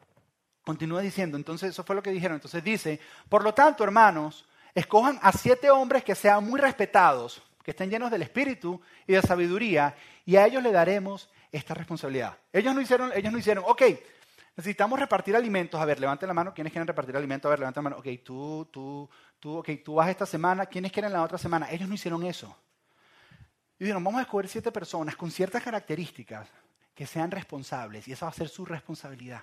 continúa 0.64 1.00
diciendo, 1.00 1.36
entonces 1.36 1.70
eso 1.70 1.84
fue 1.84 1.96
lo 1.96 2.02
que 2.02 2.10
dijeron, 2.10 2.36
entonces 2.36 2.62
dice, 2.62 3.00
por 3.28 3.42
lo 3.42 3.54
tanto, 3.54 3.84
hermanos, 3.84 4.46
escojan 4.74 5.18
a 5.22 5.32
siete 5.32 5.70
hombres 5.70 6.04
que 6.04 6.14
sean 6.14 6.44
muy 6.44 6.60
respetados, 6.60 7.42
que 7.62 7.72
estén 7.72 7.90
llenos 7.90 8.10
del 8.10 8.22
espíritu 8.22 8.80
y 9.06 9.12
de 9.12 9.22
sabiduría, 9.22 9.94
y 10.24 10.36
a 10.36 10.46
ellos 10.46 10.62
le 10.62 10.72
daremos 10.72 11.28
esta 11.52 11.74
responsabilidad. 11.74 12.38
Ellos 12.52 12.74
no 12.74 12.80
hicieron, 12.80 13.12
ellos 13.14 13.32
no 13.32 13.38
hicieron, 13.38 13.64
ok, 13.66 13.82
necesitamos 14.56 14.98
repartir 14.98 15.36
alimentos. 15.36 15.80
A 15.80 15.84
ver, 15.84 16.00
levanten 16.00 16.26
la 16.28 16.34
mano, 16.34 16.54
¿quiénes 16.54 16.72
quieren 16.72 16.86
repartir 16.86 17.16
alimentos? 17.16 17.48
A 17.48 17.50
ver, 17.50 17.60
levanten 17.60 17.82
la 17.82 17.90
mano. 17.90 18.00
Ok, 18.00 18.06
tú, 18.24 18.68
tú, 18.70 19.08
tú, 19.38 19.58
ok, 19.58 19.68
tú 19.84 19.94
vas 19.94 20.08
esta 20.08 20.26
semana, 20.26 20.66
¿quiénes 20.66 20.92
quieren 20.92 21.12
la 21.12 21.22
otra 21.22 21.38
semana? 21.38 21.70
Ellos 21.70 21.88
no 21.88 21.94
hicieron 21.94 22.24
eso. 22.24 22.56
Y 23.78 23.84
dijeron, 23.84 24.04
vamos 24.04 24.18
a 24.18 24.22
escoger 24.22 24.48
siete 24.48 24.70
personas 24.70 25.16
con 25.16 25.30
ciertas 25.30 25.62
características 25.62 26.48
que 26.94 27.06
sean 27.06 27.30
responsables, 27.30 28.06
y 28.08 28.12
esa 28.12 28.26
va 28.26 28.30
a 28.30 28.34
ser 28.34 28.48
su 28.48 28.66
responsabilidad. 28.66 29.42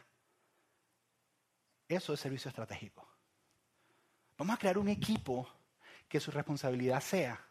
Eso 1.87 2.13
es 2.13 2.19
servicio 2.19 2.49
estratégico. 2.49 3.07
Vamos 4.37 4.55
a 4.55 4.59
crear 4.59 4.77
un 4.77 4.89
equipo 4.89 5.49
que 6.07 6.19
su 6.19 6.29
responsabilidad 6.29 7.01
sea 7.01 7.41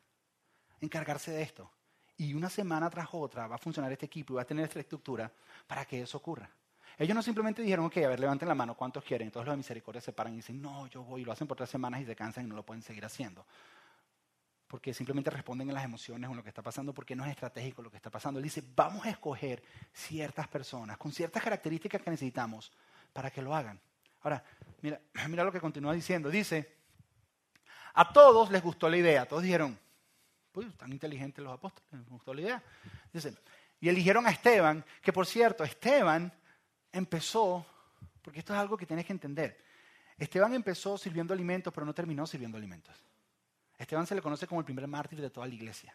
encargarse 0.80 1.32
de 1.32 1.42
esto. 1.42 1.70
Y 2.18 2.34
una 2.34 2.48
semana 2.48 2.88
tras 2.88 3.08
otra 3.12 3.46
va 3.46 3.56
a 3.56 3.58
funcionar 3.58 3.92
este 3.92 4.06
equipo 4.06 4.32
y 4.32 4.36
va 4.36 4.42
a 4.42 4.46
tener 4.46 4.64
esta 4.64 4.80
estructura 4.80 5.30
para 5.66 5.84
que 5.84 6.02
eso 6.02 6.16
ocurra. 6.18 6.48
Ellos 6.98 7.14
no 7.14 7.22
simplemente 7.22 7.60
dijeron, 7.60 7.84
ok, 7.86 7.98
a 7.98 8.08
ver, 8.08 8.20
levanten 8.20 8.48
la 8.48 8.54
mano, 8.54 8.74
¿cuántos 8.74 9.04
quieren? 9.04 9.26
Entonces 9.26 9.46
los 9.46 9.52
de 9.52 9.58
misericordia 9.58 10.00
se 10.00 10.12
paran 10.12 10.32
y 10.32 10.36
dicen, 10.36 10.62
no, 10.62 10.86
yo 10.86 11.02
voy, 11.02 11.24
lo 11.24 11.32
hacen 11.32 11.46
por 11.46 11.56
tres 11.56 11.68
semanas 11.68 12.00
y 12.00 12.06
se 12.06 12.16
cansan 12.16 12.46
y 12.46 12.48
no 12.48 12.54
lo 12.54 12.64
pueden 12.64 12.82
seguir 12.82 13.04
haciendo. 13.04 13.44
Porque 14.66 14.94
simplemente 14.94 15.30
responden 15.30 15.68
en 15.68 15.74
las 15.74 15.84
emociones 15.84 16.30
o 16.30 16.34
lo 16.34 16.42
que 16.42 16.48
está 16.48 16.62
pasando, 16.62 16.94
porque 16.94 17.14
no 17.14 17.24
es 17.24 17.30
estratégico 17.30 17.82
lo 17.82 17.90
que 17.90 17.98
está 17.98 18.10
pasando. 18.10 18.38
Él 18.38 18.44
dice, 18.44 18.64
vamos 18.74 19.04
a 19.04 19.10
escoger 19.10 19.62
ciertas 19.92 20.48
personas 20.48 20.96
con 20.96 21.12
ciertas 21.12 21.42
características 21.42 22.00
que 22.00 22.10
necesitamos 22.10 22.72
para 23.12 23.30
que 23.30 23.42
lo 23.42 23.54
hagan. 23.54 23.78
Ahora, 24.22 24.42
mira, 24.80 24.98
mira 25.28 25.44
lo 25.44 25.52
que 25.52 25.60
continúa 25.60 25.92
diciendo. 25.92 26.30
Dice, 26.30 26.76
a 27.92 28.10
todos 28.10 28.50
les 28.50 28.62
gustó 28.62 28.88
la 28.88 28.96
idea. 28.96 29.26
Todos 29.26 29.42
dijeron, 29.42 29.78
pues 30.56 30.74
tan 30.78 30.90
inteligentes 30.90 31.44
los 31.44 31.52
apóstoles, 31.52 31.92
les 31.92 32.08
gustó 32.08 32.32
la 32.32 32.40
idea. 32.40 32.62
Dice, 33.12 33.36
y 33.78 33.90
eligieron 33.90 34.26
a 34.26 34.30
Esteban, 34.30 34.82
que 35.02 35.12
por 35.12 35.26
cierto, 35.26 35.64
Esteban 35.64 36.32
empezó, 36.90 37.66
porque 38.22 38.38
esto 38.38 38.54
es 38.54 38.58
algo 38.58 38.74
que 38.74 38.86
tienes 38.86 39.04
que 39.04 39.12
entender. 39.12 39.62
Esteban 40.16 40.54
empezó 40.54 40.96
sirviendo 40.96 41.34
alimentos, 41.34 41.74
pero 41.74 41.84
no 41.84 41.92
terminó 41.92 42.26
sirviendo 42.26 42.56
alimentos. 42.56 42.96
Esteban 43.76 44.06
se 44.06 44.14
le 44.14 44.22
conoce 44.22 44.46
como 44.46 44.62
el 44.62 44.64
primer 44.64 44.86
mártir 44.86 45.20
de 45.20 45.28
toda 45.28 45.46
la 45.46 45.52
iglesia. 45.52 45.94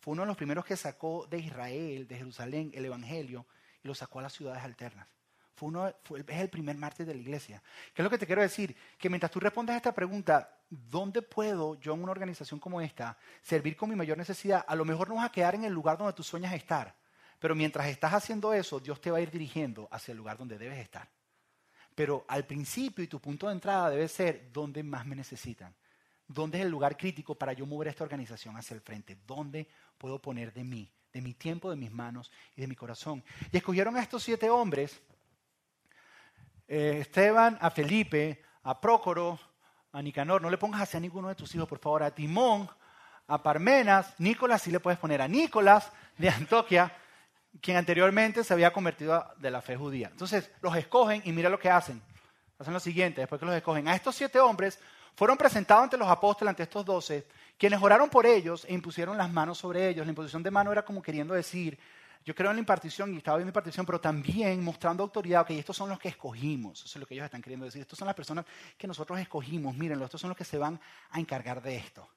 Fue 0.00 0.12
uno 0.12 0.22
de 0.22 0.28
los 0.28 0.38
primeros 0.38 0.64
que 0.64 0.74
sacó 0.74 1.26
de 1.26 1.36
Israel, 1.40 2.08
de 2.08 2.16
Jerusalén, 2.16 2.70
el 2.72 2.86
Evangelio 2.86 3.44
y 3.84 3.88
lo 3.88 3.94
sacó 3.94 4.20
a 4.20 4.22
las 4.22 4.32
ciudades 4.32 4.62
alternas 4.62 5.06
es 6.28 6.40
el 6.40 6.48
primer 6.48 6.76
martes 6.76 7.06
de 7.06 7.14
la 7.14 7.20
iglesia. 7.20 7.62
¿Qué 7.94 8.02
es 8.02 8.04
lo 8.04 8.10
que 8.10 8.18
te 8.18 8.26
quiero 8.26 8.42
decir? 8.42 8.74
Que 8.98 9.08
mientras 9.08 9.30
tú 9.30 9.40
respondes 9.40 9.74
a 9.74 9.76
esta 9.76 9.94
pregunta, 9.94 10.58
¿dónde 10.72 11.20
puedo 11.20 11.78
yo 11.80 11.92
en 11.92 12.02
una 12.02 12.12
organización 12.12 12.58
como 12.58 12.80
esta 12.80 13.16
servir 13.42 13.76
con 13.76 13.90
mi 13.90 13.96
mayor 13.96 14.16
necesidad? 14.16 14.64
A 14.66 14.74
lo 14.74 14.84
mejor 14.86 15.08
no 15.08 15.16
vas 15.16 15.26
a 15.26 15.32
quedar 15.32 15.54
en 15.54 15.64
el 15.64 15.72
lugar 15.72 15.98
donde 15.98 16.14
tú 16.14 16.22
sueñas 16.22 16.54
estar, 16.54 16.94
pero 17.38 17.54
mientras 17.54 17.86
estás 17.88 18.14
haciendo 18.14 18.52
eso, 18.54 18.80
Dios 18.80 19.00
te 19.00 19.10
va 19.10 19.18
a 19.18 19.20
ir 19.20 19.30
dirigiendo 19.30 19.86
hacia 19.90 20.12
el 20.12 20.18
lugar 20.18 20.38
donde 20.38 20.56
debes 20.56 20.78
estar. 20.78 21.08
Pero 21.94 22.24
al 22.26 22.46
principio 22.46 23.04
y 23.04 23.06
tu 23.06 23.20
punto 23.20 23.48
de 23.48 23.52
entrada 23.52 23.90
debe 23.90 24.08
ser 24.08 24.50
dónde 24.50 24.82
más 24.82 25.04
me 25.04 25.14
necesitan. 25.14 25.74
¿Dónde 26.26 26.58
es 26.58 26.64
el 26.64 26.70
lugar 26.70 26.96
crítico 26.96 27.34
para 27.34 27.52
yo 27.52 27.66
mover 27.66 27.88
esta 27.88 28.04
organización 28.04 28.56
hacia 28.56 28.74
el 28.74 28.80
frente? 28.80 29.18
¿Dónde 29.26 29.68
puedo 29.98 30.22
poner 30.22 30.54
de 30.54 30.64
mí, 30.64 30.90
de 31.12 31.20
mi 31.20 31.34
tiempo, 31.34 31.68
de 31.68 31.76
mis 31.76 31.92
manos 31.92 32.32
y 32.56 32.62
de 32.62 32.66
mi 32.66 32.74
corazón? 32.74 33.22
Y 33.50 33.58
escogieron 33.58 33.94
a 33.96 34.00
estos 34.00 34.22
siete 34.22 34.48
hombres 34.48 35.02
eh, 36.66 37.00
Esteban, 37.00 37.58
a 37.60 37.70
Felipe, 37.70 38.42
a 38.62 38.80
Prócoro, 38.80 39.38
a 39.92 40.02
Nicanor, 40.02 40.40
no 40.40 40.50
le 40.50 40.58
pongas 40.58 40.80
así 40.80 40.96
a 40.96 41.00
ninguno 41.00 41.28
de 41.28 41.34
tus 41.34 41.54
hijos, 41.54 41.68
por 41.68 41.78
favor, 41.78 42.02
a 42.02 42.10
Timón, 42.10 42.68
a 43.26 43.42
Parmenas, 43.42 44.14
Nicolás, 44.18 44.62
sí 44.62 44.70
le 44.70 44.80
puedes 44.80 44.98
poner 44.98 45.20
a 45.22 45.28
Nicolás 45.28 45.92
de 46.18 46.28
Antoquia, 46.28 46.92
quien 47.60 47.76
anteriormente 47.76 48.42
se 48.44 48.54
había 48.54 48.72
convertido 48.72 49.24
de 49.38 49.50
la 49.50 49.60
fe 49.60 49.76
judía. 49.76 50.08
Entonces 50.10 50.50
los 50.62 50.74
escogen 50.76 51.22
y 51.24 51.32
mira 51.32 51.50
lo 51.50 51.58
que 51.58 51.70
hacen. 51.70 52.02
Hacen 52.58 52.72
lo 52.72 52.80
siguiente, 52.80 53.20
después 53.20 53.38
que 53.38 53.46
los 53.46 53.54
escogen. 53.54 53.88
A 53.88 53.94
estos 53.94 54.14
siete 54.14 54.40
hombres 54.40 54.78
fueron 55.14 55.36
presentados 55.36 55.84
ante 55.84 55.98
los 55.98 56.08
apóstoles, 56.08 56.50
ante 56.50 56.62
estos 56.62 56.84
doce, 56.84 57.26
quienes 57.58 57.82
oraron 57.82 58.08
por 58.08 58.24
ellos 58.24 58.64
e 58.68 58.72
impusieron 58.72 59.18
las 59.18 59.30
manos 59.30 59.58
sobre 59.58 59.88
ellos. 59.88 60.06
La 60.06 60.10
imposición 60.10 60.42
de 60.42 60.50
mano 60.50 60.72
era 60.72 60.84
como 60.84 61.02
queriendo 61.02 61.34
decir, 61.34 61.78
yo 62.24 62.34
creo 62.34 62.50
en 62.50 62.56
la 62.56 62.60
impartición 62.60 63.12
y 63.14 63.18
estaba 63.18 63.38
en 63.38 63.44
la 63.44 63.50
impartición, 63.50 63.84
pero 63.84 64.00
también 64.00 64.62
mostrando 64.62 65.02
autoridad, 65.02 65.46
que 65.46 65.58
estos 65.58 65.76
son 65.76 65.88
los 65.88 65.98
que 65.98 66.08
escogimos, 66.08 66.84
eso 66.84 66.98
es 66.98 67.00
lo 67.00 67.06
que 67.06 67.14
ellos 67.14 67.24
están 67.24 67.42
queriendo 67.42 67.66
decir, 67.66 67.80
estos 67.82 67.98
son 67.98 68.06
las 68.06 68.14
personas 68.14 68.44
que 68.78 68.86
nosotros 68.86 69.18
escogimos, 69.18 69.76
mírenlo, 69.76 70.04
estos 70.04 70.20
son 70.20 70.28
los 70.28 70.36
que 70.36 70.44
se 70.44 70.58
van 70.58 70.80
a 71.10 71.18
encargar 71.18 71.62
de 71.62 71.76
esto. 71.76 72.08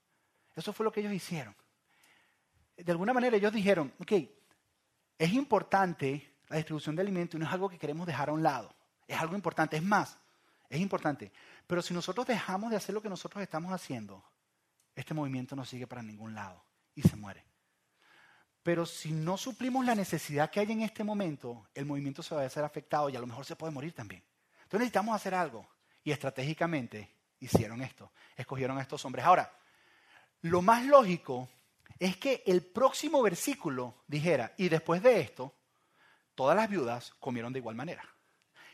Eso 0.55 0.73
fue 0.73 0.83
lo 0.83 0.91
que 0.91 0.99
ellos 0.99 1.13
hicieron. 1.13 1.55
De 2.77 2.91
alguna 2.91 3.13
manera 3.13 3.35
ellos 3.35 3.51
dijeron, 3.51 3.93
ok, 3.99 4.11
es 5.17 5.33
importante 5.33 6.35
la 6.49 6.57
distribución 6.57 6.95
de 6.95 7.01
alimentos 7.01 7.35
y 7.35 7.39
no 7.39 7.47
es 7.47 7.53
algo 7.53 7.69
que 7.69 7.79
queremos 7.79 8.05
dejar 8.05 8.29
a 8.29 8.33
un 8.33 8.43
lado, 8.43 8.73
es 9.07 9.19
algo 9.19 9.35
importante, 9.35 9.77
es 9.77 9.83
más, 9.83 10.17
es 10.69 10.79
importante, 10.79 11.31
pero 11.65 11.81
si 11.81 11.93
nosotros 11.93 12.27
dejamos 12.27 12.69
de 12.69 12.77
hacer 12.77 12.93
lo 12.93 13.01
que 13.01 13.09
nosotros 13.09 13.41
estamos 13.41 13.71
haciendo, 13.71 14.23
este 14.93 15.13
movimiento 15.13 15.55
no 15.55 15.65
sigue 15.65 15.87
para 15.87 16.03
ningún 16.03 16.35
lado 16.35 16.63
y 16.93 17.01
se 17.01 17.15
muere. 17.15 17.54
Pero 18.65 18.87
si 18.87 19.11
no 19.11 19.37
suplimos 19.37 19.85
la 19.85 19.93
necesidad 19.93 20.49
que 20.49 20.59
hay 20.59 20.71
en 20.71 20.81
este 20.81 21.03
momento, 21.03 21.67
el 21.75 21.85
movimiento 21.85 22.23
se 22.23 22.33
va 22.33 22.41
a 22.41 22.49
ser 22.49 22.63
afectado 22.63 23.11
y 23.11 23.15
a 23.15 23.19
lo 23.19 23.27
mejor 23.27 23.45
se 23.45 23.55
puede 23.55 23.71
morir 23.71 23.93
también. 23.93 24.23
Entonces 24.55 24.79
necesitamos 24.79 25.15
hacer 25.15 25.35
algo. 25.35 25.67
Y 26.03 26.11
estratégicamente 26.11 27.11
hicieron 27.39 27.83
esto. 27.83 28.11
Escogieron 28.35 28.79
a 28.79 28.81
estos 28.81 29.05
hombres. 29.05 29.23
Ahora, 29.23 29.53
lo 30.41 30.63
más 30.63 30.83
lógico 30.83 31.47
es 31.99 32.17
que 32.17 32.41
el 32.47 32.65
próximo 32.65 33.21
versículo 33.21 33.97
dijera, 34.07 34.51
y 34.57 34.67
después 34.67 35.03
de 35.03 35.19
esto, 35.19 35.53
todas 36.33 36.55
las 36.55 36.67
viudas 36.67 37.13
comieron 37.19 37.53
de 37.53 37.59
igual 37.59 37.75
manera. 37.75 38.03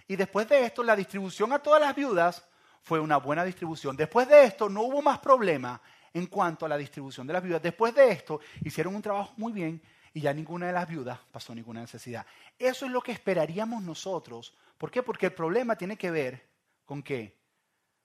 Y 0.08 0.16
después 0.16 0.48
de 0.48 0.68
esto, 0.68 0.84
la 0.84 0.96
distribución 0.96 1.52
a 1.52 1.60
todas 1.60 1.82
las 1.82 1.94
viudas 1.94 2.48
fue 2.82 3.02
una 3.02 3.18
buena 3.18 3.44
distribución. 3.44 3.98
Después 3.98 4.30
de 4.30 4.46
esto, 4.46 4.70
no 4.70 4.84
hubo 4.84 5.02
más 5.02 5.20
problema 5.20 5.82
en 6.14 6.28
cuanto 6.28 6.66
a 6.66 6.70
la 6.70 6.78
distribución 6.78 7.28
de 7.28 7.34
las 7.34 7.44
viudas. 7.44 7.62
Después 7.62 7.96
de 7.96 8.12
esto, 8.12 8.42
hicieron 8.62 8.96
un 8.96 9.02
trabajo 9.02 9.34
muy 9.38 9.54
bien 9.54 9.82
y 10.14 10.22
ya 10.22 10.34
ninguna 10.34 10.68
de 10.68 10.74
las 10.74 10.88
viudas 10.88 11.20
pasó 11.32 11.56
ninguna 11.56 11.82
necesidad. 11.82 12.26
Eso 12.60 12.86
es 12.86 12.92
lo 12.92 13.02
que 13.02 13.12
esperaríamos 13.12 13.82
nosotros. 13.82 14.54
¿Por 14.78 14.92
qué? 14.92 15.04
Porque 15.04 15.28
el 15.28 15.34
problema 15.34 15.76
tiene 15.76 15.98
que 15.98 16.12
ver 16.12 16.50
con 16.86 17.02
que 17.02 17.40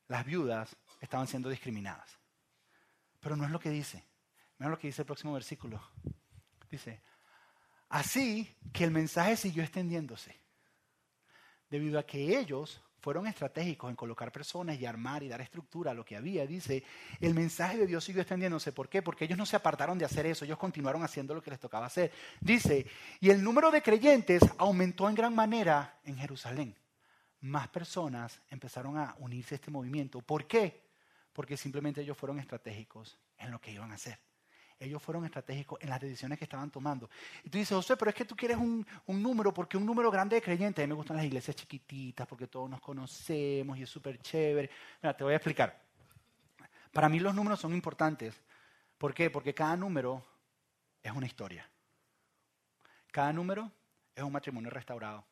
las 0.08 0.24
viudas 0.24 0.76
estaban 1.00 1.26
siendo 1.26 1.48
discriminadas. 1.48 2.18
Pero 3.20 3.36
no 3.36 3.44
es 3.44 3.50
lo 3.50 3.58
que 3.58 3.70
dice. 3.70 4.04
Mira 4.58 4.70
lo 4.70 4.78
que 4.78 4.86
dice 4.86 5.02
el 5.02 5.06
próximo 5.06 5.32
versículo. 5.34 5.82
Dice, 6.70 7.02
así 7.88 8.56
que 8.72 8.84
el 8.84 8.90
mensaje 8.90 9.36
siguió 9.36 9.62
extendiéndose, 9.62 10.40
debido 11.68 11.98
a 11.98 12.06
que 12.06 12.38
ellos 12.38 12.82
fueron 13.06 13.28
estratégicos 13.28 13.88
en 13.88 13.94
colocar 13.94 14.32
personas 14.32 14.80
y 14.80 14.84
armar 14.84 15.22
y 15.22 15.28
dar 15.28 15.40
estructura 15.40 15.92
a 15.92 15.94
lo 15.94 16.04
que 16.04 16.16
había. 16.16 16.44
Dice, 16.44 16.82
el 17.20 17.34
mensaje 17.34 17.78
de 17.78 17.86
Dios 17.86 18.02
siguió 18.02 18.20
extendiéndose. 18.20 18.72
¿Por 18.72 18.88
qué? 18.88 19.00
Porque 19.00 19.26
ellos 19.26 19.38
no 19.38 19.46
se 19.46 19.54
apartaron 19.54 19.96
de 19.96 20.04
hacer 20.04 20.26
eso, 20.26 20.44
ellos 20.44 20.58
continuaron 20.58 21.04
haciendo 21.04 21.32
lo 21.32 21.40
que 21.40 21.52
les 21.52 21.60
tocaba 21.60 21.86
hacer. 21.86 22.10
Dice, 22.40 22.84
y 23.20 23.30
el 23.30 23.44
número 23.44 23.70
de 23.70 23.80
creyentes 23.80 24.42
aumentó 24.58 25.08
en 25.08 25.14
gran 25.14 25.36
manera 25.36 26.00
en 26.02 26.16
Jerusalén. 26.16 26.76
Más 27.42 27.68
personas 27.68 28.40
empezaron 28.50 28.98
a 28.98 29.14
unirse 29.20 29.54
a 29.54 29.58
este 29.58 29.70
movimiento. 29.70 30.20
¿Por 30.20 30.48
qué? 30.48 30.82
Porque 31.32 31.56
simplemente 31.56 32.00
ellos 32.00 32.18
fueron 32.18 32.40
estratégicos 32.40 33.16
en 33.38 33.52
lo 33.52 33.60
que 33.60 33.70
iban 33.70 33.92
a 33.92 33.94
hacer 33.94 34.25
ellos 34.78 35.02
fueron 35.02 35.24
estratégicos 35.24 35.78
en 35.80 35.88
las 35.88 36.00
decisiones 36.00 36.38
que 36.38 36.44
estaban 36.44 36.70
tomando. 36.70 37.08
Y 37.42 37.50
tú 37.50 37.58
dices, 37.58 37.74
José, 37.74 37.96
pero 37.96 38.10
es 38.10 38.14
que 38.14 38.24
tú 38.24 38.36
quieres 38.36 38.58
un, 38.58 38.86
número, 39.06 39.52
porque 39.52 39.76
un 39.76 39.86
número 39.86 40.10
grande 40.10 40.36
de 40.36 40.42
creyentes, 40.42 40.82
a 40.82 40.86
mí 40.86 40.88
me 40.88 40.94
gustan 40.94 41.16
las 41.16 41.26
iglesias 41.26 41.56
chiquititas, 41.56 42.26
porque 42.26 42.46
todos 42.46 42.68
nos 42.68 42.80
conocemos 42.80 43.78
y 43.78 43.82
es 43.82 43.90
súper 43.90 44.18
chévere. 44.18 44.70
Mira, 45.02 45.16
te 45.16 45.24
voy 45.24 45.32
a 45.32 45.36
explicar. 45.36 45.82
Para 46.92 47.08
mí 47.08 47.18
los 47.20 47.34
números 47.34 47.60
son 47.60 47.72
importantes. 47.74 48.34
¿Por 48.98 49.14
qué? 49.14 49.30
Porque 49.30 49.54
cada 49.54 49.76
número 49.76 50.24
es 51.02 51.12
una 51.12 51.26
historia. 51.26 51.68
Cada 53.10 53.32
número 53.32 53.70
es 54.14 54.22
un 54.22 54.32
matrimonio 54.32 54.70
restaurado, 54.70 55.24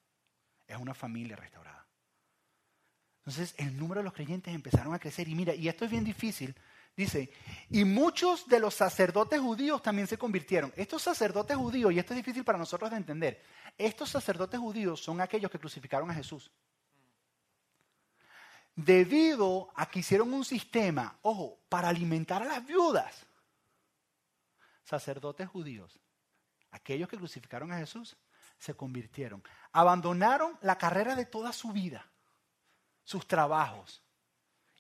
es 0.67 0.77
una 0.77 0.95
familia 0.95 1.37
restaurada. 1.37 1.87
Entonces 3.19 3.55
el 3.59 3.77
número 3.79 4.01
de 4.01 4.05
los 4.05 4.13
creyentes 4.13 4.55
empezaron 4.55 4.95
a 4.95 4.99
crecer 4.99 5.29
y 5.29 5.35
mira, 5.35 5.55
y 5.55 5.69
esto 5.69 5.85
es 5.85 5.91
bien 5.91 6.05
difícil 6.05 6.55
Dice, 6.97 7.33
y 7.71 7.85
muchos 7.85 8.47
de 8.47 8.61
los 8.61 8.75
sacerdotes 8.75 9.41
judíos 9.41 9.83
también 9.83 10.07
se 10.07 10.17
convirtieron. 10.17 10.73
Estos 10.77 11.03
sacerdotes 11.03 11.57
judíos, 11.57 11.93
y 11.93 11.99
esto 11.99 12.13
es 12.13 12.19
difícil 12.19 12.45
para 12.45 12.59
nosotros 12.59 12.91
de 12.91 12.97
entender, 12.97 13.43
estos 13.77 14.11
sacerdotes 14.11 14.61
judíos 14.61 15.03
son 15.03 15.21
aquellos 15.21 15.51
que 15.51 15.59
crucificaron 15.59 16.09
a 16.11 16.15
Jesús. 16.15 16.53
Debido 18.77 19.71
a 19.75 19.87
que 19.87 20.01
hicieron 20.01 20.33
un 20.33 20.45
sistema, 20.45 21.19
ojo, 21.23 21.59
para 21.69 21.89
alimentar 21.89 22.43
a 22.43 22.47
las 22.47 22.65
viudas. 22.65 23.27
Sacerdotes 24.85 25.49
judíos, 25.49 25.99
aquellos 26.71 27.09
que 27.09 27.17
crucificaron 27.17 27.73
a 27.73 27.79
Jesús, 27.79 28.17
se 28.57 28.75
convirtieron. 28.75 29.43
Abandonaron 29.73 30.57
la 30.61 30.79
carrera 30.79 31.17
de 31.17 31.27
toda 31.27 31.53
su 31.53 31.73
vida, 31.73 32.07
sus 33.03 33.27
trabajos, 33.27 34.01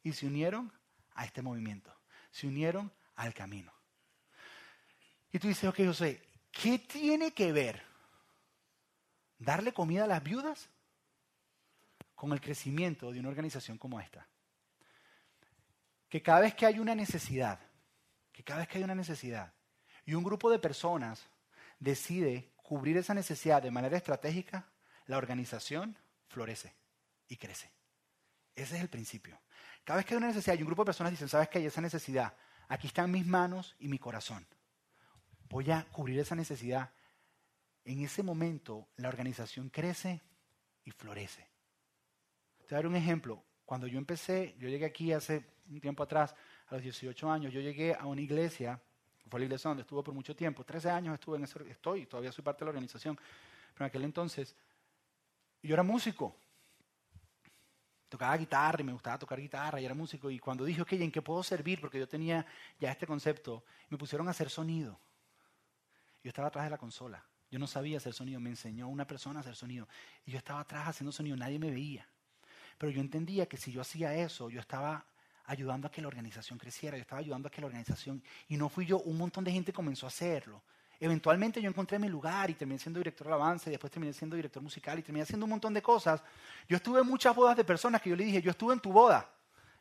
y 0.05 0.12
se 0.12 0.27
unieron 0.27 0.72
a 1.14 1.24
este 1.24 1.42
movimiento 1.42 1.93
se 2.34 2.48
unieron 2.48 2.92
al 3.14 3.32
camino. 3.32 3.72
Y 5.30 5.38
tú 5.38 5.46
dices, 5.46 5.70
ok, 5.70 5.86
José, 5.86 6.20
¿qué 6.50 6.80
tiene 6.80 7.32
que 7.32 7.52
ver 7.52 7.80
darle 9.38 9.72
comida 9.72 10.02
a 10.02 10.08
las 10.08 10.20
viudas 10.20 10.68
con 12.16 12.32
el 12.32 12.40
crecimiento 12.40 13.12
de 13.12 13.20
una 13.20 13.28
organización 13.28 13.78
como 13.78 14.00
esta? 14.00 14.26
Que 16.08 16.22
cada 16.22 16.40
vez 16.40 16.56
que 16.56 16.66
hay 16.66 16.80
una 16.80 16.96
necesidad, 16.96 17.60
que 18.32 18.42
cada 18.42 18.60
vez 18.60 18.68
que 18.68 18.78
hay 18.78 18.84
una 18.84 18.96
necesidad 18.96 19.52
y 20.04 20.14
un 20.14 20.24
grupo 20.24 20.50
de 20.50 20.58
personas 20.58 21.24
decide 21.78 22.50
cubrir 22.56 22.96
esa 22.96 23.14
necesidad 23.14 23.62
de 23.62 23.70
manera 23.70 23.96
estratégica, 23.96 24.66
la 25.06 25.18
organización 25.18 25.96
florece 26.26 26.74
y 27.28 27.36
crece. 27.36 27.70
Ese 28.54 28.76
es 28.76 28.82
el 28.82 28.88
principio. 28.88 29.38
Cada 29.84 29.98
vez 29.98 30.06
que 30.06 30.14
hay 30.14 30.18
una 30.18 30.28
necesidad 30.28 30.58
y 30.58 30.62
un 30.62 30.66
grupo 30.66 30.82
de 30.82 30.86
personas 30.86 31.10
dicen, 31.10 31.28
¿sabes 31.28 31.48
qué 31.48 31.58
hay 31.58 31.66
esa 31.66 31.80
necesidad? 31.80 32.34
Aquí 32.68 32.86
están 32.86 33.10
mis 33.10 33.26
manos 33.26 33.74
y 33.78 33.88
mi 33.88 33.98
corazón. 33.98 34.46
Voy 35.48 35.70
a 35.70 35.84
cubrir 35.90 36.18
esa 36.18 36.34
necesidad. 36.34 36.90
En 37.84 38.00
ese 38.00 38.22
momento 38.22 38.88
la 38.96 39.08
organización 39.08 39.68
crece 39.68 40.22
y 40.84 40.90
florece. 40.90 41.46
Te 42.66 42.70
voy 42.70 42.74
a 42.74 42.76
dar 42.76 42.86
un 42.86 42.96
ejemplo. 42.96 43.44
Cuando 43.66 43.86
yo 43.86 43.98
empecé, 43.98 44.54
yo 44.58 44.68
llegué 44.68 44.86
aquí 44.86 45.12
hace 45.12 45.44
un 45.68 45.80
tiempo 45.80 46.02
atrás, 46.02 46.34
a 46.68 46.74
los 46.74 46.82
18 46.82 47.30
años, 47.30 47.52
yo 47.52 47.60
llegué 47.60 47.94
a 47.94 48.06
una 48.06 48.20
iglesia, 48.20 48.80
fue 49.28 49.40
la 49.40 49.46
iglesia 49.46 49.68
donde 49.68 49.82
estuve 49.82 50.02
por 50.02 50.14
mucho 50.14 50.34
tiempo, 50.34 50.64
13 50.64 50.90
años 50.90 51.14
estuve 51.14 51.38
en 51.38 51.44
ese, 51.44 51.70
estoy, 51.70 52.06
todavía 52.06 52.32
soy 52.32 52.44
parte 52.44 52.60
de 52.60 52.66
la 52.66 52.70
organización, 52.70 53.16
pero 53.72 53.84
en 53.84 53.88
aquel 53.88 54.04
entonces 54.04 54.54
yo 55.62 55.74
era 55.74 55.82
músico, 55.82 56.36
tocaba 58.14 58.37
guitarra 58.37 58.81
y 58.81 58.85
me 58.85 58.92
gustaba 58.92 59.18
tocar 59.18 59.40
guitarra 59.40 59.81
y 59.81 59.85
era 59.85 59.92
músico. 59.92 60.31
Y 60.31 60.38
cuando 60.38 60.64
dije, 60.64 60.81
ok, 60.83 60.92
¿en 60.92 61.11
qué 61.11 61.20
puedo 61.20 61.42
servir? 61.42 61.81
Porque 61.81 61.98
yo 61.98 62.07
tenía 62.07 62.46
ya 62.79 62.92
este 62.92 63.09
concepto, 63.09 63.64
me 63.88 63.98
pusieron 63.98 64.29
a 64.29 64.31
hacer 64.31 64.48
sonido. 64.50 65.00
Yo 66.22 66.29
estaba 66.29 66.46
atrás 66.46 66.64
de 66.64 66.70
la 66.70 66.79
consola. 66.79 67.24
Yo 67.50 67.59
no 67.59 67.66
sabía 67.66 67.96
hacer 67.96 68.14
sonido. 68.14 68.38
Me 68.38 68.50
enseñó 68.50 68.87
una 68.87 69.05
persona 69.05 69.40
a 69.40 69.42
hacer 69.42 69.57
sonido. 69.57 69.88
Y 70.24 70.31
yo 70.31 70.38
estaba 70.38 70.61
atrás 70.61 70.87
haciendo 70.87 71.11
sonido. 71.11 71.37
Nadie 71.37 71.59
me 71.59 71.72
veía. 71.72 72.07
Pero 72.79 72.92
yo 72.92 73.00
entendía 73.00 73.46
que 73.46 73.57
si 73.57 73.72
yo 73.72 73.81
hacía 73.81 74.14
eso, 74.14 74.48
yo 74.48 74.61
estaba 74.61 75.05
ayudando 75.46 75.88
a 75.88 75.90
que 75.90 76.00
la 76.00 76.07
organización 76.07 76.57
creciera. 76.57 76.96
Yo 76.96 77.03
estaba 77.03 77.20
ayudando 77.20 77.48
a 77.48 77.50
que 77.50 77.61
la 77.61 77.66
organización... 77.66 78.22
Y 78.46 78.57
no 78.57 78.68
fui 78.68 78.87
yo, 78.87 79.00
un 79.00 79.18
montón 79.18 79.42
de 79.42 79.50
gente 79.50 79.72
comenzó 79.72 80.07
a 80.07 80.09
hacerlo. 80.09 80.62
Eventualmente 81.00 81.61
yo 81.61 81.68
encontré 81.68 81.98
mi 81.98 82.09
lugar 82.09 82.50
y 82.50 82.54
terminé 82.54 82.78
siendo 82.78 83.00
director 83.00 83.26
de 83.26 83.33
alabanza 83.33 83.68
y 83.68 83.72
después 83.72 83.90
terminé 83.90 84.12
siendo 84.12 84.37
director 84.37 84.62
musical 84.62 84.98
y 84.98 85.02
terminé 85.02 85.22
haciendo 85.22 85.44
un 85.44 85.50
montón 85.50 85.74
de 85.74 85.83
cosas. 85.83 86.22
Yo 86.68 86.76
estuve 86.76 87.00
en 87.00 87.07
muchas 87.07 87.35
bodas 87.35 87.57
de 87.57 87.64
personas 87.64 88.00
que 88.00 88.11
yo 88.11 88.16
le 88.16 88.24
dije, 88.24 88.40
yo 88.40 88.50
estuve 88.50 88.74
en 88.74 88.80
tu 88.80 88.92
boda. 88.92 89.28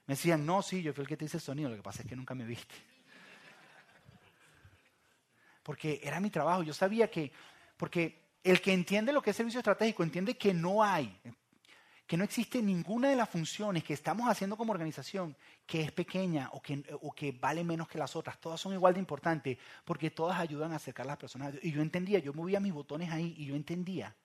Me 0.05 0.15
decían, 0.15 0.45
no, 0.45 0.61
sí, 0.61 0.81
yo 0.81 0.93
fui 0.93 1.03
el 1.03 1.07
que 1.07 1.17
te 1.17 1.25
hice 1.25 1.37
el 1.37 1.41
sonido, 1.41 1.69
lo 1.69 1.75
que 1.75 1.83
pasa 1.83 2.01
es 2.01 2.07
que 2.07 2.15
nunca 2.15 2.35
me 2.35 2.45
viste. 2.45 2.73
Porque 5.63 6.01
era 6.03 6.19
mi 6.19 6.29
trabajo, 6.29 6.63
yo 6.63 6.73
sabía 6.73 7.09
que, 7.09 7.31
porque 7.77 8.21
el 8.43 8.59
que 8.59 8.73
entiende 8.73 9.13
lo 9.13 9.21
que 9.21 9.29
es 9.29 9.37
servicio 9.37 9.59
estratégico 9.59 10.03
entiende 10.03 10.37
que 10.37 10.53
no 10.53 10.83
hay, 10.83 11.17
que 12.05 12.17
no 12.17 12.23
existe 12.23 12.61
ninguna 12.61 13.09
de 13.09 13.15
las 13.15 13.29
funciones 13.29 13.83
que 13.83 13.93
estamos 13.93 14.27
haciendo 14.29 14.57
como 14.57 14.73
organización 14.73 15.35
que 15.65 15.81
es 15.81 15.91
pequeña 15.91 16.49
o 16.51 16.61
que, 16.61 16.83
o 17.01 17.13
que 17.13 17.31
vale 17.31 17.63
menos 17.63 17.87
que 17.87 17.97
las 17.97 18.15
otras. 18.15 18.39
Todas 18.39 18.59
son 18.59 18.73
igual 18.73 18.93
de 18.93 18.99
importantes 18.99 19.57
porque 19.85 20.11
todas 20.11 20.39
ayudan 20.39 20.73
a 20.73 20.75
acercar 20.75 21.05
a 21.05 21.07
las 21.07 21.17
personas 21.17 21.47
a 21.47 21.51
Dios. 21.51 21.63
Y 21.63 21.71
yo 21.71 21.81
entendía, 21.81 22.19
yo 22.19 22.33
movía 22.33 22.59
mis 22.59 22.73
botones 22.73 23.09
ahí 23.09 23.33
y 23.37 23.45
yo 23.45 23.55
entendía 23.55 24.15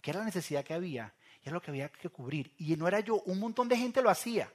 que 0.00 0.10
era 0.10 0.20
la 0.20 0.26
necesidad 0.26 0.64
que 0.64 0.74
había 0.74 1.14
y 1.42 1.48
era 1.48 1.54
lo 1.54 1.62
que 1.62 1.70
había 1.70 1.88
que 1.90 2.10
cubrir. 2.10 2.52
Y 2.58 2.76
no 2.76 2.86
era 2.86 3.00
yo, 3.00 3.22
un 3.22 3.40
montón 3.40 3.68
de 3.68 3.76
gente 3.76 4.02
lo 4.02 4.10
hacía. 4.10 4.52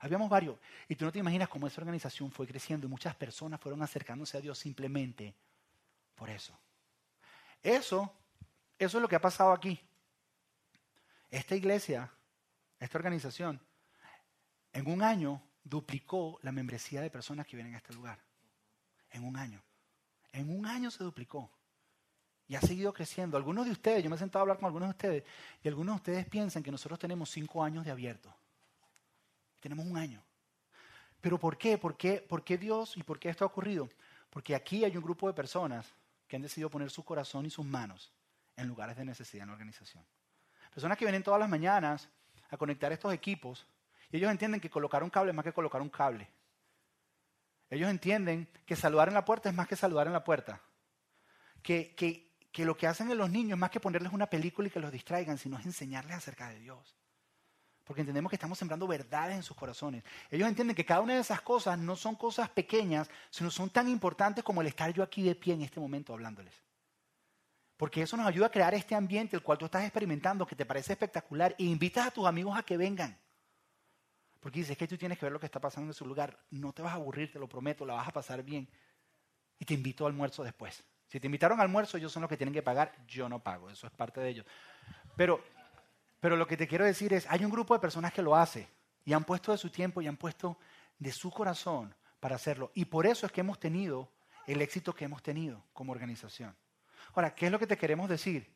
Habíamos 0.00 0.28
varios. 0.28 0.58
Y 0.88 0.96
tú 0.96 1.04
no 1.04 1.12
te 1.12 1.18
imaginas 1.18 1.48
cómo 1.48 1.66
esa 1.66 1.80
organización 1.80 2.30
fue 2.30 2.46
creciendo 2.46 2.86
y 2.86 2.90
muchas 2.90 3.14
personas 3.14 3.60
fueron 3.60 3.82
acercándose 3.82 4.36
a 4.36 4.40
Dios 4.40 4.58
simplemente 4.58 5.34
por 6.14 6.28
eso. 6.28 6.58
Eso, 7.62 8.12
eso 8.78 8.98
es 8.98 9.02
lo 9.02 9.08
que 9.08 9.16
ha 9.16 9.20
pasado 9.20 9.52
aquí. 9.52 9.80
Esta 11.30 11.54
iglesia, 11.54 12.10
esta 12.78 12.98
organización, 12.98 13.60
en 14.72 14.90
un 14.90 15.02
año 15.02 15.42
duplicó 15.62 16.38
la 16.42 16.52
membresía 16.52 17.00
de 17.00 17.10
personas 17.10 17.46
que 17.46 17.56
vienen 17.56 17.74
a 17.74 17.78
este 17.78 17.94
lugar. 17.94 18.18
En 19.10 19.24
un 19.24 19.36
año. 19.36 19.62
En 20.32 20.50
un 20.50 20.66
año 20.66 20.90
se 20.90 21.04
duplicó. 21.04 21.50
Y 22.48 22.56
ha 22.56 22.60
seguido 22.60 22.92
creciendo. 22.92 23.36
Algunos 23.36 23.66
de 23.66 23.72
ustedes, 23.72 24.02
yo 24.02 24.10
me 24.10 24.16
he 24.16 24.18
sentado 24.18 24.40
a 24.40 24.42
hablar 24.42 24.58
con 24.58 24.66
algunos 24.66 24.88
de 24.88 24.90
ustedes, 24.90 25.24
y 25.62 25.68
algunos 25.68 25.94
de 25.94 25.96
ustedes 25.96 26.28
piensan 26.28 26.62
que 26.62 26.70
nosotros 26.72 26.98
tenemos 26.98 27.30
cinco 27.30 27.62
años 27.62 27.84
de 27.84 27.92
abierto. 27.92 28.34
Tenemos 29.60 29.86
un 29.86 29.96
año. 29.96 30.22
¿Pero 31.20 31.38
por 31.38 31.56
qué? 31.58 31.78
¿Por 31.78 31.96
qué, 31.96 32.20
¿Por 32.20 32.42
qué 32.42 32.58
Dios 32.58 32.96
y 32.96 33.02
por 33.02 33.20
qué 33.20 33.28
esto 33.28 33.44
ha 33.44 33.48
ocurrido? 33.48 33.88
Porque 34.30 34.54
aquí 34.54 34.84
hay 34.84 34.96
un 34.96 35.02
grupo 35.02 35.28
de 35.28 35.34
personas 35.34 35.86
que 36.26 36.36
han 36.36 36.42
decidido 36.42 36.70
poner 36.70 36.90
su 36.90 37.04
corazón 37.04 37.46
y 37.46 37.50
sus 37.50 37.66
manos 37.66 38.12
en 38.56 38.66
lugares 38.66 38.96
de 38.96 39.04
necesidad 39.04 39.42
en 39.42 39.48
la 39.48 39.54
organización. 39.54 40.04
Personas 40.70 40.96
que 40.96 41.04
vienen 41.04 41.22
todas 41.22 41.40
las 41.40 41.48
mañanas 41.48 42.08
a 42.50 42.56
conectar 42.56 42.92
estos 42.92 43.12
equipos 43.12 43.66
y 44.10 44.16
ellos 44.16 44.30
entienden 44.30 44.60
que 44.60 44.70
colocar 44.70 45.02
un 45.02 45.10
cable 45.10 45.30
es 45.30 45.36
más 45.36 45.44
que 45.44 45.52
colocar 45.52 45.80
un 45.82 45.90
cable. 45.90 46.28
Ellos 47.68 47.88
entienden 47.88 48.48
que 48.66 48.74
saludar 48.74 49.08
en 49.08 49.14
la 49.14 49.24
puerta 49.24 49.48
es 49.48 49.54
más 49.54 49.68
que 49.68 49.76
saludar 49.76 50.06
en 50.08 50.12
la 50.12 50.24
puerta. 50.24 50.60
Que, 51.62 51.94
que, 51.94 52.32
que 52.50 52.64
lo 52.64 52.76
que 52.76 52.86
hacen 52.86 53.10
en 53.10 53.18
los 53.18 53.30
niños 53.30 53.52
es 53.56 53.60
más 53.60 53.70
que 53.70 53.78
ponerles 53.78 54.12
una 54.12 54.26
película 54.26 54.66
y 54.66 54.70
que 54.70 54.80
los 54.80 54.90
distraigan, 54.90 55.38
sino 55.38 55.58
es 55.58 55.66
enseñarles 55.66 56.16
acerca 56.16 56.48
de 56.48 56.58
Dios. 56.58 56.96
porque 57.84 58.02
entendemos 58.02 58.30
que 58.30 58.36
estamos 58.36 58.56
sembrando 58.56 58.86
verdades 58.86 59.34
en 59.34 59.42
sus 59.42 59.56
corazones. 59.56 60.04
Ellos 60.30 60.48
entienden 60.48 60.76
que 60.76 60.84
cada 60.84 61.00
una 61.00 61.14
de 61.14 61.20
esas 61.20 61.40
cosas 61.42 61.76
no 61.76 61.96
son 61.96 62.14
cosas 62.14 62.48
pequeñas, 62.48 63.10
sino 63.30 63.50
son 63.50 63.68
tan 63.70 63.88
importantes 63.88 64.44
como 64.44 64.60
el 64.60 64.68
estar 64.68 64.92
yo 64.92 65.02
aquí 65.02 65.22
de 65.22 65.34
pie 65.34 65.54
en 65.54 65.62
este 65.62 65.80
momento 65.80 66.12
hablándoles. 66.12 66.54
Porque 67.80 68.02
eso 68.02 68.14
nos 68.14 68.26
ayuda 68.26 68.48
a 68.48 68.50
crear 68.50 68.74
este 68.74 68.94
ambiente 68.94 69.34
el 69.34 69.42
cual 69.42 69.56
tú 69.56 69.64
estás 69.64 69.82
experimentando, 69.84 70.46
que 70.46 70.54
te 70.54 70.66
parece 70.66 70.92
espectacular, 70.92 71.56
e 71.58 71.64
invitas 71.64 72.08
a 72.08 72.10
tus 72.10 72.26
amigos 72.26 72.54
a 72.54 72.62
que 72.62 72.76
vengan. 72.76 73.18
Porque 74.38 74.58
dices 74.58 74.76
que 74.76 74.86
tú 74.86 74.98
tienes 74.98 75.16
que 75.16 75.24
ver 75.24 75.32
lo 75.32 75.40
que 75.40 75.46
está 75.46 75.60
pasando 75.60 75.88
en 75.88 75.94
su 75.94 76.04
lugar. 76.04 76.38
No 76.50 76.74
te 76.74 76.82
vas 76.82 76.92
a 76.92 76.96
aburrir, 76.96 77.32
te 77.32 77.38
lo 77.38 77.48
prometo, 77.48 77.86
la 77.86 77.94
vas 77.94 78.06
a 78.06 78.12
pasar 78.12 78.42
bien. 78.42 78.68
Y 79.58 79.64
te 79.64 79.72
invito 79.72 80.04
al 80.04 80.12
almuerzo 80.12 80.44
después. 80.44 80.84
Si 81.06 81.18
te 81.18 81.26
invitaron 81.26 81.58
al 81.58 81.68
almuerzo, 81.68 81.96
ellos 81.96 82.12
son 82.12 82.20
los 82.20 82.28
que 82.28 82.36
tienen 82.36 82.52
que 82.52 82.62
pagar, 82.62 82.94
yo 83.06 83.30
no 83.30 83.42
pago, 83.42 83.70
eso 83.70 83.86
es 83.86 83.92
parte 83.94 84.20
de 84.20 84.28
ellos. 84.28 84.46
Pero, 85.16 85.42
pero 86.20 86.36
lo 86.36 86.46
que 86.46 86.58
te 86.58 86.68
quiero 86.68 86.84
decir 86.84 87.14
es, 87.14 87.26
hay 87.30 87.46
un 87.46 87.50
grupo 87.50 87.72
de 87.72 87.80
personas 87.80 88.12
que 88.12 88.20
lo 88.20 88.36
hace 88.36 88.68
y 89.06 89.14
han 89.14 89.24
puesto 89.24 89.52
de 89.52 89.58
su 89.58 89.70
tiempo 89.70 90.02
y 90.02 90.06
han 90.06 90.18
puesto 90.18 90.58
de 90.98 91.12
su 91.12 91.30
corazón 91.30 91.94
para 92.20 92.36
hacerlo. 92.36 92.72
Y 92.74 92.84
por 92.84 93.06
eso 93.06 93.24
es 93.24 93.32
que 93.32 93.40
hemos 93.40 93.58
tenido 93.58 94.12
el 94.46 94.60
éxito 94.60 94.94
que 94.94 95.06
hemos 95.06 95.22
tenido 95.22 95.64
como 95.72 95.92
organización. 95.92 96.54
Ahora, 97.14 97.34
¿qué 97.34 97.46
es 97.46 97.52
lo 97.52 97.58
que 97.58 97.66
te 97.66 97.76
queremos 97.76 98.08
decir? 98.08 98.48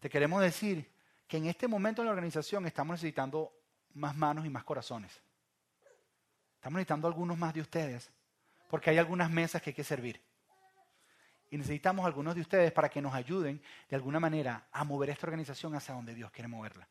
Te 0.00 0.08
queremos 0.08 0.40
decir 0.40 0.90
que 1.26 1.36
en 1.36 1.46
este 1.46 1.66
momento 1.66 2.02
en 2.02 2.06
la 2.06 2.12
organización 2.12 2.66
estamos 2.66 2.94
necesitando 2.94 3.52
más 3.94 4.16
manos 4.16 4.46
y 4.46 4.50
más 4.50 4.64
corazones. 4.64 5.20
Estamos 6.56 6.76
necesitando 6.78 7.08
algunos 7.08 7.36
más 7.36 7.54
de 7.54 7.60
ustedes, 7.60 8.10
porque 8.68 8.90
hay 8.90 8.98
algunas 8.98 9.30
mesas 9.30 9.62
que 9.62 9.70
hay 9.70 9.74
que 9.74 9.84
servir. 9.84 10.20
Y 11.50 11.58
necesitamos 11.58 12.04
algunos 12.04 12.34
de 12.34 12.40
ustedes 12.40 12.72
para 12.72 12.88
que 12.88 13.00
nos 13.00 13.14
ayuden 13.14 13.62
de 13.88 13.96
alguna 13.96 14.20
manera 14.20 14.66
a 14.72 14.84
mover 14.84 15.10
esta 15.10 15.26
organización 15.26 15.74
hacia 15.74 15.94
donde 15.94 16.14
Dios 16.14 16.30
quiere 16.30 16.48
moverla. 16.48 16.88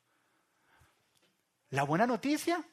La 1.69 1.83
buena 1.83 2.07
noticia, 2.07 2.63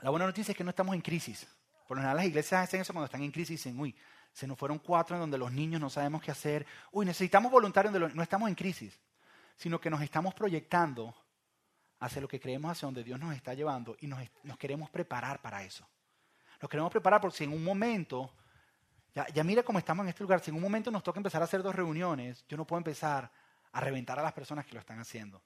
la 0.00 0.10
buena 0.10 0.26
noticia 0.26 0.52
es 0.52 0.58
que 0.58 0.64
no 0.64 0.70
estamos 0.70 0.94
en 0.94 1.00
crisis. 1.00 1.46
Por 1.88 1.96
lo 1.96 2.02
general 2.02 2.16
las 2.18 2.26
iglesias 2.26 2.62
hacen 2.62 2.82
eso 2.82 2.92
cuando 2.92 3.06
están 3.06 3.22
en 3.22 3.32
crisis, 3.32 3.62
dicen, 3.62 3.80
uy, 3.80 3.96
se 4.32 4.46
nos 4.46 4.58
fueron 4.58 4.78
cuatro 4.78 5.16
en 5.16 5.20
donde 5.20 5.38
los 5.38 5.52
niños 5.52 5.80
no 5.80 5.90
sabemos 5.90 6.22
qué 6.22 6.30
hacer, 6.30 6.66
uy, 6.92 7.06
necesitamos 7.06 7.50
voluntarios 7.50 8.14
no 8.14 8.22
estamos 8.22 8.48
en 8.48 8.54
crisis, 8.54 8.98
sino 9.56 9.80
que 9.80 9.90
nos 9.90 10.00
estamos 10.02 10.34
proyectando 10.34 11.14
hacia 12.00 12.22
lo 12.22 12.28
que 12.28 12.40
creemos 12.40 12.70
hacia 12.72 12.86
donde 12.86 13.04
Dios 13.04 13.18
nos 13.18 13.34
está 13.34 13.54
llevando 13.54 13.96
y 14.00 14.06
nos, 14.06 14.20
nos 14.42 14.56
queremos 14.56 14.88
preparar 14.90 15.42
para 15.42 15.62
eso. 15.62 15.86
Nos 16.60 16.70
queremos 16.70 16.90
preparar 16.90 17.20
porque 17.20 17.38
si 17.38 17.44
en 17.44 17.52
un 17.52 17.64
momento 17.64 18.32
ya, 19.14 19.42
mira 19.42 19.62
cómo 19.62 19.78
estamos 19.78 20.04
en 20.04 20.10
este 20.10 20.22
lugar. 20.22 20.40
Si 20.40 20.50
en 20.50 20.56
un 20.56 20.62
momento 20.62 20.90
nos 20.90 21.02
toca 21.02 21.18
empezar 21.18 21.42
a 21.42 21.44
hacer 21.44 21.62
dos 21.62 21.74
reuniones, 21.74 22.44
yo 22.48 22.56
no 22.56 22.66
puedo 22.66 22.78
empezar 22.78 23.30
a 23.72 23.80
reventar 23.80 24.18
a 24.18 24.22
las 24.22 24.32
personas 24.32 24.64
que 24.64 24.74
lo 24.74 24.80
están 24.80 25.00
haciendo. 25.00 25.42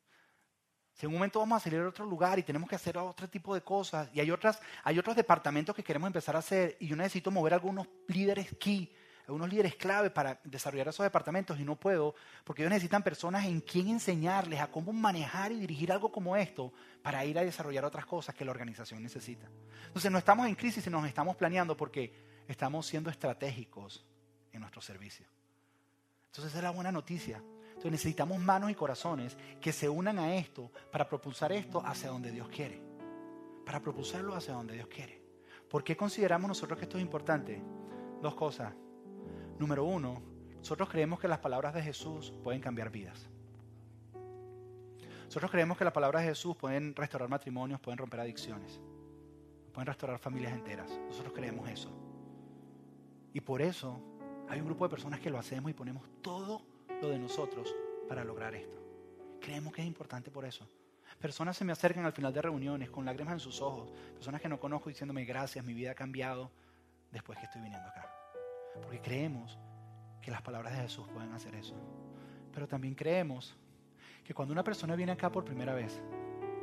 Si 0.94 1.06
en 1.06 1.08
un 1.10 1.14
momento 1.14 1.40
vamos 1.40 1.56
a 1.56 1.64
salir 1.64 1.80
a 1.80 1.88
otro 1.88 2.06
lugar 2.06 2.38
y 2.38 2.44
tenemos 2.44 2.68
que 2.68 2.76
hacer 2.76 2.96
otro 2.96 3.28
tipo 3.28 3.52
de 3.54 3.62
cosas, 3.62 4.08
y 4.14 4.20
hay, 4.20 4.30
otras, 4.30 4.60
hay 4.84 4.98
otros 4.98 5.16
departamentos 5.16 5.74
que 5.74 5.82
queremos 5.82 6.06
empezar 6.06 6.36
a 6.36 6.38
hacer, 6.38 6.76
y 6.78 6.86
yo 6.86 6.94
necesito 6.94 7.32
mover 7.32 7.52
algunos 7.52 7.88
líderes 8.06 8.54
key, 8.60 8.94
algunos 9.26 9.48
líderes 9.48 9.74
clave 9.74 10.10
para 10.10 10.40
desarrollar 10.44 10.86
esos 10.88 11.02
departamentos, 11.02 11.58
y 11.58 11.64
no 11.64 11.74
puedo, 11.74 12.14
porque 12.44 12.62
ellos 12.62 12.70
necesitan 12.70 13.02
personas 13.02 13.44
en 13.44 13.60
quien 13.60 13.88
enseñarles 13.88 14.60
a 14.60 14.68
cómo 14.68 14.92
manejar 14.92 15.50
y 15.50 15.58
dirigir 15.58 15.90
algo 15.90 16.12
como 16.12 16.36
esto 16.36 16.72
para 17.02 17.24
ir 17.24 17.40
a 17.40 17.44
desarrollar 17.44 17.84
otras 17.84 18.06
cosas 18.06 18.36
que 18.36 18.44
la 18.44 18.52
organización 18.52 19.02
necesita. 19.02 19.48
Entonces 19.88 20.12
no 20.12 20.18
estamos 20.18 20.46
en 20.46 20.54
crisis, 20.54 20.84
sino 20.84 21.00
nos 21.00 21.08
estamos 21.08 21.34
planeando 21.34 21.76
porque 21.76 22.14
estamos 22.46 22.86
siendo 22.86 23.10
estratégicos 23.10 24.04
en 24.52 24.60
nuestro 24.60 24.80
servicio. 24.80 25.26
Entonces 26.26 26.52
esa 26.52 26.58
es 26.58 26.64
la 26.64 26.70
buena 26.70 26.92
noticia. 26.92 27.42
Entonces 27.84 28.02
necesitamos 28.02 28.38
manos 28.38 28.70
y 28.70 28.74
corazones 28.74 29.36
que 29.60 29.70
se 29.70 29.90
unan 29.90 30.18
a 30.18 30.36
esto 30.36 30.70
para 30.90 31.06
propulsar 31.06 31.52
esto 31.52 31.82
hacia 31.84 32.08
donde 32.08 32.30
Dios 32.30 32.48
quiere. 32.48 32.80
Para 33.66 33.78
propulsarlo 33.78 34.34
hacia 34.34 34.54
donde 34.54 34.72
Dios 34.72 34.88
quiere. 34.88 35.22
¿Por 35.68 35.84
qué 35.84 35.94
consideramos 35.94 36.48
nosotros 36.48 36.78
que 36.78 36.86
esto 36.86 36.96
es 36.96 37.02
importante? 37.02 37.62
Dos 38.22 38.34
cosas. 38.36 38.72
Número 39.58 39.84
uno, 39.84 40.22
nosotros 40.56 40.88
creemos 40.88 41.20
que 41.20 41.28
las 41.28 41.40
palabras 41.40 41.74
de 41.74 41.82
Jesús 41.82 42.32
pueden 42.42 42.62
cambiar 42.62 42.88
vidas. 42.88 43.28
Nosotros 45.26 45.50
creemos 45.50 45.76
que 45.76 45.84
las 45.84 45.92
palabras 45.92 46.22
de 46.22 46.30
Jesús 46.30 46.56
pueden 46.56 46.96
restaurar 46.96 47.28
matrimonios, 47.28 47.80
pueden 47.80 47.98
romper 47.98 48.20
adicciones, 48.20 48.80
pueden 49.74 49.88
restaurar 49.88 50.18
familias 50.18 50.54
enteras. 50.54 50.90
Nosotros 51.06 51.34
creemos 51.34 51.68
eso. 51.68 51.90
Y 53.34 53.42
por 53.42 53.60
eso 53.60 54.00
hay 54.48 54.60
un 54.60 54.64
grupo 54.64 54.86
de 54.86 54.88
personas 54.88 55.20
que 55.20 55.28
lo 55.28 55.38
hacemos 55.38 55.70
y 55.70 55.74
ponemos 55.74 56.02
todo 56.22 56.62
de 57.08 57.18
nosotros 57.18 57.74
para 58.08 58.24
lograr 58.24 58.54
esto. 58.54 58.78
Creemos 59.40 59.72
que 59.72 59.82
es 59.82 59.86
importante 59.86 60.30
por 60.30 60.44
eso. 60.44 60.68
Personas 61.20 61.56
se 61.56 61.64
me 61.64 61.72
acercan 61.72 62.04
al 62.04 62.12
final 62.12 62.32
de 62.32 62.42
reuniones 62.42 62.90
con 62.90 63.04
lágrimas 63.04 63.34
en 63.34 63.40
sus 63.40 63.60
ojos. 63.60 63.92
Personas 64.14 64.40
que 64.40 64.48
no 64.48 64.58
conozco 64.58 64.88
diciéndome 64.88 65.24
gracias, 65.24 65.64
mi 65.64 65.74
vida 65.74 65.92
ha 65.92 65.94
cambiado 65.94 66.50
después 67.10 67.38
que 67.38 67.44
estoy 67.44 67.62
viniendo 67.62 67.88
acá. 67.88 68.10
Porque 68.82 69.00
creemos 69.00 69.58
que 70.20 70.30
las 70.30 70.42
palabras 70.42 70.74
de 70.74 70.82
Jesús 70.82 71.06
pueden 71.12 71.32
hacer 71.32 71.54
eso. 71.54 71.74
Pero 72.52 72.66
también 72.66 72.94
creemos 72.94 73.56
que 74.24 74.34
cuando 74.34 74.52
una 74.52 74.64
persona 74.64 74.96
viene 74.96 75.12
acá 75.12 75.30
por 75.30 75.44
primera 75.44 75.74
vez 75.74 76.00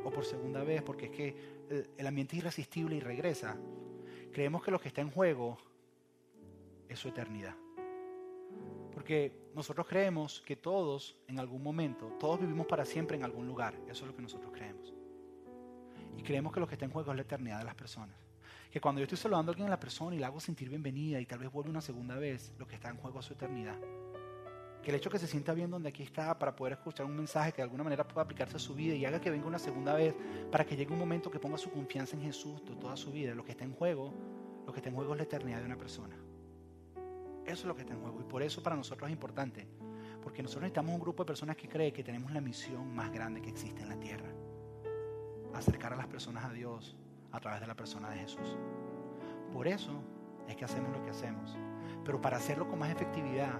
o 0.04 0.10
por 0.10 0.24
segunda 0.24 0.64
vez, 0.64 0.82
porque 0.82 1.06
es 1.06 1.10
que 1.12 1.90
el 1.96 2.06
ambiente 2.06 2.36
es 2.36 2.42
irresistible 2.42 2.96
y 2.96 3.00
regresa, 3.00 3.56
creemos 4.32 4.62
que 4.62 4.70
lo 4.70 4.80
que 4.80 4.88
está 4.88 5.00
en 5.00 5.10
juego 5.10 5.58
es 6.88 6.98
su 6.98 7.08
eternidad. 7.08 7.54
Porque 8.92 9.50
nosotros 9.54 9.86
creemos 9.86 10.42
que 10.44 10.56
todos, 10.56 11.16
en 11.26 11.38
algún 11.38 11.62
momento, 11.62 12.06
todos 12.18 12.40
vivimos 12.40 12.66
para 12.66 12.84
siempre 12.84 13.16
en 13.16 13.24
algún 13.24 13.46
lugar. 13.46 13.74
Eso 13.88 14.04
es 14.04 14.10
lo 14.10 14.14
que 14.14 14.22
nosotros 14.22 14.52
creemos. 14.52 14.92
Y 16.16 16.22
creemos 16.22 16.52
que 16.52 16.60
lo 16.60 16.66
que 16.66 16.74
está 16.74 16.84
en 16.84 16.90
juego 16.90 17.10
es 17.10 17.16
la 17.16 17.22
eternidad 17.22 17.58
de 17.58 17.64
las 17.64 17.74
personas. 17.74 18.16
Que 18.70 18.80
cuando 18.80 19.00
yo 19.00 19.04
estoy 19.04 19.18
saludando 19.18 19.50
a 19.50 19.52
alguien 19.52 19.66
en 19.66 19.70
la 19.70 19.80
persona 19.80 20.16
y 20.16 20.18
la 20.18 20.28
hago 20.28 20.40
sentir 20.40 20.68
bienvenida 20.68 21.20
y 21.20 21.26
tal 21.26 21.38
vez 21.38 21.50
vuelve 21.50 21.70
una 21.70 21.80
segunda 21.80 22.16
vez, 22.16 22.52
lo 22.58 22.66
que 22.66 22.74
está 22.74 22.88
en 22.88 22.96
juego 22.96 23.20
es 23.20 23.26
su 23.26 23.34
eternidad. 23.34 23.78
Que 24.82 24.90
el 24.90 24.96
hecho 24.96 25.10
que 25.10 25.18
se 25.18 25.26
sienta 25.26 25.54
bien 25.54 25.70
donde 25.70 25.90
aquí 25.90 26.02
está 26.02 26.38
para 26.38 26.56
poder 26.56 26.72
escuchar 26.74 27.06
un 27.06 27.16
mensaje 27.16 27.52
que 27.52 27.58
de 27.58 27.64
alguna 27.64 27.84
manera 27.84 28.06
pueda 28.06 28.22
aplicarse 28.22 28.56
a 28.56 28.60
su 28.60 28.74
vida 28.74 28.94
y 28.94 29.04
haga 29.04 29.20
que 29.20 29.30
venga 29.30 29.46
una 29.46 29.58
segunda 29.58 29.94
vez 29.94 30.14
para 30.50 30.64
que 30.64 30.74
llegue 30.74 30.92
un 30.92 30.98
momento 30.98 31.30
que 31.30 31.38
ponga 31.38 31.56
su 31.56 31.70
confianza 31.70 32.16
en 32.16 32.22
Jesús 32.22 32.64
toda 32.64 32.96
su 32.96 33.12
vida. 33.12 33.34
Lo 33.34 33.44
que 33.44 33.52
está 33.52 33.64
en 33.64 33.74
juego, 33.74 34.12
lo 34.66 34.72
que 34.72 34.80
está 34.80 34.88
en 34.88 34.96
juego 34.96 35.12
es 35.12 35.18
la 35.18 35.24
eternidad 35.24 35.60
de 35.60 35.66
una 35.66 35.76
persona. 35.76 36.16
Eso 37.44 37.62
es 37.62 37.64
lo 37.64 37.74
que 37.74 37.82
está 37.82 37.94
en 37.94 38.00
juego. 38.00 38.20
Y 38.20 38.24
por 38.24 38.42
eso 38.42 38.62
para 38.62 38.76
nosotros 38.76 39.08
es 39.08 39.12
importante. 39.12 39.66
Porque 40.22 40.42
nosotros 40.42 40.62
necesitamos 40.62 40.94
un 40.94 41.00
grupo 41.00 41.24
de 41.24 41.26
personas 41.26 41.56
que 41.56 41.68
cree 41.68 41.92
que 41.92 42.04
tenemos 42.04 42.30
la 42.32 42.40
misión 42.40 42.94
más 42.94 43.10
grande 43.12 43.42
que 43.42 43.50
existe 43.50 43.82
en 43.82 43.88
la 43.88 43.98
tierra. 43.98 44.28
Acercar 45.54 45.92
a 45.92 45.96
las 45.96 46.06
personas 46.06 46.44
a 46.44 46.52
Dios 46.52 46.96
a 47.32 47.40
través 47.40 47.60
de 47.60 47.66
la 47.66 47.74
persona 47.74 48.10
de 48.10 48.18
Jesús. 48.18 48.56
Por 49.52 49.66
eso 49.66 50.00
es 50.48 50.56
que 50.56 50.64
hacemos 50.64 50.92
lo 50.92 51.02
que 51.02 51.10
hacemos. 51.10 51.56
Pero 52.04 52.20
para 52.20 52.36
hacerlo 52.36 52.68
con 52.68 52.78
más 52.78 52.90
efectividad 52.90 53.58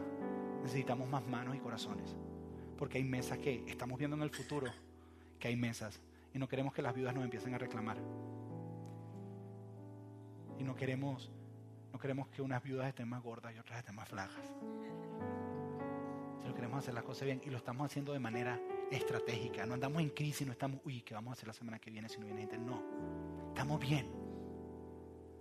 necesitamos 0.62 1.08
más 1.08 1.26
manos 1.26 1.56
y 1.56 1.58
corazones. 1.58 2.16
Porque 2.78 2.98
hay 2.98 3.04
mesas 3.04 3.38
que 3.38 3.64
estamos 3.66 3.98
viendo 3.98 4.16
en 4.16 4.22
el 4.22 4.30
futuro, 4.30 4.70
que 5.38 5.48
hay 5.48 5.56
mesas. 5.56 6.00
Y 6.32 6.38
no 6.38 6.48
queremos 6.48 6.72
que 6.72 6.82
las 6.82 6.94
viudas 6.94 7.14
nos 7.14 7.24
empiecen 7.24 7.54
a 7.54 7.58
reclamar. 7.58 7.98
Y 10.58 10.64
no 10.64 10.74
queremos 10.74 11.30
no 11.92 11.98
queremos 11.98 12.28
que 12.28 12.40
unas 12.40 12.62
viudas 12.62 12.88
estén 12.88 13.08
más 13.08 13.22
gordas 13.22 13.54
y 13.54 13.58
otras 13.58 13.78
estén 13.78 13.94
más 13.94 14.08
flacas. 14.08 14.54
Sino 16.40 16.54
queremos 16.54 16.78
hacer 16.78 16.94
las 16.94 17.04
cosas 17.04 17.26
bien 17.26 17.40
y 17.44 17.50
lo 17.50 17.58
estamos 17.58 17.84
haciendo 17.84 18.12
de 18.12 18.18
manera 18.18 18.58
estratégica. 18.90 19.66
No 19.66 19.74
andamos 19.74 20.00
en 20.02 20.10
crisis, 20.10 20.46
no 20.46 20.52
estamos, 20.52 20.80
uy, 20.84 21.02
¿qué 21.02 21.14
vamos 21.14 21.30
a 21.30 21.32
hacer 21.34 21.46
la 21.46 21.52
semana 21.52 21.78
que 21.78 21.90
viene 21.90 22.08
si 22.08 22.18
no 22.18 22.26
viene 22.26 22.40
gente? 22.40 22.58
No, 22.58 22.82
estamos 23.48 23.78
bien. 23.78 24.10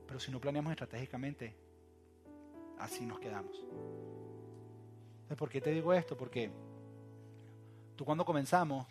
Pero 0.06 0.20
si 0.20 0.30
no 0.30 0.42
planeamos 0.42 0.72
estratégicamente, 0.72 1.56
así 2.78 3.06
nos 3.06 3.20
quedamos. 3.20 3.66
¿Por 5.38 5.50
qué 5.50 5.62
te 5.62 5.72
digo 5.72 5.94
esto? 5.94 6.18
Porque 6.18 6.52
tú 7.96 8.04
cuando 8.04 8.26
comenzamos, 8.26 8.86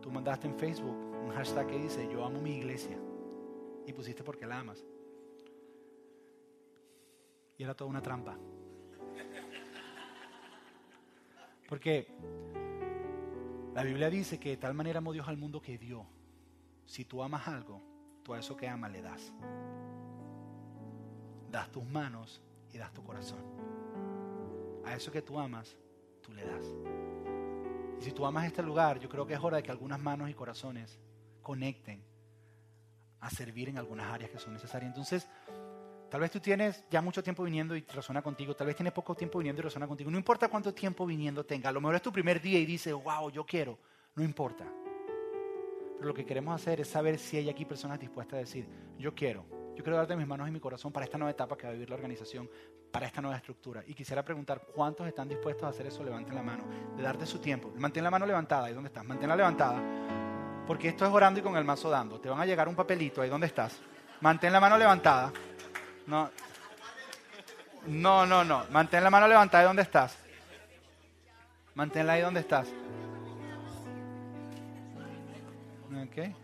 tú 0.00 0.10
mandaste 0.10 0.46
en 0.46 0.58
Facebook 0.58 0.96
un 1.22 1.30
hashtag 1.30 1.66
que 1.66 1.78
dice, 1.78 2.08
yo 2.10 2.24
amo 2.24 2.40
mi 2.40 2.56
iglesia. 2.56 2.98
Y 3.86 3.92
pusiste 3.92 4.24
porque 4.24 4.46
la 4.46 4.60
amas. 4.60 4.84
Y 7.58 7.64
era 7.64 7.74
toda 7.74 7.90
una 7.90 8.00
trampa. 8.00 8.38
Porque 11.68 12.08
la 13.74 13.82
Biblia 13.82 14.08
dice 14.08 14.40
que 14.40 14.50
de 14.50 14.56
tal 14.56 14.74
manera 14.74 14.98
amó 14.98 15.12
Dios 15.12 15.28
al 15.28 15.36
mundo 15.36 15.60
que 15.60 15.76
dio. 15.76 16.06
Si 16.86 17.04
tú 17.04 17.22
amas 17.22 17.46
algo, 17.46 17.82
tú 18.22 18.32
a 18.32 18.38
eso 18.38 18.56
que 18.56 18.66
amas 18.66 18.90
le 18.90 19.02
das. 19.02 19.32
Das 21.50 21.70
tus 21.70 21.84
manos 21.84 22.40
y 22.72 22.78
das 22.78 22.92
tu 22.92 23.02
corazón. 23.02 23.44
A 24.84 24.94
eso 24.94 25.12
que 25.12 25.20
tú 25.20 25.38
amas, 25.38 25.76
tú 26.22 26.32
le 26.32 26.46
das. 26.46 26.64
Y 28.00 28.04
si 28.04 28.12
tú 28.12 28.24
amas 28.24 28.46
este 28.46 28.62
lugar, 28.62 28.98
yo 29.00 29.08
creo 29.08 29.26
que 29.26 29.34
es 29.34 29.40
hora 29.40 29.58
de 29.58 29.62
que 29.62 29.70
algunas 29.70 30.00
manos 30.00 30.30
y 30.30 30.34
corazones 30.34 30.98
conecten 31.42 32.02
a 33.20 33.30
servir 33.30 33.68
en 33.68 33.78
algunas 33.78 34.06
áreas 34.12 34.30
que 34.30 34.38
son 34.38 34.52
necesarias. 34.52 34.90
Entonces, 34.90 35.28
Tal 36.10 36.20
vez 36.20 36.30
tú 36.30 36.40
tienes 36.40 36.84
ya 36.90 37.02
mucho 37.02 37.22
tiempo 37.22 37.42
viniendo 37.42 37.76
y 37.76 37.82
resuena 37.82 38.22
contigo. 38.22 38.56
Tal 38.56 38.66
vez 38.66 38.76
tienes 38.76 38.92
poco 38.92 39.14
tiempo 39.14 39.38
viniendo 39.38 39.60
y 39.60 39.64
resuena 39.64 39.86
contigo. 39.86 40.10
No 40.10 40.16
importa 40.16 40.48
cuánto 40.48 40.72
tiempo 40.72 41.04
viniendo 41.04 41.44
tenga. 41.44 41.68
A 41.68 41.72
lo 41.72 41.80
mejor 41.80 41.96
es 41.96 42.02
tu 42.02 42.12
primer 42.12 42.40
día 42.40 42.58
y 42.58 42.64
dices, 42.64 42.94
wow, 42.94 43.30
yo 43.30 43.44
quiero. 43.44 43.78
No 44.14 44.24
importa. 44.24 44.64
Pero 45.98 46.08
lo 46.08 46.14
que 46.14 46.24
queremos 46.24 46.54
hacer 46.54 46.80
es 46.80 46.88
saber 46.88 47.18
si 47.18 47.36
hay 47.36 47.50
aquí 47.50 47.64
personas 47.64 47.98
dispuestas 47.98 48.36
a 48.36 48.40
decir, 48.40 48.66
yo 48.98 49.14
quiero, 49.14 49.44
yo 49.76 49.82
quiero 49.82 49.96
darte 49.96 50.14
mis 50.16 50.26
manos 50.26 50.48
y 50.48 50.52
mi 50.52 50.60
corazón 50.60 50.92
para 50.92 51.04
esta 51.04 51.18
nueva 51.18 51.32
etapa 51.32 51.56
que 51.56 51.64
va 51.64 51.70
a 51.70 51.72
vivir 51.72 51.90
la 51.90 51.96
organización, 51.96 52.48
para 52.92 53.06
esta 53.06 53.20
nueva 53.20 53.36
estructura. 53.36 53.82
Y 53.86 53.94
quisiera 53.94 54.24
preguntar, 54.24 54.62
¿cuántos 54.74 55.06
están 55.08 55.28
dispuestos 55.28 55.64
a 55.64 55.68
hacer 55.68 55.86
eso? 55.86 56.04
Levanten 56.04 56.34
la 56.34 56.42
mano, 56.42 56.64
de 56.96 57.02
darte 57.02 57.26
su 57.26 57.40
tiempo. 57.40 57.72
Mantén 57.76 58.04
la 58.04 58.10
mano 58.10 58.26
levantada, 58.26 58.66
ahí 58.66 58.74
donde 58.74 58.88
estás, 58.88 59.04
manténla 59.04 59.36
levantada. 59.36 60.64
Porque 60.66 60.88
esto 60.88 61.04
es 61.04 61.12
orando 61.12 61.40
y 61.40 61.42
con 61.42 61.56
el 61.56 61.64
mazo 61.64 61.90
dando. 61.90 62.20
Te 62.20 62.28
van 62.28 62.40
a 62.40 62.46
llegar 62.46 62.68
un 62.68 62.76
papelito 62.76 63.20
ahí 63.20 63.28
donde 63.28 63.48
estás. 63.48 63.80
Mantén 64.20 64.52
la 64.52 64.60
mano 64.60 64.78
levantada. 64.78 65.32
No, 66.08 66.30
no, 67.86 68.24
no, 68.24 68.42
no. 68.42 68.64
Mantén 68.70 69.04
la 69.04 69.10
mano 69.10 69.28
levantada 69.28 69.60
ahí 69.60 69.66
donde 69.66 69.82
estás. 69.82 70.16
Manténla 71.74 72.14
ahí 72.14 72.22
donde 72.22 72.40
estás. 72.40 72.66
Okay. 76.08 76.34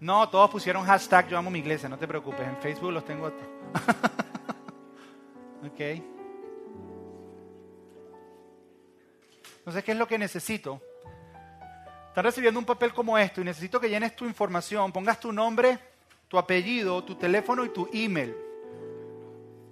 No, 0.00 0.28
todos 0.28 0.50
pusieron 0.50 0.84
hashtag 0.84 1.28
yo 1.28 1.38
amo 1.38 1.50
mi 1.50 1.60
iglesia, 1.60 1.88
no 1.88 1.96
te 1.98 2.08
preocupes, 2.08 2.40
en 2.40 2.56
Facebook 2.56 2.90
los 2.90 3.04
tengo. 3.04 3.28
ok. 5.66 5.80
Entonces, 9.58 9.84
¿qué 9.84 9.92
es 9.92 9.98
lo 9.98 10.08
que 10.08 10.18
necesito? 10.18 10.82
Estás 12.08 12.24
recibiendo 12.24 12.58
un 12.58 12.66
papel 12.66 12.92
como 12.92 13.16
esto 13.16 13.40
y 13.40 13.44
necesito 13.44 13.78
que 13.80 13.88
llenes 13.88 14.16
tu 14.16 14.24
información, 14.26 14.90
pongas 14.90 15.20
tu 15.20 15.30
nombre, 15.32 15.78
tu 16.26 16.38
apellido, 16.38 17.04
tu 17.04 17.14
teléfono 17.14 17.64
y 17.64 17.68
tu 17.68 17.88
email. 17.92 18.49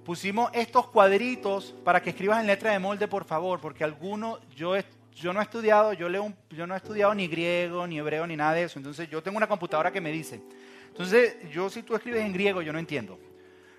Pusimos 0.09 0.51
estos 0.55 0.87
cuadritos 0.87 1.75
para 1.85 2.01
que 2.01 2.09
escribas 2.09 2.41
en 2.41 2.47
letra 2.47 2.73
de 2.73 2.79
molde, 2.79 3.07
por 3.09 3.27
favor, 3.27 3.61
porque 3.61 3.85
alguno 3.85 4.39
yo 4.57 4.75
yo 5.13 5.35
no 5.35 5.41
he 5.41 5.43
estudiado, 5.43 5.93
yo, 5.93 6.09
leo 6.09 6.33
yo 6.49 6.67
no 6.67 6.73
he 6.73 6.79
estudiado 6.79 7.15
ni 7.15 7.29
griego, 7.29 7.87
ni 7.87 7.99
hebreo, 7.99 8.27
ni 8.27 8.35
nada 8.35 8.55
de 8.55 8.63
eso. 8.63 8.79
Entonces 8.79 9.11
yo 9.11 9.23
tengo 9.23 9.37
una 9.37 9.47
computadora 9.47 9.93
que 9.93 10.01
me 10.01 10.11
dice. 10.11 10.41
Entonces 10.87 11.37
yo 11.53 11.69
si 11.69 11.83
tú 11.83 11.95
escribes 11.95 12.25
en 12.25 12.33
griego, 12.33 12.63
yo 12.63 12.73
no 12.73 12.79
entiendo. 12.79 13.19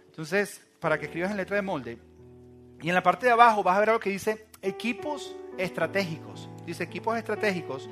Entonces, 0.05 0.63
para 0.79 0.99
que 0.99 1.05
escribas 1.05 1.31
en 1.31 1.37
letra 1.37 1.55
de 1.55 1.63
molde. 1.63 1.97
Y 2.79 2.89
en 2.89 2.93
la 2.93 3.01
parte 3.01 3.25
de 3.25 3.31
abajo 3.31 3.63
vas 3.63 3.75
a 3.75 3.79
ver 3.79 3.89
algo 3.89 3.99
que 3.99 4.11
dice 4.11 4.45
equipos 4.61 5.35
estratégicos. 5.57 6.47
Dice 6.63 6.83
equipos 6.83 7.17
estratégicos. 7.17 7.89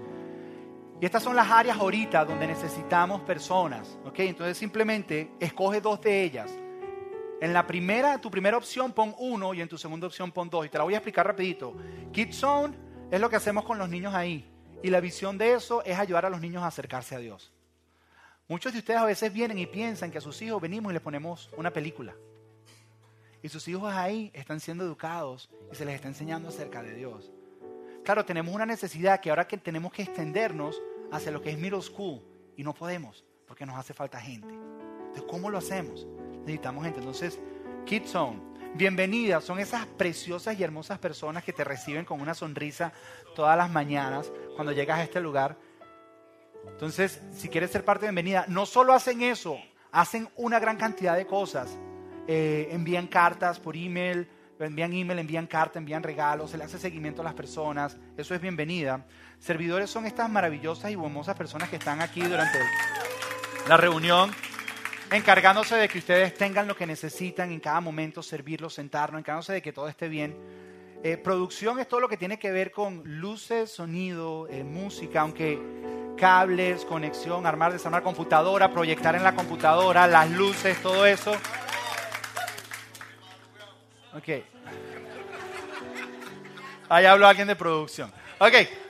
Y 1.01 1.05
estas 1.05 1.23
son 1.23 1.35
las 1.35 1.49
áreas 1.49 1.79
ahorita 1.79 2.23
donde 2.23 2.45
necesitamos 2.45 3.21
personas. 3.21 3.97
¿ok? 4.05 4.19
Entonces 4.19 4.59
simplemente 4.59 5.31
escoge 5.39 5.81
dos 5.81 5.99
de 6.01 6.21
ellas. 6.23 6.51
En 7.39 7.53
la 7.53 7.67
primera, 7.67 8.19
tu 8.19 8.31
primera 8.31 8.57
opción 8.57 8.93
pon 8.93 9.13
uno 9.19 9.53
y 9.53 9.61
en 9.61 9.67
tu 9.67 9.77
segunda 9.77 10.07
opción 10.07 10.31
pon 10.31 10.49
dos. 10.49 10.65
Y 10.65 10.69
te 10.69 10.77
la 10.77 10.83
voy 10.83 10.95
a 10.95 10.97
explicar 10.97 11.27
rapidito. 11.27 11.75
Kids 12.11 12.37
Zone 12.37 12.75
es 13.11 13.21
lo 13.21 13.29
que 13.29 13.35
hacemos 13.35 13.63
con 13.63 13.77
los 13.77 13.89
niños 13.89 14.15
ahí. 14.15 14.49
Y 14.81 14.89
la 14.89 14.99
visión 14.99 15.37
de 15.37 15.53
eso 15.53 15.83
es 15.83 15.97
ayudar 15.99 16.25
a 16.25 16.29
los 16.29 16.41
niños 16.41 16.63
a 16.63 16.67
acercarse 16.67 17.15
a 17.15 17.19
Dios. 17.19 17.53
Muchos 18.47 18.73
de 18.73 18.79
ustedes 18.79 18.99
a 18.99 19.05
veces 19.05 19.31
vienen 19.31 19.59
y 19.59 19.67
piensan 19.67 20.09
que 20.09 20.17
a 20.17 20.21
sus 20.21 20.41
hijos 20.41 20.61
venimos 20.61 20.91
y 20.91 20.93
les 20.93 21.01
ponemos 21.01 21.49
una 21.57 21.71
película. 21.71 22.15
Y 23.43 23.49
sus 23.49 23.67
hijos 23.67 23.93
ahí 23.93 24.31
están 24.33 24.59
siendo 24.59 24.83
educados 24.83 25.49
y 25.71 25.75
se 25.75 25.85
les 25.85 25.95
está 25.95 26.07
enseñando 26.07 26.49
acerca 26.49 26.81
de 26.81 26.95
Dios. 26.95 27.31
Claro, 28.03 28.25
tenemos 28.25 28.55
una 28.55 28.65
necesidad 28.65 29.19
que 29.19 29.29
ahora 29.29 29.47
que 29.47 29.57
tenemos 29.57 29.91
que 29.91 30.03
extendernos 30.03 30.81
hacia 31.11 31.31
lo 31.31 31.41
que 31.41 31.51
es 31.51 31.57
middle 31.57 31.81
school 31.81 32.21
y 32.55 32.63
no 32.63 32.73
podemos 32.73 33.25
porque 33.45 33.65
nos 33.65 33.77
hace 33.77 33.93
falta 33.93 34.19
gente. 34.19 34.47
Entonces, 34.53 35.23
¿cómo 35.27 35.49
lo 35.49 35.57
hacemos? 35.57 36.07
Necesitamos 36.47 36.85
gente. 36.85 36.99
Entonces, 36.99 37.37
Kids 37.85 38.11
Zone, 38.11 38.39
bienvenidas. 38.73 39.43
Son 39.43 39.59
esas 39.59 39.85
preciosas 39.85 40.57
y 40.57 40.63
hermosas 40.63 40.97
personas 40.97 41.43
que 41.43 41.51
te 41.51 41.65
reciben 41.65 42.05
con 42.05 42.21
una 42.21 42.33
sonrisa 42.33 42.93
todas 43.35 43.57
las 43.57 43.69
mañanas 43.69 44.31
cuando 44.55 44.71
llegas 44.71 44.99
a 44.99 45.03
este 45.03 45.19
lugar. 45.19 45.57
Entonces, 46.65 47.21
si 47.35 47.49
quieres 47.49 47.69
ser 47.71 47.83
parte 47.83 48.05
de 48.05 48.11
bienvenida, 48.11 48.45
no 48.47 48.65
solo 48.65 48.93
hacen 48.93 49.21
eso, 49.23 49.57
hacen 49.91 50.29
una 50.37 50.57
gran 50.57 50.77
cantidad 50.77 51.17
de 51.17 51.27
cosas. 51.27 51.77
Eh, 52.29 52.69
envían 52.71 53.07
cartas 53.07 53.59
por 53.59 53.75
email, 53.75 54.25
envían 54.57 54.93
email, 54.93 55.19
envían 55.19 55.47
cartas, 55.47 55.75
envían 55.75 56.01
regalos, 56.01 56.51
se 56.51 56.57
le 56.57 56.63
hace 56.63 56.79
seguimiento 56.79 57.23
a 57.23 57.25
las 57.25 57.33
personas. 57.33 57.97
Eso 58.15 58.33
es 58.33 58.39
bienvenida. 58.39 59.05
Servidores 59.37 59.89
son 59.89 60.05
estas 60.05 60.29
maravillosas 60.29 60.91
y 60.91 60.93
hermosas 60.93 61.35
personas 61.35 61.67
que 61.67 61.75
están 61.75 62.01
aquí 62.01 62.21
durante 62.21 62.57
la 63.67 63.75
reunión 63.75 64.31
encargándose 65.11 65.75
de 65.75 65.87
que 65.87 65.99
ustedes 65.99 66.33
tengan 66.33 66.67
lo 66.67 66.75
que 66.75 66.85
necesitan 66.85 67.51
en 67.51 67.59
cada 67.59 67.79
momento, 67.79 68.21
servirlos, 68.21 68.73
sentarnos, 68.73 69.19
encargándose 69.19 69.53
de 69.53 69.61
que 69.61 69.71
todo 69.71 69.87
esté 69.87 70.09
bien. 70.09 70.35
Eh, 71.03 71.17
producción 71.17 71.79
es 71.79 71.87
todo 71.87 71.99
lo 71.99 72.09
que 72.09 72.17
tiene 72.17 72.39
que 72.39 72.51
ver 72.51 72.71
con 72.71 73.03
luces, 73.05 73.71
sonido, 73.71 74.47
eh, 74.49 74.63
música, 74.63 75.21
aunque 75.21 75.59
cables, 76.17 76.83
conexión, 76.85 77.45
armar, 77.45 77.71
desarmar 77.71 78.01
computadora, 78.01 78.71
proyectar 78.71 79.15
en 79.15 79.23
la 79.23 79.35
computadora, 79.35 80.07
las 80.07 80.29
luces, 80.31 80.81
todo 80.81 81.05
eso. 81.05 81.31
Ok. 84.15 84.43
Ahí 86.89 87.05
habló 87.05 87.27
alguien 87.27 87.47
de 87.47 87.55
producción. 87.55 88.11
Ok. 88.39 88.86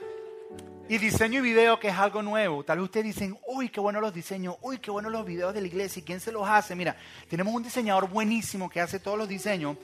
Y 0.90 0.96
diseño 0.96 1.40
y 1.40 1.42
video, 1.42 1.78
que 1.78 1.88
es 1.88 1.94
algo 1.94 2.22
nuevo. 2.22 2.64
Tal 2.64 2.78
vez 2.78 2.84
ustedes 2.84 3.04
dicen, 3.04 3.38
uy, 3.46 3.68
qué 3.68 3.78
bueno 3.78 4.00
los 4.00 4.14
diseños, 4.14 4.56
uy, 4.62 4.78
qué 4.78 4.90
bueno 4.90 5.10
los 5.10 5.26
videos 5.26 5.52
de 5.52 5.60
la 5.60 5.66
iglesia. 5.66 6.00
¿Y 6.00 6.02
quién 6.02 6.18
se 6.18 6.32
los 6.32 6.48
hace? 6.48 6.74
Mira, 6.74 6.96
tenemos 7.28 7.52
un 7.52 7.62
diseñador 7.62 8.08
buenísimo 8.08 8.70
que 8.70 8.80
hace 8.80 8.98
todos 8.98 9.18
los 9.18 9.28
diseños, 9.28 9.76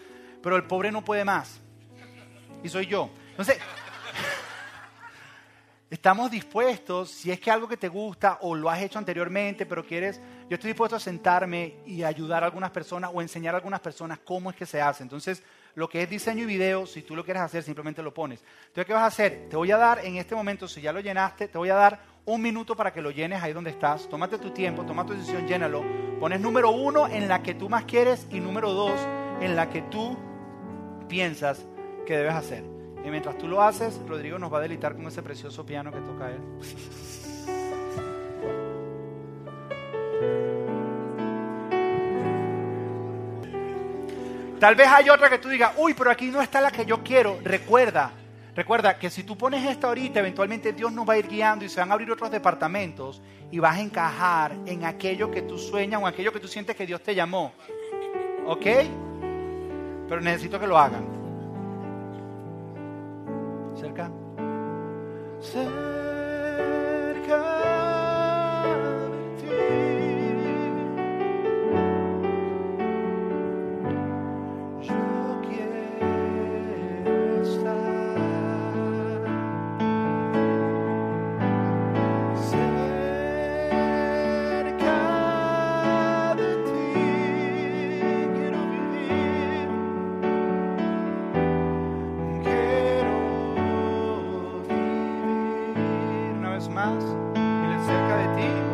pero 0.42 0.56
el 0.56 0.64
pobre 0.64 0.90
no 0.90 1.04
puede 1.04 1.22
más. 1.22 1.60
Y 2.62 2.70
soy 2.70 2.86
yo. 2.86 3.10
Entonces, 3.32 3.58
estamos 5.90 6.30
dispuestos, 6.30 7.10
si 7.10 7.30
es 7.30 7.38
que 7.38 7.50
algo 7.50 7.68
que 7.68 7.76
te 7.76 7.88
gusta 7.88 8.38
o 8.40 8.54
lo 8.54 8.70
has 8.70 8.80
hecho 8.80 8.98
anteriormente, 8.98 9.66
pero 9.66 9.84
quieres, 9.84 10.22
yo 10.48 10.54
estoy 10.54 10.68
dispuesto 10.68 10.96
a 10.96 11.00
sentarme 11.00 11.74
y 11.84 12.02
ayudar 12.02 12.42
a 12.44 12.46
algunas 12.46 12.70
personas 12.70 13.10
o 13.12 13.20
enseñar 13.20 13.54
a 13.54 13.58
algunas 13.58 13.80
personas 13.80 14.20
cómo 14.24 14.48
es 14.48 14.56
que 14.56 14.64
se 14.64 14.80
hace. 14.80 15.02
Entonces, 15.02 15.42
lo 15.74 15.88
que 15.88 16.02
es 16.02 16.10
diseño 16.10 16.42
y 16.42 16.46
video, 16.46 16.86
si 16.86 17.02
tú 17.02 17.16
lo 17.16 17.24
quieres 17.24 17.42
hacer, 17.42 17.62
simplemente 17.62 18.02
lo 18.02 18.14
pones. 18.14 18.40
Entonces, 18.66 18.86
¿qué 18.86 18.92
vas 18.92 19.02
a 19.02 19.06
hacer? 19.06 19.48
Te 19.48 19.56
voy 19.56 19.70
a 19.70 19.76
dar 19.76 20.04
en 20.04 20.16
este 20.16 20.34
momento, 20.34 20.68
si 20.68 20.80
ya 20.80 20.92
lo 20.92 21.00
llenaste, 21.00 21.48
te 21.48 21.58
voy 21.58 21.70
a 21.70 21.74
dar 21.74 22.00
un 22.26 22.40
minuto 22.40 22.74
para 22.76 22.92
que 22.92 23.02
lo 23.02 23.10
llenes 23.10 23.42
ahí 23.42 23.52
donde 23.52 23.70
estás. 23.70 24.08
Tómate 24.08 24.38
tu 24.38 24.50
tiempo, 24.50 24.84
toma 24.84 25.04
tu 25.04 25.12
decisión, 25.12 25.46
llénalo. 25.46 25.84
Pones 26.20 26.40
número 26.40 26.70
uno 26.70 27.08
en 27.08 27.28
la 27.28 27.42
que 27.42 27.54
tú 27.54 27.68
más 27.68 27.84
quieres 27.84 28.26
y 28.30 28.40
número 28.40 28.72
dos 28.72 28.98
en 29.40 29.56
la 29.56 29.68
que 29.68 29.82
tú 29.82 30.16
piensas 31.08 31.64
que 32.06 32.16
debes 32.16 32.34
hacer. 32.34 32.64
Y 33.04 33.10
mientras 33.10 33.36
tú 33.36 33.48
lo 33.48 33.62
haces, 33.62 34.00
Rodrigo 34.06 34.38
nos 34.38 34.52
va 34.52 34.58
a 34.58 34.62
delitar 34.62 34.96
con 34.96 35.06
ese 35.06 35.22
precioso 35.22 35.66
piano 35.66 35.92
que 35.92 36.00
toca 36.00 36.30
él. 36.30 36.40
Tal 44.64 44.76
vez 44.76 44.88
hay 44.88 45.10
otra 45.10 45.28
que 45.28 45.36
tú 45.36 45.50
digas, 45.50 45.72
uy, 45.76 45.92
pero 45.92 46.10
aquí 46.10 46.28
no 46.28 46.40
está 46.40 46.58
la 46.58 46.70
que 46.70 46.86
yo 46.86 47.04
quiero. 47.04 47.38
Recuerda, 47.44 48.12
recuerda 48.56 48.98
que 48.98 49.10
si 49.10 49.22
tú 49.22 49.36
pones 49.36 49.62
esta 49.68 49.88
ahorita, 49.88 50.20
eventualmente 50.20 50.72
Dios 50.72 50.90
nos 50.90 51.06
va 51.06 51.12
a 51.12 51.18
ir 51.18 51.28
guiando 51.28 51.66
y 51.66 51.68
se 51.68 51.80
van 51.80 51.90
a 51.90 51.92
abrir 51.92 52.10
otros 52.10 52.30
departamentos 52.30 53.20
y 53.50 53.58
vas 53.58 53.76
a 53.76 53.82
encajar 53.82 54.56
en 54.64 54.86
aquello 54.86 55.30
que 55.30 55.42
tú 55.42 55.58
sueñas 55.58 56.00
o 56.00 56.08
en 56.08 56.14
aquello 56.14 56.32
que 56.32 56.40
tú 56.40 56.48
sientes 56.48 56.74
que 56.74 56.86
Dios 56.86 57.02
te 57.02 57.14
llamó. 57.14 57.52
¿Ok? 58.46 58.64
Pero 60.08 60.22
necesito 60.22 60.58
que 60.58 60.66
lo 60.66 60.78
hagan. 60.78 61.04
Cerca. 63.78 64.10
Cerca. 65.42 65.74
Quiero 98.36 98.73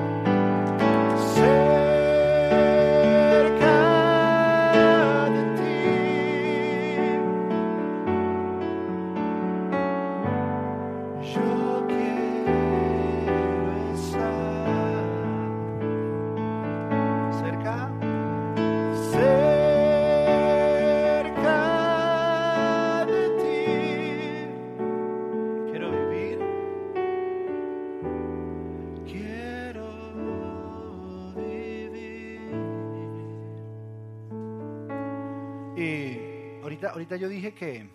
yo 37.16 37.28
dije 37.28 37.54
que, 37.54 37.88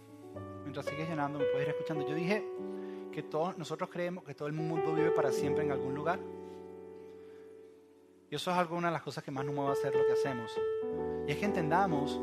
mientras 0.63 0.86
sigues 0.86 1.07
llenando, 1.07 1.39
me 1.39 1.45
puedes 1.45 1.68
ir 1.68 1.74
escuchando, 1.74 2.07
yo 2.07 2.16
dije 2.16 2.43
que 3.11 3.24
todos 3.24 3.57
nosotros 3.57 3.89
creemos 3.89 4.24
que 4.24 4.34
todo 4.34 4.47
el 4.47 4.53
mundo 4.53 4.93
vive 4.93 5.11
para 5.11 5.32
siempre 5.32 5.63
en 5.63 5.72
algún 5.72 5.95
lugar. 5.95 6.20
Y 8.30 8.36
eso 8.36 8.51
es 8.51 8.57
algo, 8.57 8.76
una 8.76 8.88
de 8.88 8.93
las 8.93 9.01
cosas 9.01 9.24
que 9.24 9.32
más 9.32 9.45
nos 9.45 9.55
mueve 9.55 9.70
a 9.70 9.74
hacer 9.74 9.95
lo 9.95 10.05
que 10.05 10.13
hacemos. 10.13 10.51
Y 11.28 11.32
es 11.32 11.38
que 11.38 11.45
entendamos, 11.45 12.20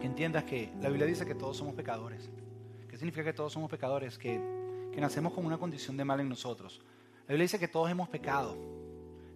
que 0.00 0.06
entiendas 0.06 0.44
que 0.44 0.72
la 0.80 0.88
Biblia 0.88 1.06
dice 1.06 1.26
que 1.26 1.34
todos 1.34 1.56
somos 1.56 1.74
pecadores. 1.74 2.30
¿Qué 2.88 2.96
significa 2.96 3.24
que 3.24 3.32
todos 3.32 3.52
somos 3.52 3.70
pecadores? 3.70 4.16
Que, 4.18 4.40
que 4.92 5.00
nacemos 5.00 5.32
con 5.32 5.44
una 5.44 5.58
condición 5.58 5.96
de 5.96 6.04
mal 6.04 6.20
en 6.20 6.28
nosotros. 6.28 6.80
La 7.26 7.32
Biblia 7.32 7.44
dice 7.44 7.58
que 7.58 7.68
todos 7.68 7.90
hemos 7.90 8.08
pecado. 8.08 8.56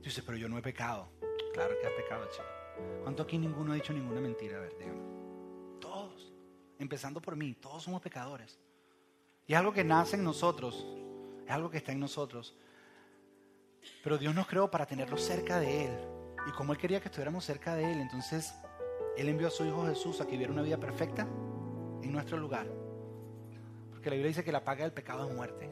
Dices, 0.03 0.23
pero 0.25 0.39
yo 0.39 0.49
no 0.49 0.57
he 0.57 0.63
pecado. 0.63 1.09
Claro 1.53 1.75
que 1.81 1.87
has 1.87 1.93
pecado, 1.93 2.27
chico. 2.31 2.45
¿Cuánto 3.03 3.25
aquí 3.25 3.39
ninguno 3.39 3.73
ha 3.73 3.75
dicho 3.75 3.93
ninguna 3.93 4.21
mentira? 4.21 4.59
A 4.59 4.61
ver. 4.61 5.16
Empezando 6.79 7.21
por 7.21 7.37
mí, 7.37 7.55
todos 7.55 7.83
somos 7.83 8.03
pecadores. 8.03 8.59
Y 9.47 9.55
algo 9.55 9.73
que 9.73 9.85
nace 9.85 10.17
en 10.17 10.25
nosotros. 10.25 10.87
Es 11.45 11.51
algo 11.51 11.71
que 11.71 11.79
está 11.79 11.93
en 11.93 12.01
nosotros. 12.01 12.57
Pero 14.03 14.19
Dios 14.19 14.35
nos 14.35 14.47
creó 14.47 14.71
para 14.71 14.87
tenerlo 14.87 15.17
cerca 15.17 15.61
de 15.61 15.87
Él. 15.87 15.99
Y 16.47 16.53
como 16.53 16.73
Él 16.73 16.79
quería 16.79 17.01
que 17.01 17.09
estuviéramos 17.09 17.45
cerca 17.45 17.75
de 17.75 17.93
Él, 17.93 18.01
entonces 18.01 18.55
Él 19.17 19.29
envió 19.29 19.49
a 19.49 19.51
su 19.51 19.65
Hijo 19.65 19.87
Jesús 19.87 20.21
a 20.21 20.25
que 20.25 20.33
viviera 20.33 20.53
una 20.53 20.63
vida 20.63 20.79
perfecta 20.79 21.23
en 22.03 22.13
nuestro 22.13 22.37
lugar. 22.37 22.67
Porque 23.91 24.11
la 24.11 24.17
Biblia 24.17 24.29
dice 24.29 24.45
que 24.45 24.53
la 24.53 24.65
paga 24.65 24.83
del 24.83 24.93
pecado 24.93 25.29
es 25.29 25.35
muerte. 25.35 25.71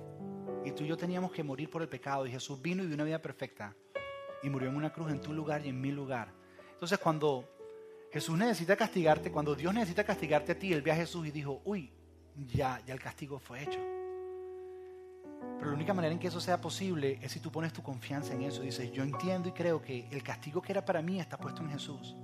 Y 0.65 0.73
tú 0.73 0.85
y 0.85 0.87
yo 0.87 0.97
teníamos 0.97 1.33
que 1.33 1.43
morir 1.43 1.69
por 1.69 1.83
el 1.83 1.89
pecado. 1.89 2.27
Y 2.27 2.31
Jesús 2.31 2.61
vino 2.63 2.83
y 2.83 2.87
vivió 2.87 2.95
una 2.95 3.05
vida 3.05 3.21
perfecta. 3.21 3.75
Y 4.43 4.51
murió 4.51 4.69
en 4.69 4.77
una 4.77 4.93
cruz 4.93 5.11
en 5.11 5.21
tu 5.21 5.33
lugar 5.33 5.65
y 5.65 5.69
en 5.69 5.81
mi 5.81 5.91
lugar. 5.91 6.33
Entonces 6.73 6.99
cuando 6.99 7.54
Jesús 8.15 8.39
necesita 8.39 8.77
castigarte, 8.77 9.33
cuando 9.33 9.57
Dios 9.57 9.75
necesita 9.75 10.05
castigarte 10.05 10.53
a 10.53 10.55
ti, 10.57 10.73
Él 10.73 10.83
ve 10.83 10.93
a 10.93 10.95
Jesús 10.95 11.27
y 11.27 11.33
dijo, 11.33 11.61
uy, 11.65 11.91
ya, 12.47 12.81
ya 12.87 12.95
el 12.95 13.01
castigo 13.01 13.41
fue 13.41 13.65
hecho. 13.65 13.81
Pero 15.59 15.71
la 15.71 15.75
única 15.75 15.93
manera 15.93 16.13
en 16.13 16.21
que 16.21 16.29
eso 16.29 16.41
sea 16.41 16.61
posible 16.61 17.19
es 17.21 17.33
si 17.33 17.41
tú 17.41 17.51
pones 17.51 17.73
tu 17.73 17.83
confianza 17.83 18.33
en 18.33 18.43
eso. 18.43 18.63
Dices, 18.63 18.93
yo 18.93 19.03
entiendo 19.03 19.49
y 19.49 19.53
creo 19.53 19.83
que 19.83 20.07
el 20.13 20.23
castigo 20.23 20.63
que 20.63 20.71
era 20.71 20.85
para 20.85 21.03
mí 21.03 21.19
está 21.19 21.37
puesto 21.37 21.63
en 21.63 21.71
Jesús. 21.71 22.15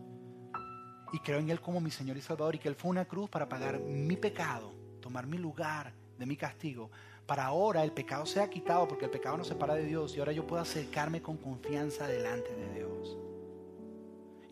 Y 1.12 1.18
creo 1.18 1.40
en 1.40 1.50
Él 1.50 1.60
como 1.60 1.80
mi 1.80 1.90
Señor 1.90 2.16
y 2.16 2.20
Salvador 2.20 2.54
y 2.54 2.60
que 2.60 2.68
Él 2.68 2.76
fue 2.76 2.92
una 2.92 3.06
cruz 3.06 3.28
para 3.28 3.48
pagar 3.48 3.80
mi 3.80 4.14
pecado, 4.14 4.72
tomar 5.00 5.26
mi 5.26 5.38
lugar 5.38 5.92
de 6.16 6.24
mi 6.24 6.36
castigo. 6.36 6.88
Para 7.26 7.46
ahora 7.46 7.82
el 7.82 7.90
pecado 7.90 8.26
sea 8.26 8.48
quitado 8.48 8.86
porque 8.86 9.06
el 9.06 9.10
pecado 9.10 9.36
nos 9.36 9.48
separa 9.48 9.74
de 9.74 9.86
Dios 9.86 10.14
y 10.14 10.20
ahora 10.20 10.30
yo 10.30 10.46
puedo 10.46 10.62
acercarme 10.62 11.20
con 11.20 11.36
confianza 11.36 12.06
delante 12.06 12.54
de 12.54 12.74
Dios. 12.74 13.18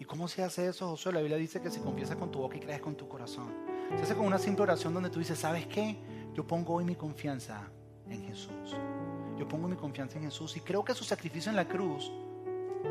¿Y 0.08 0.10
cómo 0.10 0.26
se 0.26 0.42
hace 0.42 0.66
eso, 0.66 0.88
Josué? 0.88 1.12
La 1.12 1.20
Biblia 1.20 1.36
dice 1.36 1.60
que 1.60 1.70
si 1.70 1.80
confiesas 1.80 2.16
con 2.16 2.30
tu 2.30 2.38
boca 2.38 2.56
y 2.56 2.60
crees 2.60 2.80
con 2.80 2.96
tu 2.96 3.06
corazón. 3.06 3.52
Se 3.94 4.04
hace 4.04 4.14
con 4.14 4.24
una 4.24 4.38
simple 4.38 4.62
oración 4.62 4.94
donde 4.94 5.10
tú 5.10 5.18
dices, 5.18 5.38
¿sabes 5.38 5.66
qué? 5.66 5.98
Yo 6.32 6.46
pongo 6.46 6.76
hoy 6.76 6.84
mi 6.86 6.94
confianza 6.94 7.68
en 8.08 8.22
Jesús. 8.22 8.74
Yo 9.38 9.46
pongo 9.46 9.68
mi 9.68 9.76
confianza 9.76 10.16
en 10.16 10.24
Jesús 10.24 10.56
y 10.56 10.60
creo 10.60 10.82
que 10.82 10.94
su 10.94 11.04
sacrificio 11.04 11.50
en 11.50 11.56
la 11.56 11.68
cruz 11.68 12.10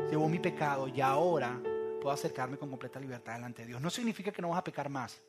llevó 0.08 0.28
mi 0.28 0.38
pecado 0.38 0.86
y 0.86 1.00
ahora 1.00 1.60
puedo 2.00 2.14
acercarme 2.14 2.56
con 2.56 2.70
completa 2.70 3.00
libertad 3.00 3.34
delante 3.34 3.62
de 3.62 3.68
Dios. 3.68 3.80
No 3.80 3.90
significa 3.90 4.30
que 4.30 4.40
no 4.40 4.50
vas 4.50 4.58
a 4.58 4.64
pecar 4.64 4.88
más. 4.88 5.20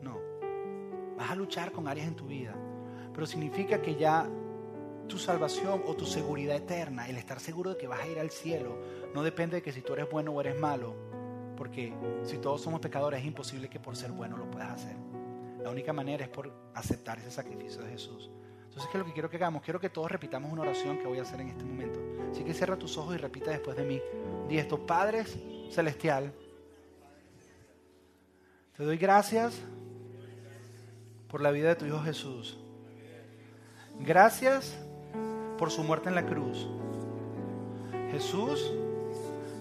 No. 0.00 0.18
Vas 1.18 1.30
a 1.30 1.34
luchar 1.34 1.70
con 1.70 1.86
áreas 1.86 2.08
en 2.08 2.16
tu 2.16 2.28
vida. 2.28 2.54
Pero 3.12 3.26
significa 3.26 3.82
que 3.82 3.94
ya 3.94 4.26
tu 5.06 5.18
salvación 5.18 5.82
o 5.86 5.94
tu 5.94 6.06
seguridad 6.06 6.56
eterna, 6.56 7.10
el 7.10 7.18
estar 7.18 7.40
seguro 7.40 7.74
de 7.74 7.76
que 7.76 7.88
vas 7.88 8.00
a 8.00 8.06
ir 8.06 8.18
al 8.18 8.30
cielo, 8.30 8.78
no 9.12 9.22
depende 9.22 9.56
de 9.56 9.62
que 9.62 9.72
si 9.72 9.82
tú 9.82 9.92
eres 9.92 10.08
bueno 10.10 10.30
o 10.30 10.40
eres 10.40 10.58
malo. 10.58 11.09
Porque 11.60 11.92
si 12.24 12.38
todos 12.38 12.62
somos 12.62 12.80
pecadores 12.80 13.20
es 13.20 13.26
imposible 13.26 13.68
que 13.68 13.78
por 13.78 13.94
ser 13.94 14.12
bueno 14.12 14.38
lo 14.38 14.50
puedas 14.50 14.70
hacer. 14.70 14.96
La 15.62 15.68
única 15.68 15.92
manera 15.92 16.24
es 16.24 16.30
por 16.30 16.50
aceptar 16.74 17.18
ese 17.18 17.30
sacrificio 17.30 17.82
de 17.82 17.90
Jesús. 17.90 18.30
Entonces, 18.64 18.88
¿qué 18.90 18.96
es 18.96 18.98
lo 19.00 19.04
que 19.04 19.12
quiero 19.12 19.28
que 19.28 19.36
hagamos? 19.36 19.60
Quiero 19.60 19.78
que 19.78 19.90
todos 19.90 20.10
repitamos 20.10 20.50
una 20.50 20.62
oración 20.62 20.96
que 20.96 21.06
voy 21.06 21.18
a 21.18 21.22
hacer 21.22 21.38
en 21.42 21.48
este 21.48 21.62
momento. 21.62 22.00
Así 22.32 22.44
que 22.44 22.54
cierra 22.54 22.78
tus 22.78 22.96
ojos 22.96 23.14
y 23.14 23.18
repita 23.18 23.50
después 23.50 23.76
de 23.76 23.84
mí. 23.84 24.00
Di 24.48 24.56
esto, 24.56 24.86
Padre 24.86 25.26
Celestial, 25.70 26.32
te 28.74 28.82
doy 28.82 28.96
gracias 28.96 29.60
por 31.28 31.42
la 31.42 31.50
vida 31.50 31.68
de 31.68 31.74
tu 31.74 31.84
Hijo 31.84 32.00
Jesús. 32.00 32.58
Gracias 33.98 34.78
por 35.58 35.70
su 35.70 35.84
muerte 35.84 36.08
en 36.08 36.14
la 36.14 36.24
cruz. 36.24 36.66
Jesús, 38.12 38.72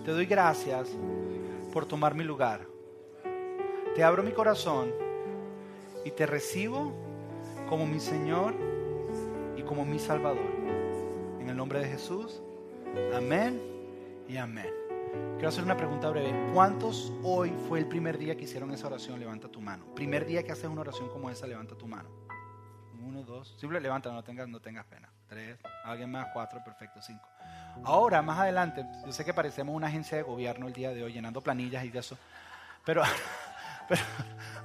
te 0.05 0.11
doy 0.11 0.25
gracias 0.27 0.87
por 1.69 1.85
tomar 1.85 2.15
mi 2.15 2.23
lugar. 2.23 2.67
Te 3.95 4.03
abro 4.03 4.23
mi 4.23 4.31
corazón 4.31 4.91
y 6.05 6.11
te 6.11 6.25
recibo 6.25 6.93
como 7.67 7.85
mi 7.85 7.99
Señor 7.99 8.53
como 9.69 9.85
mi 9.85 9.99
Salvador. 9.99 10.49
En 11.39 11.47
el 11.47 11.55
nombre 11.55 11.79
de 11.79 11.87
Jesús, 11.87 12.41
amén 13.13 13.61
y 14.27 14.35
amén. 14.35 14.73
Quiero 15.35 15.49
hacer 15.49 15.63
una 15.63 15.77
pregunta 15.77 16.09
breve. 16.09 16.33
¿Cuántos 16.55 17.13
hoy 17.21 17.53
fue 17.67 17.77
el 17.77 17.87
primer 17.87 18.17
día 18.17 18.35
que 18.35 18.45
hicieron 18.45 18.71
esa 18.71 18.87
oración? 18.87 19.19
Levanta 19.19 19.47
tu 19.47 19.61
mano. 19.61 19.85
Primer 19.93 20.25
día 20.25 20.41
que 20.41 20.51
haces 20.51 20.65
una 20.65 20.81
oración 20.81 21.07
como 21.09 21.29
esa, 21.29 21.45
levanta 21.45 21.75
tu 21.77 21.85
mano. 21.85 22.09
Uno, 22.99 23.21
dos. 23.21 23.55
Simple, 23.59 23.79
levanta, 23.79 24.11
no 24.11 24.23
tengas, 24.23 24.49
no 24.49 24.59
tengas 24.59 24.85
pena. 24.87 25.13
Tres. 25.29 25.59
Alguien 25.85 26.11
más, 26.11 26.27
cuatro, 26.33 26.61
perfecto, 26.63 27.01
cinco. 27.01 27.27
Ahora, 27.83 28.21
más 28.21 28.39
adelante, 28.39 28.85
yo 29.05 29.11
sé 29.11 29.23
que 29.23 29.33
parecemos 29.33 29.75
una 29.75 29.87
agencia 29.87 30.17
de 30.17 30.23
gobierno 30.23 30.67
el 30.67 30.73
día 30.73 30.91
de 30.91 31.03
hoy, 31.03 31.13
llenando 31.13 31.41
planillas 31.41 31.85
y 31.85 31.95
eso. 31.95 32.17
Pero, 32.83 33.03
pero 33.87 34.01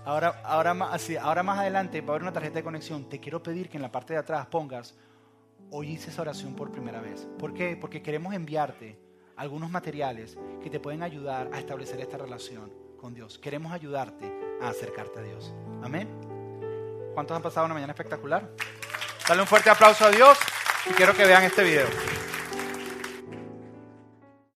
Ahora, 0.04 0.42
ahora, 0.44 0.74
más, 0.74 1.10
ahora 1.22 1.42
más 1.42 1.58
adelante 1.58 2.02
va 2.02 2.14
a 2.14 2.18
una 2.18 2.32
tarjeta 2.32 2.56
de 2.56 2.62
conexión. 2.62 3.08
Te 3.08 3.20
quiero 3.20 3.42
pedir 3.42 3.70
que 3.70 3.78
en 3.78 3.82
la 3.82 3.90
parte 3.90 4.12
de 4.12 4.18
atrás 4.18 4.46
pongas, 4.46 4.94
hoy 5.70 5.92
hice 5.92 6.10
esa 6.10 6.20
oración 6.20 6.54
por 6.54 6.70
primera 6.70 7.00
vez. 7.00 7.26
¿Por 7.38 7.54
qué? 7.54 7.74
Porque 7.74 8.02
queremos 8.02 8.34
enviarte 8.34 8.98
algunos 9.36 9.70
materiales 9.70 10.36
que 10.62 10.68
te 10.68 10.78
pueden 10.78 11.02
ayudar 11.02 11.48
a 11.54 11.58
establecer 11.58 12.00
esta 12.00 12.18
relación 12.18 12.70
con 12.98 13.14
Dios. 13.14 13.38
Queremos 13.38 13.72
ayudarte 13.72 14.30
a 14.60 14.68
acercarte 14.68 15.20
a 15.20 15.22
Dios. 15.22 15.54
Amén. 15.82 16.06
¿Cuántos 17.14 17.34
han 17.34 17.42
pasado 17.42 17.64
una 17.64 17.74
mañana 17.74 17.92
espectacular? 17.92 18.50
Dale 19.26 19.40
un 19.40 19.46
fuerte 19.46 19.70
aplauso 19.70 20.04
a 20.04 20.10
Dios 20.10 20.38
y 20.86 20.92
quiero 20.92 21.14
que 21.14 21.24
vean 21.24 21.44
este 21.44 21.64
video. 21.64 21.86